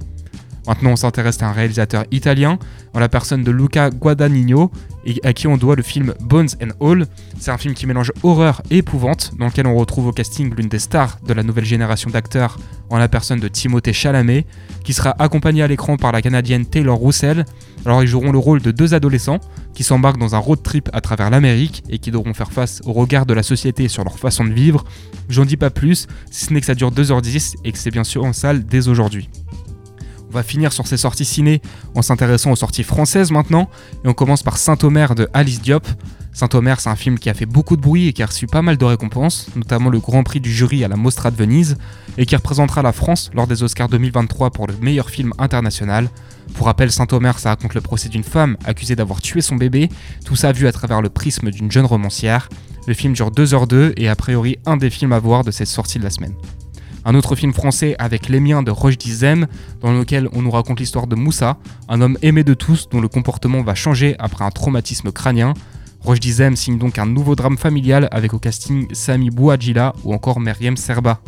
Maintenant, 0.67 0.91
on 0.91 0.97
s'intéresse 0.97 1.43
à 1.43 1.49
un 1.49 1.53
réalisateur 1.53 2.05
italien, 2.11 2.59
en 2.95 3.01
la 3.01 3.09
personne 3.09 3.43
de 3.43 3.51
Luca 3.51 3.91
Guadagnino, 3.91 4.71
et 5.05 5.19
à 5.25 5.33
qui 5.33 5.47
on 5.47 5.57
doit 5.57 5.77
le 5.77 5.83
film 5.83 6.15
Bones 6.21 6.49
and 6.63 6.85
All. 6.85 7.07
C'est 7.39 7.51
un 7.51 7.59
film 7.59 7.75
qui 7.75 7.87
mélange 7.87 8.13
horreur 8.23 8.63
et 8.71 8.79
épouvante, 8.79 9.33
dans 9.39 9.47
lequel 9.47 9.67
on 9.67 9.75
retrouve 9.75 10.09
au 10.09 10.13
casting 10.13 10.55
l'une 10.55 10.69
des 10.69 10.79
stars 10.79 11.19
de 11.27 11.33
la 11.33 11.43
nouvelle 11.43 11.65
génération 11.65 12.11
d'acteurs, 12.11 12.59
en 12.91 12.99
la 12.99 13.09
personne 13.09 13.41
de 13.41 13.49
Timothée 13.49 13.93
Chalamet, 13.93 14.47
qui 14.85 14.93
sera 14.93 15.15
accompagné 15.19 15.63
à 15.63 15.69
l'écran 15.69 15.97
par 15.97 16.13
la 16.13 16.21
canadienne 16.23 16.67
Taylor 16.67 16.99
Roussel. 16.99 17.45
Alors, 17.87 18.03
ils 18.03 18.09
joueront 18.09 18.33
le 18.33 18.39
rôle 18.39 18.61
de 18.61 18.71
deux 18.71 18.95
adolescents 18.95 19.41
qui 19.75 19.85
s'embarquent 19.85 20.19
dans 20.19 20.35
un 20.35 20.39
road 20.39 20.63
trip 20.63 20.91
à 20.93 21.01
travers 21.01 21.31
l'Amérique 21.31 21.83
et 21.89 21.99
qui 21.99 22.11
devront 22.11 22.35
faire 22.35 22.53
face 22.53 22.81
au 22.85 22.93
regard 22.93 23.25
de 23.27 23.35
la 23.35 23.43
société 23.43 23.89
sur 23.89 24.05
leur 24.05 24.19
façon 24.19 24.45
de 24.45 24.53
vivre. 24.53 24.85
J'en 25.29 25.45
dis 25.45 25.57
pas 25.57 25.71
plus, 25.71 26.07
si 26.31 26.47
ce 26.47 26.53
n'est 26.53 26.61
que 26.61 26.67
ça 26.67 26.75
dure 26.75 26.91
2h10 26.91 27.55
et 27.65 27.73
que 27.73 27.79
c'est 27.79 27.91
bien 27.91 28.05
sûr 28.05 28.25
en 28.25 28.33
salle 28.33 28.65
dès 28.65 28.89
aujourd'hui. 28.89 29.31
On 30.31 30.35
va 30.35 30.45
finir 30.45 30.73
sur 30.73 30.87
ces 30.87 30.97
sorties 30.97 31.25
ciné 31.25 31.61
en 31.97 32.03
s'intéressant 32.03 32.53
aux 32.53 32.57
sorties 32.57 32.85
françaises 32.85 33.33
maintenant, 33.33 33.69
et 34.05 34.09
on 34.09 34.13
commence 34.13 34.45
par 34.45 34.59
Saint-Omer 34.59 35.17
de 35.17 35.29
Alice 35.33 35.61
Diop. 35.61 35.85
Saint-Omer, 36.33 36.79
c'est 36.79 36.89
un 36.89 36.95
film 36.95 37.19
qui 37.19 37.29
a 37.29 37.35
fait 37.35 37.47
beaucoup 37.47 37.77
de 37.77 37.83
bruit 37.83 38.07
et 38.07 38.13
qui 38.13 38.23
a 38.23 38.27
reçu 38.27 38.47
pas 38.47 38.63
mal 38.63 38.77
de 38.77 38.85
récompenses, 38.85 39.49
notamment 39.57 39.91
le 39.91 39.99
Grand 39.99 40.23
Prix 40.23 40.39
du 40.41 40.53
jury 40.53 40.85
à 40.85 40.89
la 40.89 40.95
Mostra 40.95 41.33
de 41.33 41.37
Venise, 41.37 41.77
et 42.17 42.27
qui 42.27 42.37
représentera 42.37 42.81
la 42.81 42.93
France 42.93 43.33
lors 43.35 43.49
des 43.49 43.65
Oscars 43.65 43.89
2023 43.89 44.51
pour 44.51 44.69
le 44.69 44.75
meilleur 44.81 45.11
film 45.11 45.33
international. 45.39 46.09
Pour 46.55 46.67
rappel, 46.67 46.93
Saint-Omer, 46.93 47.37
ça 47.41 47.49
raconte 47.49 47.75
le 47.75 47.81
procès 47.81 48.09
d'une 48.09 48.23
femme 48.23 48.57
accusée 48.65 48.95
d'avoir 48.95 49.21
tué 49.21 49.41
son 49.41 49.57
bébé, 49.57 49.89
tout 50.25 50.37
ça 50.37 50.53
vu 50.53 50.69
à 50.69 50.73
travers 50.73 51.03
le 51.03 51.09
prisme 51.09 51.51
d'une 51.51 51.73
jeune 51.73 51.87
romancière. 51.87 52.49
Le 52.87 52.95
film 52.95 53.15
dure 53.15 53.33
2h02 53.33 53.95
et 53.97 54.09
a 54.09 54.15
priori 54.15 54.59
un 54.65 54.77
des 54.77 54.91
films 54.91 55.13
à 55.13 55.19
voir 55.19 55.43
de 55.43 55.51
cette 55.51 55.67
sortie 55.67 55.99
de 55.99 56.05
la 56.05 56.11
semaine. 56.11 56.35
Un 57.11 57.17
autre 57.17 57.35
film 57.35 57.53
français 57.53 57.97
avec 57.99 58.29
Les 58.29 58.39
miens 58.39 58.63
de 58.63 58.71
Roche 58.71 58.97
Dizem, 58.97 59.49
dans 59.81 59.93
lequel 59.93 60.29
on 60.33 60.43
nous 60.43 60.51
raconte 60.53 60.79
l'histoire 60.79 61.09
de 61.09 61.17
Moussa, 61.17 61.57
un 61.89 62.01
homme 62.03 62.17
aimé 62.23 62.45
de 62.45 62.55
tous 62.55 62.89
dont 62.89 63.01
le 63.01 63.09
comportement 63.09 63.65
va 63.65 63.75
changer 63.75 64.15
après 64.21 64.45
un 64.45 64.53
traumatisme 64.53 65.11
crânien. 65.11 65.55
Roche 66.03 66.21
Dizem 66.21 66.55
signe 66.55 66.79
donc 66.79 67.01
un 67.01 67.07
nouveau 67.07 67.35
drame 67.35 67.59
familial 67.59 68.09
avec 68.13 68.33
au 68.33 68.39
casting 68.39 68.87
Sami 68.93 69.31
Bouadjila 69.31 69.93
ou 70.05 70.15
encore 70.15 70.39
Meriem 70.39 70.77
Serba. 70.77 71.21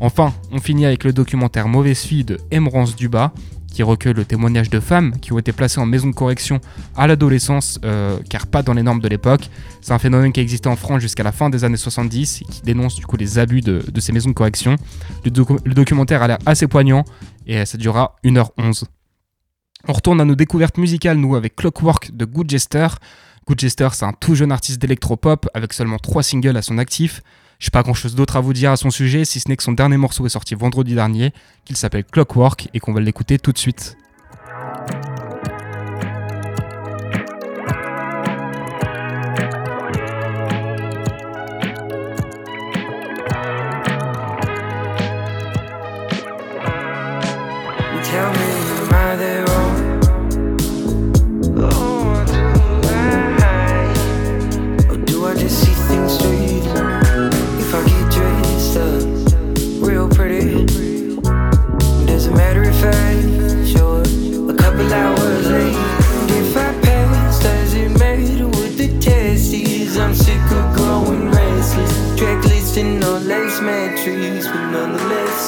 Enfin, 0.00 0.32
on 0.50 0.60
finit 0.60 0.86
avec 0.86 1.04
le 1.04 1.12
documentaire 1.12 1.68
Mauvaise 1.68 2.00
fille 2.00 2.24
de 2.24 2.40
Emrance 2.50 2.96
Duba, 2.96 3.34
qui 3.78 3.84
recueille 3.84 4.14
le 4.14 4.24
témoignage 4.24 4.70
de 4.70 4.80
femmes 4.80 5.12
qui 5.20 5.32
ont 5.32 5.38
été 5.38 5.52
placées 5.52 5.78
en 5.78 5.86
maison 5.86 6.08
de 6.08 6.12
correction 6.12 6.60
à 6.96 7.06
l'adolescence, 7.06 7.78
euh, 7.84 8.18
car 8.28 8.48
pas 8.48 8.64
dans 8.64 8.74
les 8.74 8.82
normes 8.82 8.98
de 8.98 9.06
l'époque. 9.06 9.48
C'est 9.82 9.92
un 9.92 10.00
phénomène 10.00 10.32
qui 10.32 10.40
existait 10.40 10.66
en 10.66 10.74
France 10.74 11.00
jusqu'à 11.00 11.22
la 11.22 11.30
fin 11.30 11.48
des 11.48 11.62
années 11.62 11.76
70 11.76 12.42
et 12.42 12.44
qui 12.46 12.62
dénonce 12.62 12.96
du 12.96 13.06
coup 13.06 13.16
les 13.16 13.38
abus 13.38 13.60
de, 13.60 13.84
ces 14.00 14.10
maisons 14.10 14.30
de 14.30 14.34
correction. 14.34 14.74
Le 15.24 15.74
documentaire 15.74 16.24
a 16.24 16.26
l'air 16.26 16.38
assez 16.44 16.66
poignant 16.66 17.04
et 17.46 17.64
ça 17.66 17.78
durera 17.78 18.16
1h11. 18.24 18.82
On 19.86 19.92
retourne 19.92 20.20
à 20.20 20.24
nos 20.24 20.34
découvertes 20.34 20.76
musicales, 20.76 21.16
nous, 21.16 21.36
avec 21.36 21.54
Clockwork 21.54 22.10
de 22.16 22.24
Good 22.24 22.50
Jester. 22.50 22.88
Good 23.46 23.60
Jester, 23.60 23.90
c'est 23.92 24.06
un 24.06 24.12
tout 24.12 24.34
jeune 24.34 24.50
artiste 24.50 24.80
d'électropop 24.80 25.48
avec 25.54 25.72
seulement 25.72 25.98
3 25.98 26.24
singles 26.24 26.56
à 26.56 26.62
son 26.62 26.78
actif. 26.78 27.22
J'ai 27.58 27.70
pas 27.70 27.82
grand 27.82 27.94
chose 27.94 28.14
d'autre 28.14 28.36
à 28.36 28.40
vous 28.40 28.52
dire 28.52 28.70
à 28.70 28.76
son 28.76 28.90
sujet, 28.90 29.24
si 29.24 29.40
ce 29.40 29.48
n'est 29.48 29.56
que 29.56 29.64
son 29.64 29.72
dernier 29.72 29.96
morceau 29.96 30.24
est 30.26 30.30
sorti 30.30 30.54
vendredi 30.54 30.94
dernier, 30.94 31.32
qu'il 31.64 31.76
s'appelle 31.76 32.04
Clockwork 32.04 32.68
et 32.72 32.78
qu'on 32.78 32.92
va 32.92 33.00
l'écouter 33.00 33.38
tout 33.38 33.52
de 33.52 33.58
suite. 33.58 33.96
Me, 48.10 48.68
am 56.20 56.37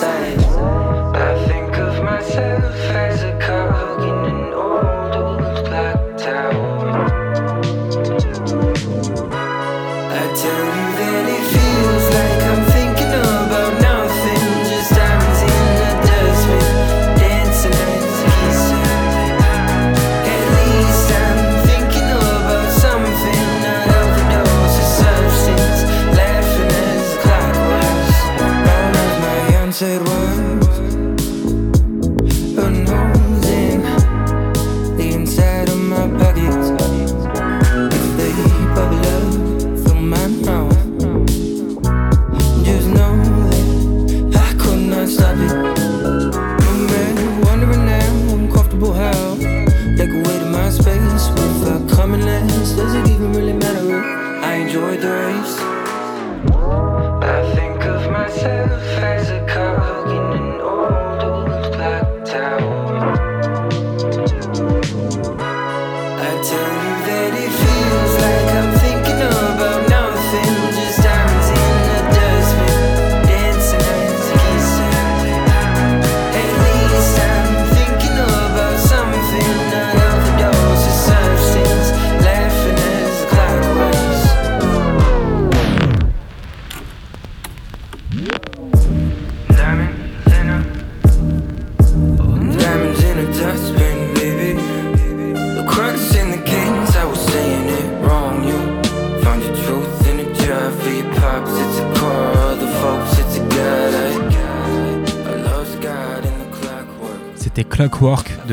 say. 0.00 0.29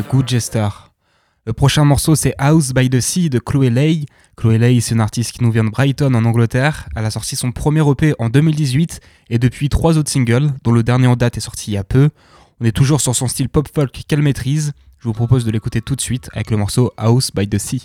Good 0.09 0.29
Jester. 0.29 0.69
Le 1.45 1.53
prochain 1.53 1.83
morceau 1.83 2.15
c'est 2.15 2.33
House 2.37 2.73
by 2.73 2.89
the 2.89 3.01
Sea 3.01 3.29
de 3.29 3.39
Chloé 3.39 3.69
Lay. 3.69 4.05
Chloé 4.37 4.57
Lay 4.57 4.79
c'est 4.79 4.95
une 4.95 5.01
artiste 5.01 5.33
qui 5.33 5.43
nous 5.43 5.51
vient 5.51 5.65
de 5.65 5.69
Brighton 5.69 6.13
en 6.13 6.23
Angleterre. 6.23 6.87
Elle 6.95 7.05
a 7.05 7.11
sorti 7.11 7.35
son 7.35 7.51
premier 7.51 7.81
EP 7.89 8.13
en 8.17 8.29
2018 8.29 9.01
et 9.29 9.37
depuis 9.37 9.67
trois 9.67 9.97
autres 9.97 10.09
singles, 10.09 10.53
dont 10.63 10.71
le 10.71 10.83
dernier 10.83 11.07
en 11.07 11.17
date 11.17 11.37
est 11.37 11.41
sorti 11.41 11.71
il 11.71 11.73
y 11.73 11.77
a 11.77 11.83
peu. 11.83 12.09
On 12.61 12.65
est 12.65 12.71
toujours 12.71 13.01
sur 13.01 13.15
son 13.15 13.27
style 13.27 13.49
pop 13.49 13.67
folk 13.73 14.03
qu'elle 14.07 14.21
maîtrise. 14.21 14.73
Je 14.99 15.07
vous 15.07 15.13
propose 15.13 15.43
de 15.43 15.51
l'écouter 15.51 15.81
tout 15.81 15.95
de 15.95 16.01
suite 16.01 16.29
avec 16.33 16.51
le 16.51 16.57
morceau 16.57 16.93
House 16.97 17.31
by 17.35 17.47
the 17.47 17.57
Sea. 17.57 17.81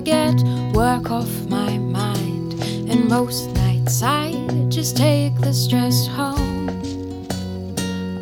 Get 0.00 0.34
work 0.72 1.10
off 1.10 1.30
my 1.48 1.78
mind. 1.78 2.54
And 2.90 3.08
most 3.08 3.50
nights 3.54 4.02
I 4.02 4.32
just 4.68 4.96
take 4.96 5.36
the 5.40 5.52
stress 5.52 6.06
home. 6.06 6.68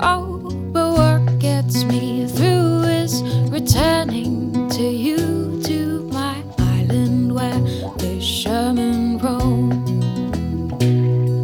Oh, 0.01 0.51
but 0.73 0.93
what 0.93 1.39
gets 1.39 1.85
me 1.85 2.27
through 2.27 2.83
is 2.83 3.23
returning 3.51 4.69
to 4.71 4.83
you, 4.83 5.61
to 5.65 6.03
my 6.13 6.43
island 6.59 7.35
where 7.35 7.61
fishermen 7.99 9.19
roam. 9.19 9.71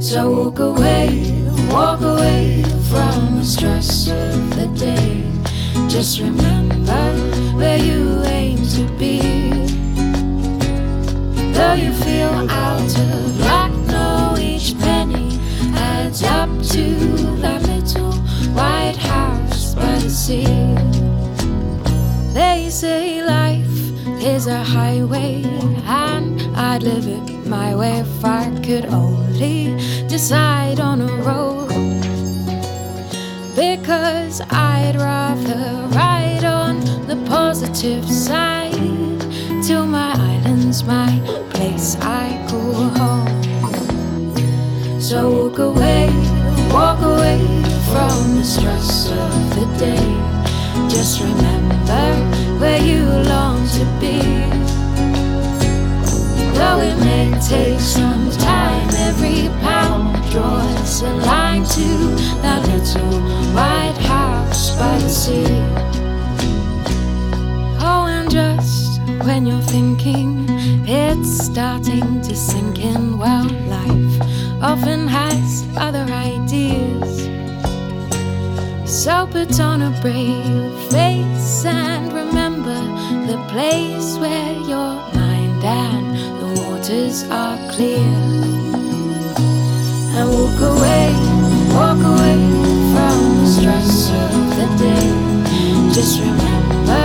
So 0.00 0.30
walk 0.30 0.58
away, 0.58 1.32
walk 1.70 2.00
away 2.00 2.62
from 2.90 3.38
the 3.38 3.44
stress 3.44 4.08
of 4.08 4.56
the 4.56 4.66
day. 4.78 5.22
Just 5.88 6.20
remember 6.20 6.53
to 20.26 20.36
that 20.36 20.46
little 20.46 21.18
white 21.18 21.84
house 21.84 21.92
by 21.92 22.14
the 22.56 22.70
sea. 22.70 23.04
is 24.26 24.46
a 24.46 24.64
highway, 24.64 25.42
and 25.84 26.40
I'd 26.56 26.82
live 26.82 27.06
it 27.06 27.46
my 27.46 27.74
way 27.74 27.98
if 27.98 28.24
I 28.24 28.50
could 28.62 28.86
only 28.86 29.76
decide 30.08 30.80
on 30.80 31.02
a 31.02 31.12
road. 31.22 31.68
Because 33.54 34.40
I'd 34.50 34.96
rather 34.96 35.88
ride 35.94 36.44
on 36.44 36.80
the 37.06 37.16
positive 37.28 38.08
side 38.10 39.20
till 39.62 39.86
my 39.86 40.12
island's 40.12 40.84
my 40.84 41.20
place 41.50 41.96
I 42.00 42.44
call 42.48 42.88
home. 42.98 43.42
So 45.00 45.48
walk 45.48 45.58
away 45.58 46.23
from 47.94 48.34
the 48.34 48.42
stress 48.42 49.12
of 49.12 49.34
the 49.54 49.66
day. 49.78 50.10
Just 50.88 51.20
remember 51.20 52.06
where 52.58 52.82
you 52.82 53.02
long 53.32 53.58
to 53.76 53.84
be. 54.02 54.18
Though 56.58 56.80
it 56.90 56.98
may 57.08 57.30
take 57.40 57.78
some 57.78 58.30
time, 58.32 58.88
every 59.08 59.48
pound 59.62 60.08
draws 60.32 61.02
a 61.02 61.14
line 61.30 61.64
to 61.76 61.88
that 62.42 62.62
little 62.72 63.16
white 63.54 64.00
house 64.12 64.74
by 64.76 64.98
the 64.98 65.08
sea. 65.08 65.54
Oh, 67.88 68.06
and 68.16 68.28
just 68.28 69.00
when 69.26 69.46
you're 69.46 69.68
thinking 69.76 70.46
it's 70.84 71.30
starting 71.46 72.22
to 72.22 72.34
sink 72.34 72.80
in, 72.80 73.18
well, 73.18 73.48
life 73.76 74.14
often 74.60 75.06
has 75.06 75.64
other 75.76 76.06
ideas. 76.12 77.33
So 78.94 79.26
put 79.26 79.58
on 79.58 79.82
a 79.82 79.90
brave 80.00 80.72
face 80.88 81.64
and 81.64 82.12
remember 82.12 82.80
the 83.26 83.44
place 83.48 84.16
where 84.18 84.52
your 84.52 84.94
mind 85.12 85.64
and 85.64 86.14
the 86.40 86.62
waters 86.62 87.24
are 87.24 87.58
clear. 87.72 88.06
And 90.16 90.30
walk 90.30 90.60
away, 90.72 91.10
walk 91.74 91.98
away 92.12 92.38
from 92.94 93.18
the 93.40 93.46
stress 93.56 94.10
of 94.10 94.32
the 94.58 94.68
day. 94.78 95.10
Just 95.92 96.20
remember 96.20 97.04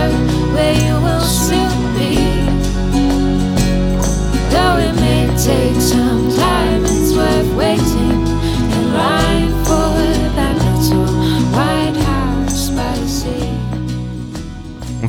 where 0.54 0.74
you 0.74 0.94
will 0.94 1.20
soon 1.20 1.74
be. 1.98 2.14
Though 4.52 4.78
it 4.78 4.94
may 4.94 5.26
take 5.36 5.80
some 5.80 6.30
time, 6.36 6.84
it's 6.84 7.12
worth 7.16 7.52
waiting 7.56 8.19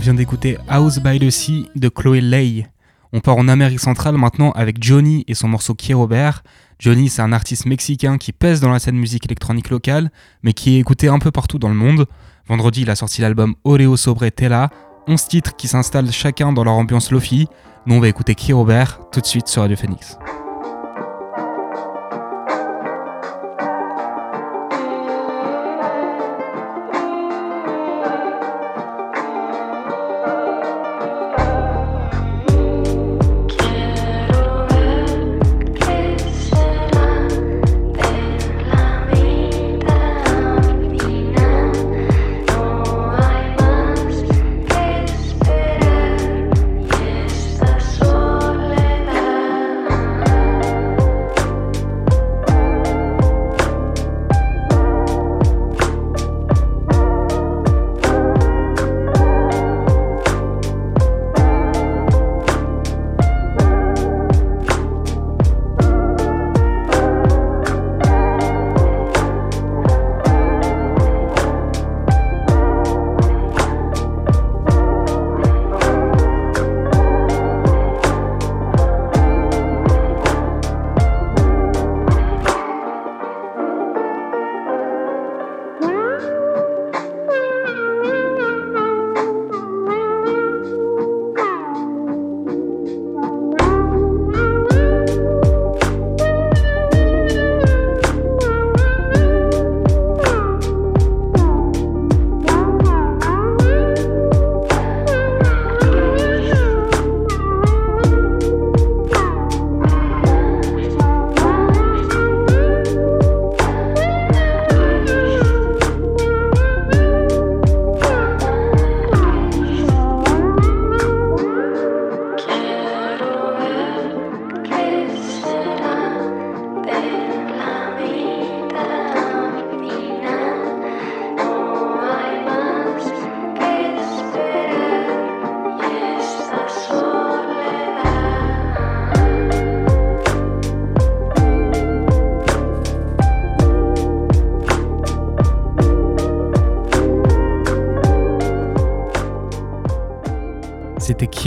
vient 0.01 0.13
d'écouter 0.15 0.57
House 0.67 0.97
by 0.97 1.19
the 1.19 1.29
Sea 1.29 1.69
de 1.75 1.87
Chloé 1.87 2.21
Lay. 2.21 2.65
On 3.13 3.19
part 3.19 3.37
en 3.37 3.47
Amérique 3.47 3.79
centrale 3.79 4.17
maintenant 4.17 4.51
avec 4.53 4.83
Johnny 4.83 5.23
et 5.27 5.35
son 5.35 5.47
morceau 5.47 5.75
Qui 5.75 5.93
Robert. 5.93 6.41
Johnny, 6.79 7.07
c'est 7.07 7.21
un 7.21 7.31
artiste 7.31 7.67
mexicain 7.67 8.17
qui 8.17 8.31
pèse 8.31 8.61
dans 8.61 8.71
la 8.71 8.79
scène 8.79 8.95
musique 8.95 9.25
électronique 9.25 9.69
locale, 9.69 10.09
mais 10.41 10.53
qui 10.53 10.75
est 10.75 10.79
écouté 10.79 11.07
un 11.07 11.19
peu 11.19 11.29
partout 11.29 11.59
dans 11.59 11.69
le 11.69 11.75
monde. 11.75 12.07
Vendredi, 12.47 12.81
il 12.81 12.89
a 12.89 12.95
sorti 12.95 13.21
l'album 13.21 13.53
Oreo 13.63 13.95
Sobre 13.95 14.27
Tela, 14.29 14.71
11 15.07 15.27
titres 15.27 15.55
qui 15.55 15.67
s'installent 15.67 16.11
chacun 16.11 16.51
dans 16.51 16.63
leur 16.63 16.73
ambiance 16.73 17.11
lofi. 17.11 17.47
Nous, 17.85 17.93
on 17.93 17.99
va 17.99 18.07
écouter 18.07 18.33
Qui 18.33 18.53
Robert 18.53 19.01
tout 19.11 19.21
de 19.21 19.27
suite 19.27 19.49
sur 19.49 19.61
Radio 19.61 19.77
Phoenix. 19.77 20.17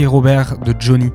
Robert 0.03 0.57
de 0.57 0.75
Johnny. 0.77 1.11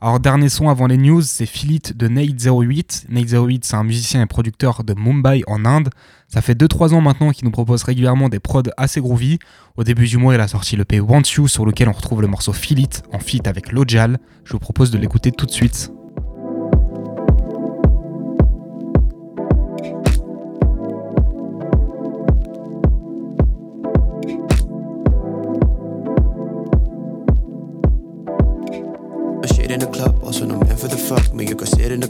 Alors, 0.00 0.20
dernier 0.20 0.48
son 0.48 0.68
avant 0.68 0.86
les 0.86 0.96
news, 0.96 1.22
c'est 1.22 1.46
Philip 1.46 1.96
de 1.96 2.06
Nate08. 2.06 3.06
Nate08, 3.10 3.60
c'est 3.62 3.74
un 3.74 3.82
musicien 3.82 4.22
et 4.22 4.26
producteur 4.26 4.84
de 4.84 4.94
Mumbai 4.94 5.42
en 5.48 5.64
Inde. 5.64 5.88
Ça 6.28 6.40
fait 6.40 6.54
2-3 6.54 6.94
ans 6.94 7.00
maintenant 7.00 7.30
qu'il 7.30 7.46
nous 7.46 7.50
propose 7.50 7.82
régulièrement 7.82 8.28
des 8.28 8.38
prods 8.38 8.62
assez 8.76 9.00
groovy. 9.00 9.38
Au 9.76 9.82
début 9.82 10.06
du 10.06 10.18
mois, 10.18 10.34
il 10.34 10.40
a 10.40 10.46
sorti 10.46 10.76
le 10.76 10.84
P 10.84 11.00
Want 11.00 11.22
You 11.36 11.48
sur 11.48 11.66
lequel 11.66 11.88
on 11.88 11.92
retrouve 11.92 12.20
le 12.20 12.28
morceau 12.28 12.52
Philip 12.52 12.94
en 13.12 13.18
feat 13.18 13.48
avec 13.48 13.72
Lojal. 13.72 14.18
Je 14.44 14.52
vous 14.52 14.60
propose 14.60 14.90
de 14.90 14.98
l'écouter 14.98 15.32
tout 15.32 15.46
de 15.46 15.50
suite. 15.50 15.90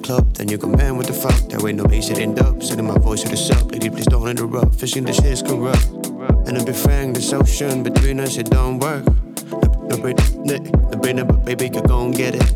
Club, 0.04 0.34
then 0.34 0.48
you 0.48 0.58
go 0.58 0.68
man 0.68 0.96
with 0.98 1.06
the 1.06 1.14
fuck. 1.14 1.48
That 1.48 1.62
way 1.62 1.72
no 1.72 1.84
bass 1.84 2.10
it 2.10 2.18
end 2.18 2.38
up. 2.38 2.62
Sending 2.62 2.86
my 2.86 2.98
voice 2.98 3.22
to 3.22 3.28
the 3.28 3.36
sub, 3.36 3.72
lady 3.72 3.88
please 3.88 4.06
don't 4.06 4.28
interrupt. 4.28 4.74
Fishing 4.74 5.04
the 5.04 5.12
shit 5.12 5.32
is 5.32 5.42
corrupt. 5.42 5.86
And 6.46 6.58
I've 6.58 6.66
been 6.66 6.74
frank, 6.74 7.16
this 7.16 7.32
ocean 7.32 7.82
between 7.82 8.20
us 8.20 8.36
it 8.36 8.50
don't 8.50 8.78
work. 8.78 9.04
No 9.88 9.96
brain, 9.96 10.16
but 11.26 11.44
baby 11.44 11.70
you 11.74 11.82
gon' 11.82 12.12
get 12.12 12.34
it. 12.34 12.48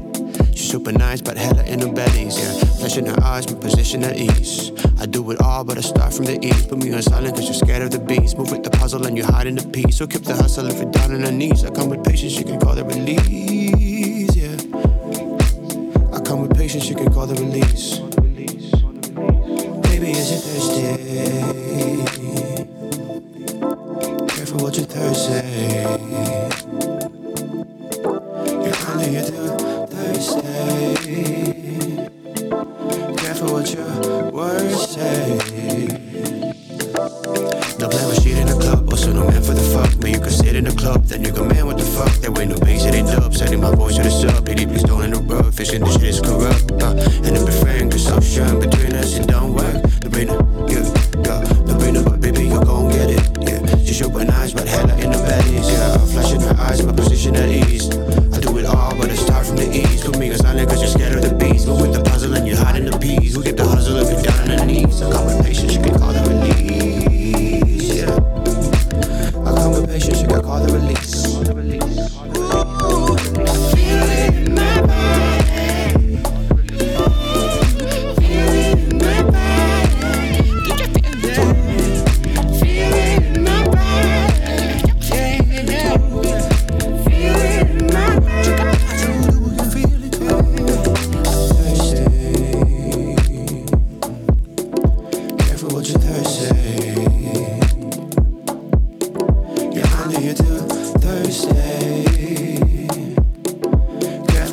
She's 0.54 0.70
super 0.70 0.92
nice, 0.92 1.22
but 1.22 1.36
hella 1.38 1.64
in 1.64 1.80
her 1.80 1.92
bellies, 1.92 2.38
yeah. 2.38 2.52
Flesh 2.78 2.98
in 2.98 3.06
her 3.06 3.20
eyes, 3.22 3.50
my 3.50 3.58
position 3.58 4.04
at 4.04 4.16
ease. 4.16 4.70
I 5.00 5.06
do 5.06 5.30
it 5.30 5.40
all, 5.40 5.64
but 5.64 5.78
I 5.78 5.80
start 5.80 6.12
from 6.12 6.26
the 6.26 6.38
east. 6.44 6.68
Put 6.68 6.78
me 6.78 6.92
on 6.92 7.02
silent, 7.02 7.34
cause 7.34 7.44
you're 7.44 7.54
scared 7.54 7.82
of 7.82 7.90
the 7.90 7.98
beast. 8.00 8.36
Move 8.36 8.50
with 8.50 8.62
the 8.62 8.70
puzzle 8.70 9.06
and 9.06 9.16
you're 9.16 9.26
hiding 9.26 9.54
the 9.54 9.66
piece. 9.68 9.96
So 9.96 10.06
keep 10.06 10.24
the 10.24 10.34
hustle 10.34 10.66
if 10.66 10.76
you're 10.80 10.90
down 10.90 11.14
on 11.14 11.22
her 11.22 11.32
knees. 11.32 11.64
I 11.64 11.70
come 11.70 11.88
with 11.88 12.04
patience, 12.04 12.36
you 12.38 12.44
can 12.44 12.60
call 12.60 12.76
it 12.76 12.86
she 16.68 16.94
could 16.94 17.10
call 17.12 17.26
the 17.26 17.34
release. 17.34 17.98
Baby, 19.88 20.10
is 20.10 20.30
it 20.32 20.40
Thursday? 20.44 20.96
Careful 24.28 24.60
what 24.60 24.76
you 24.76 24.84
Thursday. 24.84 25.82
You're 28.64 28.76
only 28.90 29.08
here 29.08 29.24
till 29.24 29.86
Thursday. 29.86 30.94
Careful 33.16 33.52
what 33.52 33.72
your 33.72 34.30
words. 34.30 34.77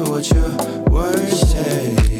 What 0.07 0.29
your 0.31 0.49
words 0.91 1.51
say. 1.51 2.14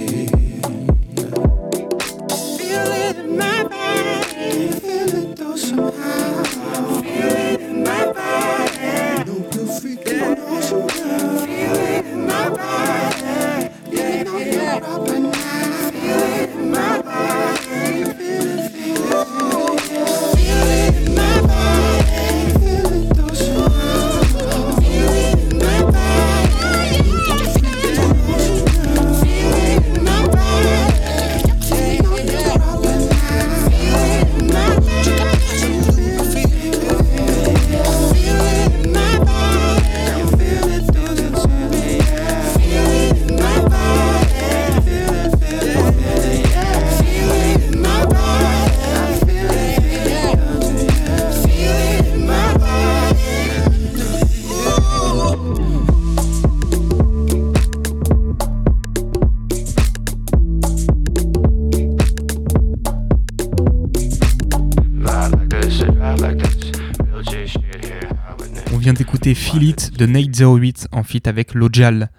De 69.98 70.06
Nate08 70.08 70.88
en 70.92 71.04
feat 71.04 71.28
avec 71.28 71.54
Lojal. 71.54 72.10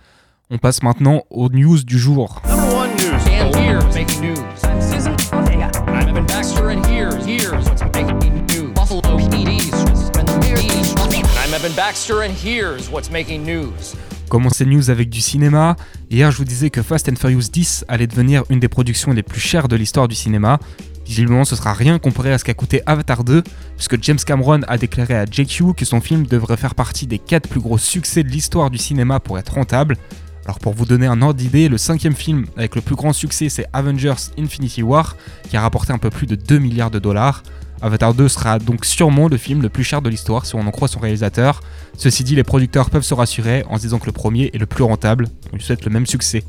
On 0.50 0.58
passe 0.58 0.82
maintenant 0.82 1.22
aux 1.30 1.48
news 1.48 1.82
du 1.82 1.98
jour. 1.98 2.42
Commencer 14.28 14.66
news 14.66 14.90
avec 14.90 15.08
du 15.08 15.20
cinéma? 15.20 15.76
Hier, 16.10 16.30
je 16.30 16.36
vous 16.36 16.44
disais 16.44 16.70
que 16.70 16.82
Fast 16.82 17.08
and 17.08 17.16
Furious 17.16 17.48
10 17.52 17.84
allait 17.88 18.06
devenir 18.06 18.42
une 18.50 18.58
des 18.58 18.68
productions 18.68 19.12
les 19.12 19.22
plus 19.22 19.40
chères 19.40 19.68
de 19.68 19.76
l'histoire 19.76 20.08
du 20.08 20.14
cinéma. 20.16 20.58
Visiblement, 21.06 21.44
ce 21.44 21.54
sera 21.54 21.72
rien 21.72 21.98
comparé 21.98 22.32
à 22.32 22.38
ce 22.38 22.44
qu'a 22.44 22.54
coûté 22.54 22.82
Avatar 22.84 23.22
2, 23.22 23.42
puisque 23.76 24.02
James 24.02 24.18
Cameron 24.18 24.60
a 24.66 24.76
déclaré 24.76 25.14
à 25.14 25.24
JQ 25.24 25.74
que 25.76 25.84
son 25.84 26.00
film 26.00 26.26
devrait 26.26 26.56
faire 26.56 26.74
partie 26.74 27.06
des 27.06 27.18
4 27.18 27.48
plus 27.48 27.60
gros 27.60 27.78
succès 27.78 28.24
de 28.24 28.28
l'histoire 28.28 28.70
du 28.70 28.78
cinéma 28.78 29.20
pour 29.20 29.38
être 29.38 29.54
rentable. 29.54 29.96
Alors 30.44 30.58
pour 30.58 30.74
vous 30.74 30.84
donner 30.84 31.06
un 31.06 31.22
ordre 31.22 31.34
d'idée, 31.34 31.68
le 31.68 31.78
cinquième 31.78 32.14
film 32.14 32.46
avec 32.56 32.76
le 32.76 32.80
plus 32.80 32.94
grand 32.94 33.12
succès 33.12 33.48
c'est 33.48 33.66
Avengers 33.72 34.30
Infinity 34.38 34.82
War, 34.82 35.16
qui 35.48 35.56
a 35.56 35.60
rapporté 35.60 35.92
un 35.92 35.98
peu 35.98 36.10
plus 36.10 36.26
de 36.26 36.36
2 36.36 36.58
milliards 36.58 36.90
de 36.90 36.98
dollars. 36.98 37.42
Avatar 37.82 38.14
2 38.14 38.28
sera 38.28 38.58
donc 38.58 38.84
sûrement 38.84 39.28
le 39.28 39.36
film 39.36 39.60
le 39.60 39.68
plus 39.68 39.84
cher 39.84 40.02
de 40.02 40.08
l'histoire 40.08 40.46
si 40.46 40.54
on 40.54 40.60
en 40.60 40.70
croit 40.70 40.88
son 40.88 41.00
réalisateur. 41.00 41.60
Ceci 41.96 42.24
dit, 42.24 42.34
les 42.34 42.44
producteurs 42.44 42.90
peuvent 42.90 43.02
se 43.02 43.14
rassurer 43.14 43.64
en 43.68 43.76
se 43.76 43.82
disant 43.82 43.98
que 43.98 44.06
le 44.06 44.12
premier 44.12 44.50
est 44.54 44.58
le 44.58 44.66
plus 44.66 44.84
rentable. 44.84 45.26
On 45.52 45.56
lui 45.56 45.62
souhaite 45.62 45.84
le 45.84 45.90
même 45.90 46.06
succès. 46.06 46.42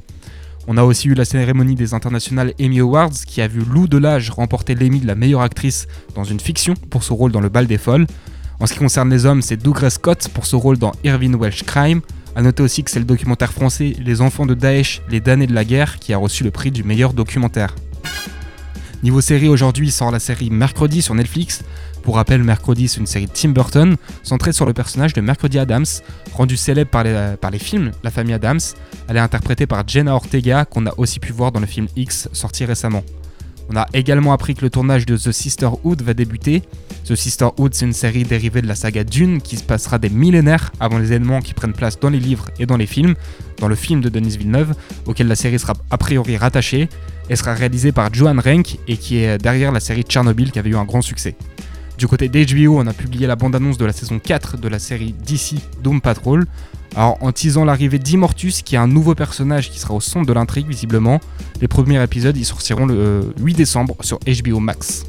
On 0.69 0.75
a 0.75 0.83
aussi 0.83 1.07
eu 1.07 1.13
la 1.13 1.23
cérémonie 1.23 1.75
des 1.75 1.93
International 1.93 2.53
Emmy 2.59 2.81
Awards 2.81 3.13
qui 3.25 3.41
a 3.41 3.47
vu 3.47 3.61
Lou 3.61 3.87
Delage 3.87 4.29
remporter 4.29 4.75
l'Emmy 4.75 4.99
de 4.99 5.07
la 5.07 5.15
meilleure 5.15 5.39
actrice 5.39 5.87
dans 6.13 6.25
une 6.25 6.41
fiction 6.41 6.73
pour 6.89 7.03
son 7.03 7.15
rôle 7.15 7.31
dans 7.31 7.39
Le 7.39 7.47
Bal 7.47 7.67
des 7.67 7.77
Folles. 7.77 8.05
En 8.59 8.65
ce 8.65 8.73
qui 8.73 8.79
concerne 8.79 9.09
les 9.09 9.25
hommes, 9.25 9.41
c'est 9.41 9.55
Douglas 9.55 9.91
Scott 9.91 10.27
pour 10.33 10.45
son 10.45 10.59
rôle 10.59 10.77
dans 10.77 10.91
Irvine 11.05 11.35
Welsh 11.35 11.63
Crime. 11.63 12.01
A 12.35 12.41
noter 12.41 12.63
aussi 12.63 12.83
que 12.83 12.91
c'est 12.91 12.99
le 12.99 13.05
documentaire 13.05 13.53
français 13.53 13.95
Les 13.97 14.19
enfants 14.19 14.45
de 14.45 14.55
Daesh, 14.55 15.01
les 15.09 15.21
damnés 15.21 15.47
de 15.47 15.53
la 15.53 15.63
guerre 15.63 15.99
qui 15.99 16.11
a 16.11 16.17
reçu 16.17 16.43
le 16.43 16.51
prix 16.51 16.69
du 16.69 16.83
meilleur 16.83 17.13
documentaire. 17.13 17.73
Niveau 19.03 19.21
série, 19.21 19.47
aujourd'hui 19.47 19.89
sort 19.89 20.11
la 20.11 20.19
série 20.19 20.49
Mercredi 20.49 21.01
sur 21.01 21.15
Netflix. 21.15 21.63
Pour 22.07 22.15
rappel, 22.15 22.41
Mercredi, 22.41 22.87
c'est 22.87 23.01
une 23.01 23.05
série 23.05 23.27
Tim 23.27 23.49
Burton 23.49 23.97
centrée 24.23 24.53
sur 24.53 24.65
le 24.65 24.71
personnage 24.71 25.11
de 25.11 25.19
Mercredi 25.19 25.59
Adams, 25.59 25.83
rendu 26.31 26.55
célèbre 26.55 26.89
par 26.89 27.03
les, 27.03 27.35
par 27.41 27.51
les 27.51 27.59
films 27.59 27.91
La 28.01 28.11
famille 28.11 28.33
Adams. 28.33 28.61
Elle 29.09 29.17
est 29.17 29.19
interprétée 29.19 29.67
par 29.67 29.85
Jenna 29.85 30.15
Ortega, 30.15 30.63
qu'on 30.63 30.85
a 30.85 30.93
aussi 30.95 31.19
pu 31.19 31.33
voir 31.33 31.51
dans 31.51 31.59
le 31.59 31.65
film 31.65 31.87
X 31.97 32.29
sorti 32.31 32.63
récemment. 32.63 33.03
On 33.69 33.75
a 33.75 33.85
également 33.93 34.31
appris 34.31 34.55
que 34.55 34.61
le 34.61 34.69
tournage 34.69 35.05
de 35.05 35.17
The 35.17 35.33
Sisterhood 35.33 36.01
va 36.01 36.13
débuter. 36.13 36.63
The 37.03 37.15
Sisterhood, 37.15 37.73
c'est 37.73 37.83
une 37.83 37.91
série 37.91 38.23
dérivée 38.23 38.61
de 38.61 38.67
la 38.67 38.75
saga 38.75 39.03
Dune 39.03 39.41
qui 39.41 39.57
se 39.57 39.63
passera 39.63 39.99
des 39.99 40.09
millénaires 40.09 40.71
avant 40.79 40.99
les 40.99 41.07
événements 41.07 41.41
qui 41.41 41.53
prennent 41.53 41.73
place 41.73 41.99
dans 41.99 42.09
les 42.09 42.21
livres 42.21 42.45
et 42.57 42.65
dans 42.65 42.77
les 42.77 42.85
films, 42.85 43.15
dans 43.57 43.67
le 43.67 43.75
film 43.75 43.99
de 43.99 44.07
Denis 44.07 44.37
Villeneuve, 44.37 44.75
auquel 45.07 45.27
la 45.27 45.35
série 45.35 45.59
sera 45.59 45.73
a 45.91 45.97
priori 45.97 46.37
rattachée, 46.37 46.87
et 47.29 47.35
sera 47.35 47.53
réalisée 47.53 47.91
par 47.91 48.13
Johan 48.13 48.37
Renck 48.41 48.77
et 48.87 48.95
qui 48.95 49.17
est 49.17 49.37
derrière 49.37 49.73
la 49.73 49.81
série 49.81 50.03
Tchernobyl 50.03 50.53
qui 50.53 50.59
avait 50.59 50.69
eu 50.69 50.77
un 50.77 50.85
grand 50.85 51.01
succès. 51.01 51.35
Du 51.97 52.07
côté 52.07 52.29
d'HBO, 52.29 52.77
on 52.77 52.85
a 52.85 52.93
publié 52.93 53.25
la 53.25 53.35
bande-annonce 53.35 53.79
de 53.79 53.85
la 53.85 53.91
saison 53.91 54.19
4 54.19 54.57
de 54.57 54.67
la 54.67 54.77
série 54.77 55.15
DC 55.25 55.55
Doom 55.81 55.99
Patrol. 55.99 56.45
Alors, 56.95 57.17
en 57.21 57.31
teasant 57.31 57.65
l'arrivée 57.65 57.97
d'Immortus, 57.97 58.61
qui 58.61 58.75
est 58.75 58.77
un 58.77 58.87
nouveau 58.87 59.15
personnage 59.15 59.71
qui 59.71 59.79
sera 59.79 59.95
au 59.95 59.99
centre 59.99 60.27
de 60.27 60.33
l'intrigue, 60.33 60.67
visiblement, 60.67 61.19
les 61.59 61.67
premiers 61.67 62.01
épisodes 62.03 62.37
ils 62.37 62.45
sortiront 62.45 62.85
le 62.85 62.95
euh, 62.95 63.21
8 63.39 63.55
décembre 63.55 63.95
sur 64.01 64.19
HBO 64.19 64.59
Max. 64.59 65.05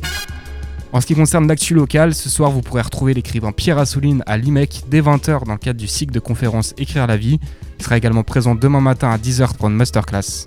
En 0.94 1.02
ce 1.02 1.06
qui 1.06 1.14
concerne 1.14 1.46
l'actu 1.46 1.74
locale, 1.74 2.14
ce 2.14 2.30
soir 2.30 2.50
vous 2.50 2.62
pourrez 2.62 2.80
retrouver 2.80 3.12
l'écrivain 3.12 3.52
Pierre 3.52 3.76
Assouline 3.76 4.22
à 4.24 4.38
l'IMEC 4.38 4.84
dès 4.88 5.02
20h 5.02 5.44
dans 5.44 5.52
le 5.52 5.58
cadre 5.58 5.78
du 5.78 5.86
cycle 5.86 6.14
de 6.14 6.20
conférence 6.20 6.72
Écrire 6.78 7.06
la 7.06 7.18
vie. 7.18 7.38
Il 7.78 7.84
sera 7.84 7.98
également 7.98 8.22
présent 8.22 8.54
demain 8.54 8.80
matin 8.80 9.10
à 9.10 9.18
10h 9.18 9.56
pour 9.56 9.68
une 9.68 9.76
masterclass. 9.76 10.46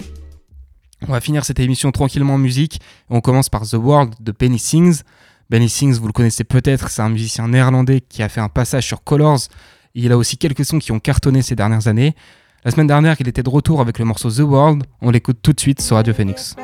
On 1.07 1.11
va 1.11 1.21
finir 1.21 1.45
cette 1.45 1.59
émission 1.59 1.91
tranquillement 1.91 2.35
en 2.35 2.39
musique. 2.39 2.79
On 3.09 3.21
commence 3.21 3.49
par 3.49 3.67
The 3.67 3.73
World 3.73 4.15
de 4.19 4.31
Benny 4.31 4.59
Sings. 4.59 5.01
Benny 5.51 5.67
Sings, 5.67 5.99
vous 5.99 6.07
le 6.07 6.13
connaissez 6.13 6.45
peut-être, 6.45 6.89
c'est 6.89 7.01
un 7.01 7.09
musicien 7.09 7.49
néerlandais 7.49 7.99
qui 7.99 8.23
a 8.23 8.29
fait 8.29 8.39
un 8.39 8.47
passage 8.47 8.87
sur 8.87 9.03
Colors. 9.03 9.41
Il 9.93 10.13
a 10.13 10.17
aussi 10.17 10.37
quelques 10.37 10.63
sons 10.63 10.79
qui 10.79 10.93
ont 10.93 10.99
cartonné 11.01 11.41
ces 11.41 11.57
dernières 11.57 11.89
années. 11.89 12.15
La 12.63 12.71
semaine 12.71 12.87
dernière, 12.87 13.17
il 13.19 13.27
était 13.27 13.43
de 13.43 13.49
retour 13.49 13.81
avec 13.81 13.99
le 13.99 14.05
morceau 14.05 14.31
The 14.31 14.39
World. 14.39 14.83
On 15.01 15.11
l'écoute 15.11 15.39
tout 15.41 15.51
de 15.51 15.59
suite 15.59 15.81
sur 15.81 15.97
Radio 15.97 16.13
Phoenix. 16.13 16.55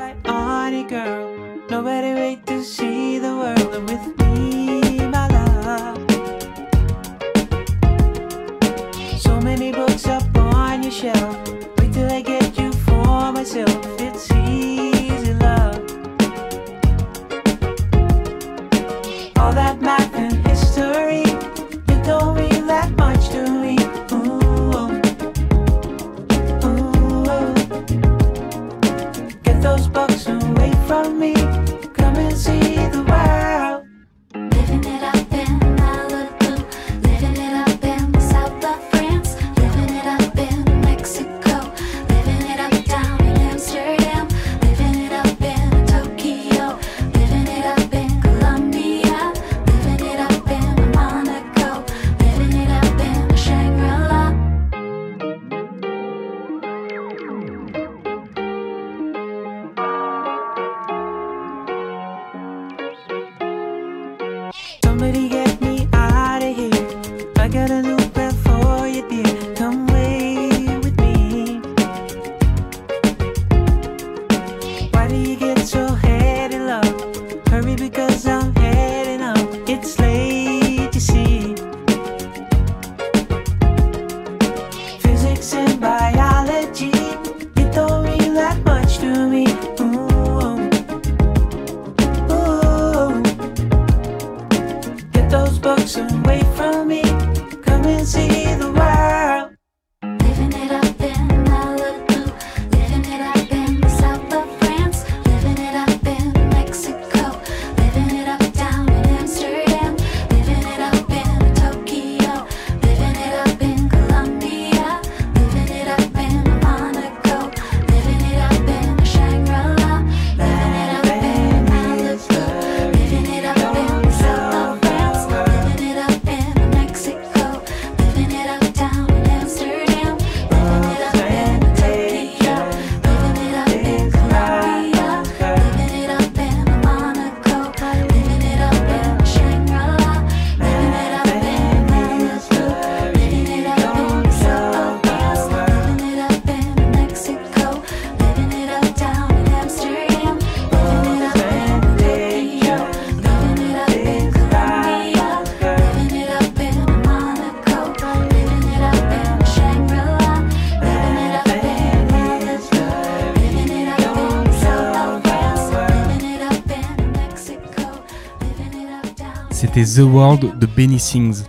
The 169.85 169.99
World 169.99 170.57
de 170.57 170.65
Benny 170.65 170.99
Sings. 170.99 171.43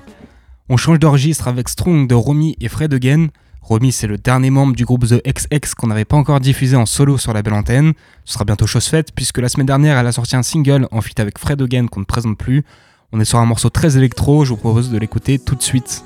On 0.68 0.76
change 0.76 0.99
de 0.99 1.07
registre 1.07 1.49
avec 1.49 1.66
Strong 1.68 2.07
de 2.07 2.14
Romy 2.14 2.57
et 2.61 2.68
Fred 2.68 2.93
Again. 2.93 3.29
Romy, 3.62 3.91
c'est 3.91 4.07
le 4.07 4.18
dernier 4.18 4.51
membre 4.51 4.76
du 4.76 4.85
groupe 4.85 5.07
The 5.07 5.22
XX 5.26 5.74
qu'on 5.74 5.87
n'avait 5.87 6.05
pas 6.05 6.16
encore 6.16 6.39
diffusé 6.39 6.76
en 6.76 6.85
solo 6.85 7.16
sur 7.16 7.33
la 7.33 7.43
belle 7.43 7.55
antenne. 7.55 7.95
Ce 8.26 8.35
sera 8.35 8.45
bientôt 8.45 8.66
chose 8.66 8.87
faite 8.87 9.12
puisque 9.14 9.39
la 9.39 9.49
semaine 9.49 9.66
dernière, 9.66 9.97
elle 9.97 10.07
a 10.07 10.12
sorti 10.12 10.37
un 10.37 10.43
single 10.43 10.89
en 10.91 11.01
feat 11.01 11.18
avec 11.20 11.39
Fred 11.39 11.62
Again 11.62 11.87
qu'on 11.87 12.01
ne 12.01 12.05
présente 12.05 12.37
plus. 12.37 12.64
On 13.12 13.20
est 13.20 13.24
sur 13.24 13.39
un 13.39 13.47
morceau 13.47 13.70
très 13.70 13.97
électro, 13.97 14.45
je 14.45 14.51
vous 14.51 14.57
propose 14.57 14.91
de 14.91 14.99
l'écouter 14.99 15.39
tout 15.39 15.55
de 15.55 15.62
suite. 15.62 16.05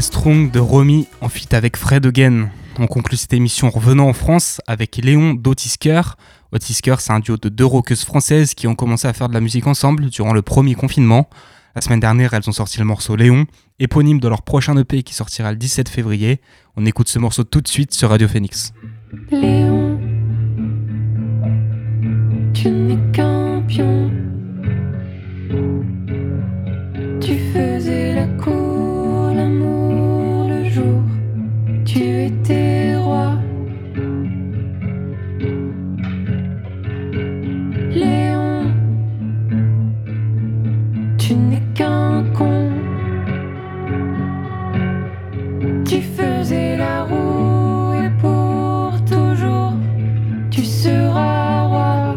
Strong 0.00 0.50
de 0.50 0.60
Romy 0.60 1.06
en 1.20 1.28
feat 1.28 1.54
avec 1.54 1.76
Fred 1.76 2.06
Again. 2.06 2.50
On 2.78 2.86
conclut 2.86 3.16
cette 3.16 3.32
émission 3.32 3.68
en 3.68 3.70
revenant 3.70 4.08
en 4.08 4.12
France 4.12 4.60
avec 4.66 4.96
Léon 4.96 5.34
d'Otisker. 5.34 6.02
Otisker, 6.52 6.96
c'est 6.98 7.12
un 7.12 7.20
duo 7.20 7.36
de 7.36 7.48
deux 7.48 7.64
rockeuses 7.64 8.04
françaises 8.04 8.54
qui 8.54 8.66
ont 8.66 8.74
commencé 8.74 9.08
à 9.08 9.12
faire 9.12 9.28
de 9.28 9.34
la 9.34 9.40
musique 9.40 9.66
ensemble 9.66 10.10
durant 10.10 10.32
le 10.32 10.42
premier 10.42 10.74
confinement. 10.74 11.28
La 11.74 11.80
semaine 11.80 12.00
dernière, 12.00 12.34
elles 12.34 12.48
ont 12.48 12.52
sorti 12.52 12.78
le 12.78 12.84
morceau 12.84 13.16
Léon, 13.16 13.46
éponyme 13.78 14.20
de 14.20 14.28
leur 14.28 14.42
prochain 14.42 14.76
EP 14.76 15.02
qui 15.02 15.14
sortira 15.14 15.50
le 15.50 15.58
17 15.58 15.88
février. 15.88 16.40
On 16.76 16.86
écoute 16.86 17.08
ce 17.08 17.18
morceau 17.18 17.44
tout 17.44 17.60
de 17.60 17.68
suite 17.68 17.94
sur 17.94 18.10
Radio 18.10 18.28
Phoenix. 18.28 18.72
Tu 31.90 32.00
étais 32.00 32.96
roi. 32.96 33.38
Léon, 37.94 38.64
tu 41.16 41.34
n'es 41.34 41.62
qu'un 41.74 42.24
con. 42.36 42.68
Tu 45.86 46.02
faisais 46.02 46.76
la 46.76 47.04
roue 47.04 47.94
et 48.04 48.10
pour 48.20 48.92
toujours 49.06 49.72
tu 50.50 50.64
seras 50.66 51.62
roi. 51.68 52.16